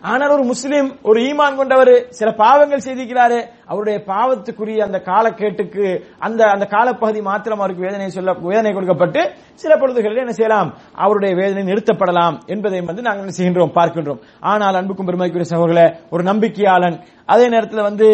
ஆனால் 0.00 0.30
ஒரு 0.30 0.42
முஸ்லிம் 0.42 0.98
ஒரு 1.02 1.20
ஈமான் 1.20 1.56
கொண்டவர் 1.56 2.10
சில 2.10 2.30
பாவங்கள் 2.32 2.84
செய்திருக்கிறாரு. 2.84 3.48
அவருடைய 3.70 3.98
பாவத்துக்குரிய 4.10 4.86
அந்த 4.88 4.98
காலக்கேட்டுக்கு 5.10 5.86
அந்த 6.26 6.40
அந்த 6.54 6.64
காலப்பகுதி 6.74 7.20
மாத்திரம் 7.30 7.62
அவருக்கு 7.62 7.86
வேதனை 7.86 8.08
சொல்ல 8.16 8.34
வேதனை 8.52 8.72
கொடுக்கப்பட்டு 8.74 9.20
சில 9.62 9.72
பொழுதுகளில் 9.80 10.22
என்ன 10.22 10.34
செய்யலாம்? 10.38 10.68
அவருடைய 11.04 11.32
வேதனை 11.38 11.62
நிறுத்தப்படலாம் 11.70 12.34
என்பதை 12.54 12.80
வந்து 12.90 13.06
நாங்கள் 13.06 13.24
என்ன 13.24 13.34
செய்கின்றோம் 13.38 13.76
பார்க்கின்றோம். 13.78 14.20
ஆனால் 14.50 14.76
அன்புக்கும் 14.80 15.08
பெருமைக்குரிய 15.08 15.48
சகோதரர்களே 15.52 15.86
ஒரு 16.14 16.22
நம்பிக்கையாளன் 16.30 16.98
அதே 17.32 17.46
நேரத்தில் 17.54 17.86
வந்து 17.86 18.06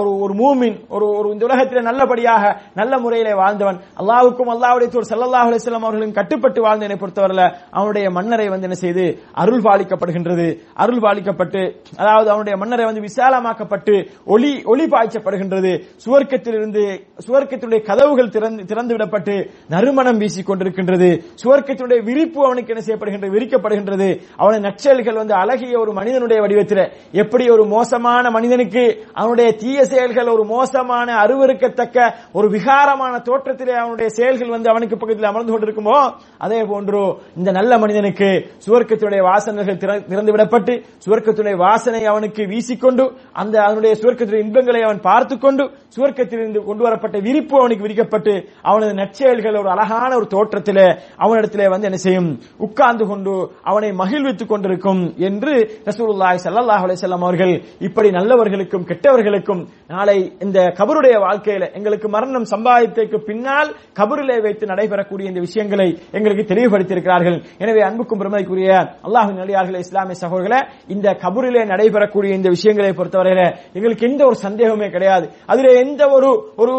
ஒரு 0.00 0.10
ஒரு 0.24 0.34
மூமின் 0.40 0.76
ஒரு 0.94 1.06
ஒரு 1.18 1.28
இந்த 1.34 1.44
உலகத்தில் 1.48 1.88
நல்லபடியாக 1.88 2.44
நல்ல 2.78 2.92
முறையிலே 3.04 3.32
வாழ்ந்தவன் 3.40 3.80
அல்லாவுக்கும் 4.00 4.52
அல்லாவுடைய 4.54 4.88
தூர் 4.92 5.08
சல்லாஹ் 5.10 5.48
அலிஸ்லாம் 5.48 5.86
அவர்களின் 5.86 6.14
கட்டுப்பட்டு 6.18 6.60
வாழ்ந்தனை 6.66 6.96
பொறுத்தவரையில் 7.02 7.44
அவனுடைய 7.78 8.06
மன்னரை 8.18 8.46
வந்து 8.52 8.68
என்ன 8.68 8.78
செய்து 8.84 9.04
அருள் 9.42 9.64
பாலிக்கப்படுகின்றது 9.66 10.46
அருள் 10.84 11.02
பாலிக்கப்பட்டு 11.06 11.62
அதாவது 12.02 12.30
அவனுடைய 12.34 12.56
மன்னரை 12.62 12.86
வந்து 12.90 13.04
விசாலமாக்கப்பட்டு 13.08 13.96
ஒளி 14.36 14.52
ஒளி 14.70 14.84
பாய்ச்சப்படுகின்றது. 14.84 15.82
சுவர்க்கத்திலிருந்து 16.06 17.00
சுவர்க்கத்தினுடைய 17.26 17.82
கதவுகள் 17.82 18.28
திறந்து 18.28 18.64
திறந்து 18.64 18.96
விடப்பட்டு 18.96 19.48
நறுமணம் 19.68 20.18
வீசிக் 20.18 20.50
கொண்டிருக்கின்றது. 20.50 21.22
சுவர்க்கத்தினுடைய 21.44 22.02
விரிப்பு 22.02 22.44
அவனுக்கு 22.44 22.74
என்ன 22.74 22.86
செய்யப்படுகின்றது? 22.86 23.30
விரிக்கப்படுகின்றது. 23.30 24.20
அவனை 24.36 24.60
நற்செயல்கள் 24.60 25.14
வந்து 25.14 25.34
அழகிய 25.34 25.80
ஒரு 25.80 25.92
மனிதனுடைய 25.92 26.42
வடிவத்தில். 26.42 26.90
எப்படி 27.12 27.48
ஒரு 27.48 27.66
மோசமான 27.66 28.30
மனிதனுக்கு 28.30 29.04
அவனுடைய 29.12 29.52
தீய 29.52 29.84
செயல்கள் 29.84 30.26
ஒரு 30.26 30.44
மோசமான 30.44 31.14
அருவருக்கத்தக்க 31.14 32.14
ஒரு 32.32 32.48
விகாரமான 32.48 33.18
தோற்றத்திலே 33.18 33.72
அவனுடைய 33.72 34.10
செயல்கள் 34.10 34.48
வந்து 34.48 34.70
அவனுக்கு 34.70 34.96
பக்கத்தில் 34.96 35.28
அமர்ந்து 35.28 35.52
கொண்டிருக்குமோ 35.52 36.12
அதே 36.38 36.62
போன்று 36.62 37.16
இந்த 37.36 37.50
நல்ல 37.50 37.78
மனிதனுக்கு 37.78 38.46
சுவர்க்கத்தினுடைய 38.66 39.22
வாசனைகள் 39.22 39.76
திற- 39.76 40.04
திறந்து 40.04 40.32
விடப்பட்டு 40.32 40.82
சுவர்க்கத்தினுடைய 41.06 41.56
வாசனை 41.56 42.04
அவனுக்கு 42.04 42.42
வீசிக்கொண்டு 42.42 43.12
அந்த 43.32 43.62
அவனுடைய 43.62 43.96
சுவர்க்கத்தினுடைய 44.00 44.40
இன்பங்களை 44.60 44.80
அவன் 44.86 45.00
பார்த்து 45.08 45.34
கொண்டு 45.44 45.62
சுவர்க்கத்திலிருந்து 45.94 46.60
கொண்டு 46.66 46.82
வரப்பட்ட 46.86 47.16
விரிப்பு 47.26 47.54
அவனுக்கு 47.60 47.84
விரிக்கப்பட்டு 47.86 48.32
அவனது 48.70 48.92
நற்செயல்கள் 49.00 49.56
ஒரு 49.60 49.70
அழகான 49.74 50.10
ஒரு 50.18 50.26
தோற்றத்திலே 50.34 50.84
அவனிடத்திலே 51.24 51.66
வந்து 51.72 51.88
என்ன 51.88 51.98
செய்யும்? 52.04 52.28
உட்கார்ந்து 52.66 53.04
கொண்டு 53.10 53.32
அவனை 53.70 53.90
மகிழ்வித்துக் 54.00 54.50
கொண்டிருக்கும் 54.52 55.00
என்று 55.28 55.54
ரசூலுல்லாய் 55.88 56.40
சல்லாஹ் 56.44 56.84
அலிசல்லாம் 56.86 57.24
அவர்கள் 57.26 57.54
இப்படி 57.86 58.08
நல்லவர்களுக்கும் 58.18 58.86
கெட்டவர்களுக்கும் 58.90 59.62
நாளை 59.94 60.16
இந்த 60.46 60.58
கபருடைய 60.80 61.16
வாழ்க்கையில 61.24 61.68
எங்களுக்கு 61.78 62.08
மரணம் 62.16 62.46
சம்பாதித்ததுக்கு 62.52 63.20
பின்னால் 63.30 63.70
கபரிலே 64.00 64.38
வைத்து 64.46 64.70
நடைபெறக்கூடிய 64.72 65.26
இந்த 65.32 65.42
விஷயங்களை 65.46 65.88
எங்களுக்கு 66.18 66.46
தெளிவுபடுத்தியிருக்கிறார்கள். 66.52 67.38
எனவே 67.62 67.82
அன்புக்கும் 67.88 68.22
பெருமைக்குரிய 68.22 68.70
அல்லாஹின் 69.08 69.40
நடிகார்களே 69.42 69.82
இஸ்லாமிய 69.86 70.18
சகோதரர்களே 70.24 70.60
இந்த 70.94 71.08
கபரிலே 71.24 71.64
நடைபெறக்கூடிய 71.72 72.30
இந்த 72.38 72.48
விஷயங்களை 72.56 72.92
பொறுத்தவரையில 73.00 73.42
எங்களுக்கு 73.76 74.08
எந்த 74.10 74.22
ஒரு 74.30 74.36
சந்தேகமே 74.50 74.90
கிடையாது. 74.96 75.26
அதுல 75.52 75.72
எந்த 75.84 76.02
ஒரு 76.18 76.30
ஒரு 76.62 76.76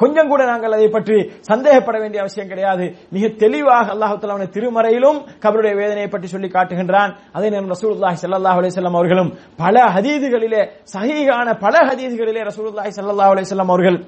கொஞ்சம் 0.00 0.30
கூட 0.30 0.42
நாங்கள் 0.48 0.74
அதை 0.76 0.88
பற்றி 0.94 1.16
சந்தேகப்பட 1.48 1.96
வேண்டிய 2.00 2.18
அவசியம் 2.22 2.50
கிடையாது. 2.50 2.84
மிக 3.14 3.24
தெளிவாக 3.42 3.86
அல்லாஹு 3.94 4.16
அவனை 4.34 4.46
திருமறையிலும் 4.56 5.18
கபருடைய 5.44 5.74
வேதனையை 5.80 6.08
பற்றி 6.10 6.28
சொல்லி 6.34 6.48
காட்டுகின்றான். 6.56 7.12
அதே 7.36 7.46
நேரம் 7.52 7.72
ரசூலுல்லாஹி 7.74 8.18
சல்லாஹ் 8.22 8.58
அலிசல்லாம் 8.60 8.98
அவர்களும் 9.00 9.30
பல 9.62 9.76
ஹதீதுகளிலே 9.94 10.62
சகிகான 10.94 11.48
பல 11.64 11.74
ஹதீதுகளிலே 11.90 12.42
ரசூலுல்லாஹி 12.50 12.92
சல்லாஹ் 12.98 13.32
அலிசல்லாம் 13.34 13.72
அவர்கள் 13.74 13.98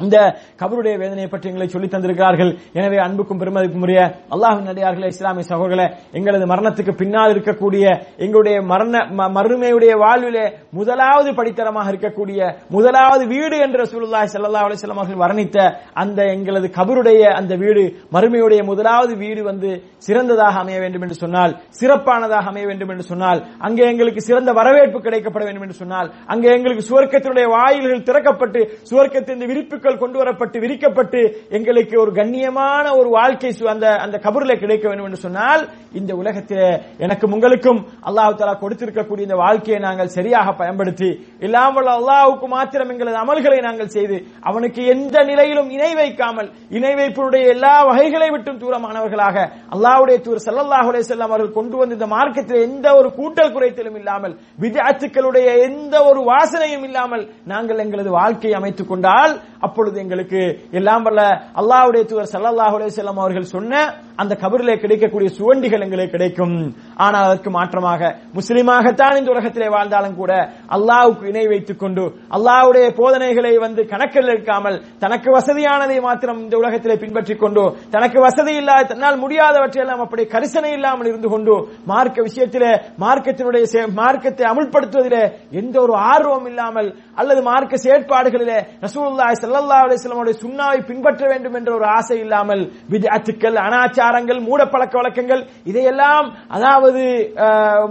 இந்த 0.00 0.16
கபருடைய 0.60 0.94
வேதனையை 0.98 1.28
பற்றி 1.28 1.48
எங்களை 1.48 1.66
சொல்லி 1.68 1.88
தந்திருக்கிறார்கள். 1.88 2.50
எனவே 2.74 2.98
அன்புக்கும் 3.00 3.40
பெருமதிக்கும் 3.40 3.82
உரிய 3.82 4.00
அல்லாஹின் 4.34 4.68
நடிகார்களே 4.68 5.10
இஸ்லாமிய 5.12 5.44
சகோதரர்களே 5.48 5.86
எங்களது 6.18 6.46
மரணத்துக்கு 6.46 6.92
பின்னால் 7.00 7.32
இருக்கக்கூடிய 7.34 7.84
எங்களுடைய 8.24 8.38
மரண 8.70 8.86
ம- 9.18 9.30
மறுமையுடைய 9.36 9.68
வாழ்விலே 10.02 10.44
முதலாவது 10.78 11.30
படித்தரமாக 11.38 11.92
இருக்கக்கூடிய 11.92 12.40
முதலாவது 12.70 13.24
வீடு 13.30 13.56
என்று 13.64 13.78
ரசூலுல்லாஹி 13.82 14.28
ஸல்லல்லாஹு 14.32 14.66
அலைஹி 14.66 14.78
வஸல்லம் 14.78 15.00
அவர்கள் 15.00 15.22
வர்ணித்த 15.22 15.58
அந்த 16.02 16.20
எங்களது 16.34 16.70
கபருடைய 16.76 16.98
அந்த 17.38 17.52
வீடு 17.56 17.82
மறுமையுடைய 18.14 18.38
முதலாவது 18.70 19.12
வீடு 19.20 19.40
வந்து 19.44 19.70
சிறந்ததாக 20.06 20.54
அமைய 20.62 20.78
வேண்டும் 20.80 21.02
என்று 21.02 21.18
சொன்னால் 21.18 21.52
சிறப்பானதாக 21.80 22.50
அமைய 22.50 22.66
வேண்டும் 22.66 22.92
என்று 22.92 23.06
சொன்னால் 23.08 23.38
அங்கே 23.66 23.84
எங்களுக்கு 23.90 24.22
சிறந்த 24.22 24.50
வரவேற்பு 24.58 24.98
கிடைக்கப்பட 25.00 25.44
வேண்டும் 25.44 25.66
என்று 25.66 25.80
சொன்னால் 25.80 26.10
அங்கே 26.28 26.50
எங்களுக்கு 26.56 26.84
சுவர்க்கத்தினுடைய 26.88 27.46
வாயில்கள் 27.54 28.06
திறக்கப்பட்டு 28.08 28.60
சுவர்க்கத்தின் 28.90 29.46
விரிப்புகள் 29.50 29.89
கொண்டு 29.96 30.18
வரப்பட்டு 30.18 30.58
விரிக்கப்பட்டு 30.60 31.20
எங்களுக்கு 31.56 31.96
ஒரு 32.00 32.12
கண்ணியமான 32.16 32.84
ஒரு 32.96 33.08
வாழ்க்கை 33.10 33.52
அந்த 33.72 33.86
அந்த 34.04 34.16
கபூர்ல 34.18 34.54
கிடைக்க 34.56 34.84
வேண்டும் 34.88 35.08
என்று 35.08 35.20
சொன்னால் 35.20 35.62
இந்த 35.94 36.12
உலகத்தில் 36.20 36.64
எனக்கும் 37.04 37.34
உங்களுக்கும் 37.36 37.80
அல்லாஹு 38.08 38.36
தாலா 38.36 38.54
கொடுத்திருக்கக்கூடிய 38.60 39.28
இந்த 39.28 39.38
வாழ்க்கையை 39.40 39.78
நாங்கள் 39.80 40.12
சரியாக 40.16 40.54
பயன்படுத்தி 40.60 41.10
இல்லாமல் 41.42 41.90
அல்லாஹுக்கு 41.94 42.48
மாத்திரம் 42.48 42.92
எங்களது 42.92 43.18
அமல்களை 43.22 43.58
நாங்கள் 43.60 43.92
செய்து 43.96 44.18
அவனுக்கு 44.50 44.80
எந்த 44.94 45.16
நிலையிலும் 45.30 45.70
இணை 45.70 45.90
வைக்காமல் 46.00 46.48
இணை 46.76 46.92
வைப்பினுடைய 46.98 47.44
எல்லா 47.54 47.74
வகைகளை 47.90 48.28
விட்டும் 48.30 48.60
தூரமானவர்களாக 48.62 49.36
அல்லாஹ்வுடைய 49.74 50.18
தூர் 50.20 50.44
ஸல்லல்லாஹு 50.46 51.04
செல்லம் 51.10 51.30
அவர்கள் 51.30 51.56
கொண்டு 51.56 51.76
வந்த 51.76 51.98
இந்த 51.98 52.08
மார்க்கத்தில் 52.12 52.64
எந்த 52.66 52.86
ஒரு 52.98 53.08
கூட்டல் 53.16 53.52
குறைத்தலும் 53.52 53.98
இல்லாமல் 54.00 54.34
விதாத்துக்களுடைய 54.64 55.48
எந்த 55.66 55.94
ஒரு 56.04 56.20
வாசனையும் 56.30 56.84
இல்லாமல் 56.84 57.24
நாங்கள் 57.46 57.82
எங்களது 57.84 58.10
வாழ்க்கையை 58.16 58.56
அமைத்துக் 58.58 58.90
கொண்டால் 58.90 59.34
அப்பொழுது 59.80 60.00
எங்களுக்கு 60.04 60.40
எல்லாம் 60.78 61.04
வல்ல 61.06 61.20
அல்லாஹ்வுடைய 61.60 62.02
தூதர் 62.08 62.30
சல்லாஹ் 62.32 62.74
அலைஹி 62.78 62.88
அவர்கள் 63.16 63.52
சொன்ன 63.52 63.72
அந்த 64.20 64.32
கபரிலே 64.40 64.74
கிடைக்கக்கூடிய 64.80 65.28
சுவண்டிகள் 65.36 65.84
எங்களுக்கு 65.84 66.14
கிடைக்கும். 66.14 66.56
ஆனால் 67.04 67.26
அதற்கு 67.28 67.50
மாற்றமாக 67.54 68.00
முஸ்லிமாகத்தான் 68.38 69.18
இந்த 69.20 69.30
உலகத்திலே 69.34 69.68
வாழ்ந்தாலும் 69.74 70.18
கூட 70.18 70.32
அல்லாவுக்கு 70.76 71.24
இணை 71.30 71.44
வைத்துக் 71.52 71.80
கொண்டு 71.82 72.04
அல்லாவுடைய 72.36 72.86
போதனைகளை 72.98 73.52
வந்து 73.64 73.82
கணக்கில் 73.92 74.30
எடுக்காமல் 74.34 74.76
தனக்கு 75.04 75.28
வசதியானதை 75.36 75.96
மாத்திரம் 76.06 76.42
இந்த 76.44 76.54
உலகத்திலே 76.62 76.96
பின்பற்றிக் 77.02 77.42
கொண்டு 77.44 77.64
தனக்கு 77.94 78.18
வசதி 78.26 78.54
இல்லாத 78.62 78.88
தன்னால் 78.90 79.18
முடியாதவற்றை 79.24 79.80
எல்லாம் 79.84 80.04
அப்படி 80.06 80.24
கரிசனை 80.34 80.72
இல்லாமல் 80.78 81.10
இருந்து 81.10 81.30
கொண்டு 81.34 81.56
மார்க்க 81.92 82.26
விஷயத்திலே 82.28 82.72
மார்க்கத்தினுடைய 83.04 83.64
மார்க்கத்தை 84.00 84.46
அமுல்படுத்துவதிலே 84.52 85.24
எந்த 85.60 85.76
ஒரு 85.86 85.96
ஆர்வம் 86.12 86.48
இல்லாமல் 86.52 86.90
அல்லது 87.20 87.40
மார்க்க 87.50 87.84
செயற்பாடுகளிலே 87.86 88.60
ரசூல்லாய் 88.84 89.40
செல்ல 89.42 89.59
சல்லல்லா 89.60 89.78
அலிஸ்லமுடைய 89.86 90.34
சுண்ணாவை 90.42 90.78
பின்பற்ற 90.88 91.22
வேண்டும் 91.30 91.56
என்ற 91.58 91.70
ஒரு 91.78 91.86
ஆசை 91.94 92.16
இல்லாமல் 92.24 92.62
விஜாத்துக்கள் 92.92 93.56
அனாச்சாரங்கள் 93.64 94.40
மூடப்பழக்க 94.46 94.94
வழக்கங்கள் 95.00 95.42
இதையெல்லாம் 95.70 96.26
அதாவது 96.56 97.02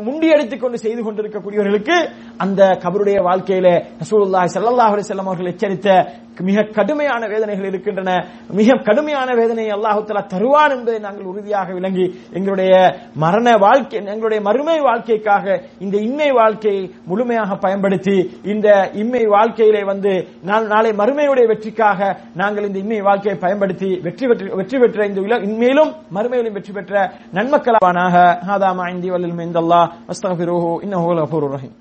முண்டியடித்துக் 0.07 0.63
கொண்டு 0.63 0.79
செய்து 0.85 1.01
கொண்டிருக்கக்கூடியவர்களுக்கு 1.01 1.97
அந்த 2.45 2.61
கபருடைய 2.83 3.19
வாழ்க்கையில 3.27 3.67
ரசூலுல்லாஹி 4.03 4.49
ஸல்லல்லாஹு 4.55 4.93
அலைஹி 4.93 5.05
வஸல்லம் 5.05 5.29
அவர்கள் 5.29 5.53
எச்சரித்த 5.53 5.89
மிக 6.47 6.61
கடுமையான 6.75 7.21
வேதனைகள் 7.31 7.65
இருக்கின்றன. 7.69 8.11
மிக 8.59 8.75
கடுமையான 8.87 9.29
வேதனையை 9.39 9.71
அல்லாஹு 9.77 10.03
தலா 10.03 10.21
தருவான் 10.33 10.73
என்பதை 10.75 10.99
நாங்கள் 11.05 11.29
உறுதியாக 11.31 11.73
விளங்கி 11.77 12.05
எங்களுடைய 12.37 12.73
மரண 13.23 13.47
வாழ்க்கை 13.63 13.97
எங்களுடைய 14.05 14.39
மறுமை 14.47 14.77
வாழ்க்கைக்காக 14.85 15.45
இந்த 15.85 15.95
இன்மை 16.05 16.29
வாழ்க்கையை 16.39 16.83
முழுமையாக 17.09 17.57
பயன்படுத்தி 17.65 18.15
இந்த 18.53 18.67
இம்மை 19.01 19.23
வாழ்க்கையிலே 19.33 19.81
வந்து 19.91 20.13
நாளை 20.71 20.93
மறுமையுடைய 21.01 21.45
வெற்றிக்காக 21.59 22.09
நாங்கள் 22.41 22.67
இந்த 22.67 22.79
இன்மை 22.79 22.99
வாழ்க்கையை 23.07 23.35
பயன்படுத்தி 23.43 23.89
வெற்றி 24.05 24.25
பெற்று 24.27 24.55
வெற்றி 24.59 24.77
பெற்ற 24.79 25.07
இந்த 25.09 25.19
உலக 25.25 25.43
இன்மேலும் 25.47 25.91
மறுமையிலும் 26.15 26.55
வெற்றி 26.57 26.73
பெற்ற 26.77 26.93
நன்மக்களாவானாக. 27.35 28.15
ஹாதாமா 28.47 28.85
இந்தி 28.93 29.09
வல்லில் 29.09 29.37
மெய்ந்தல்லா 29.39 29.81
அஸ்தக்ஃபிருஹு 30.11 30.71
இன்னும் 30.85 31.05
ரஹீம். 31.55 31.75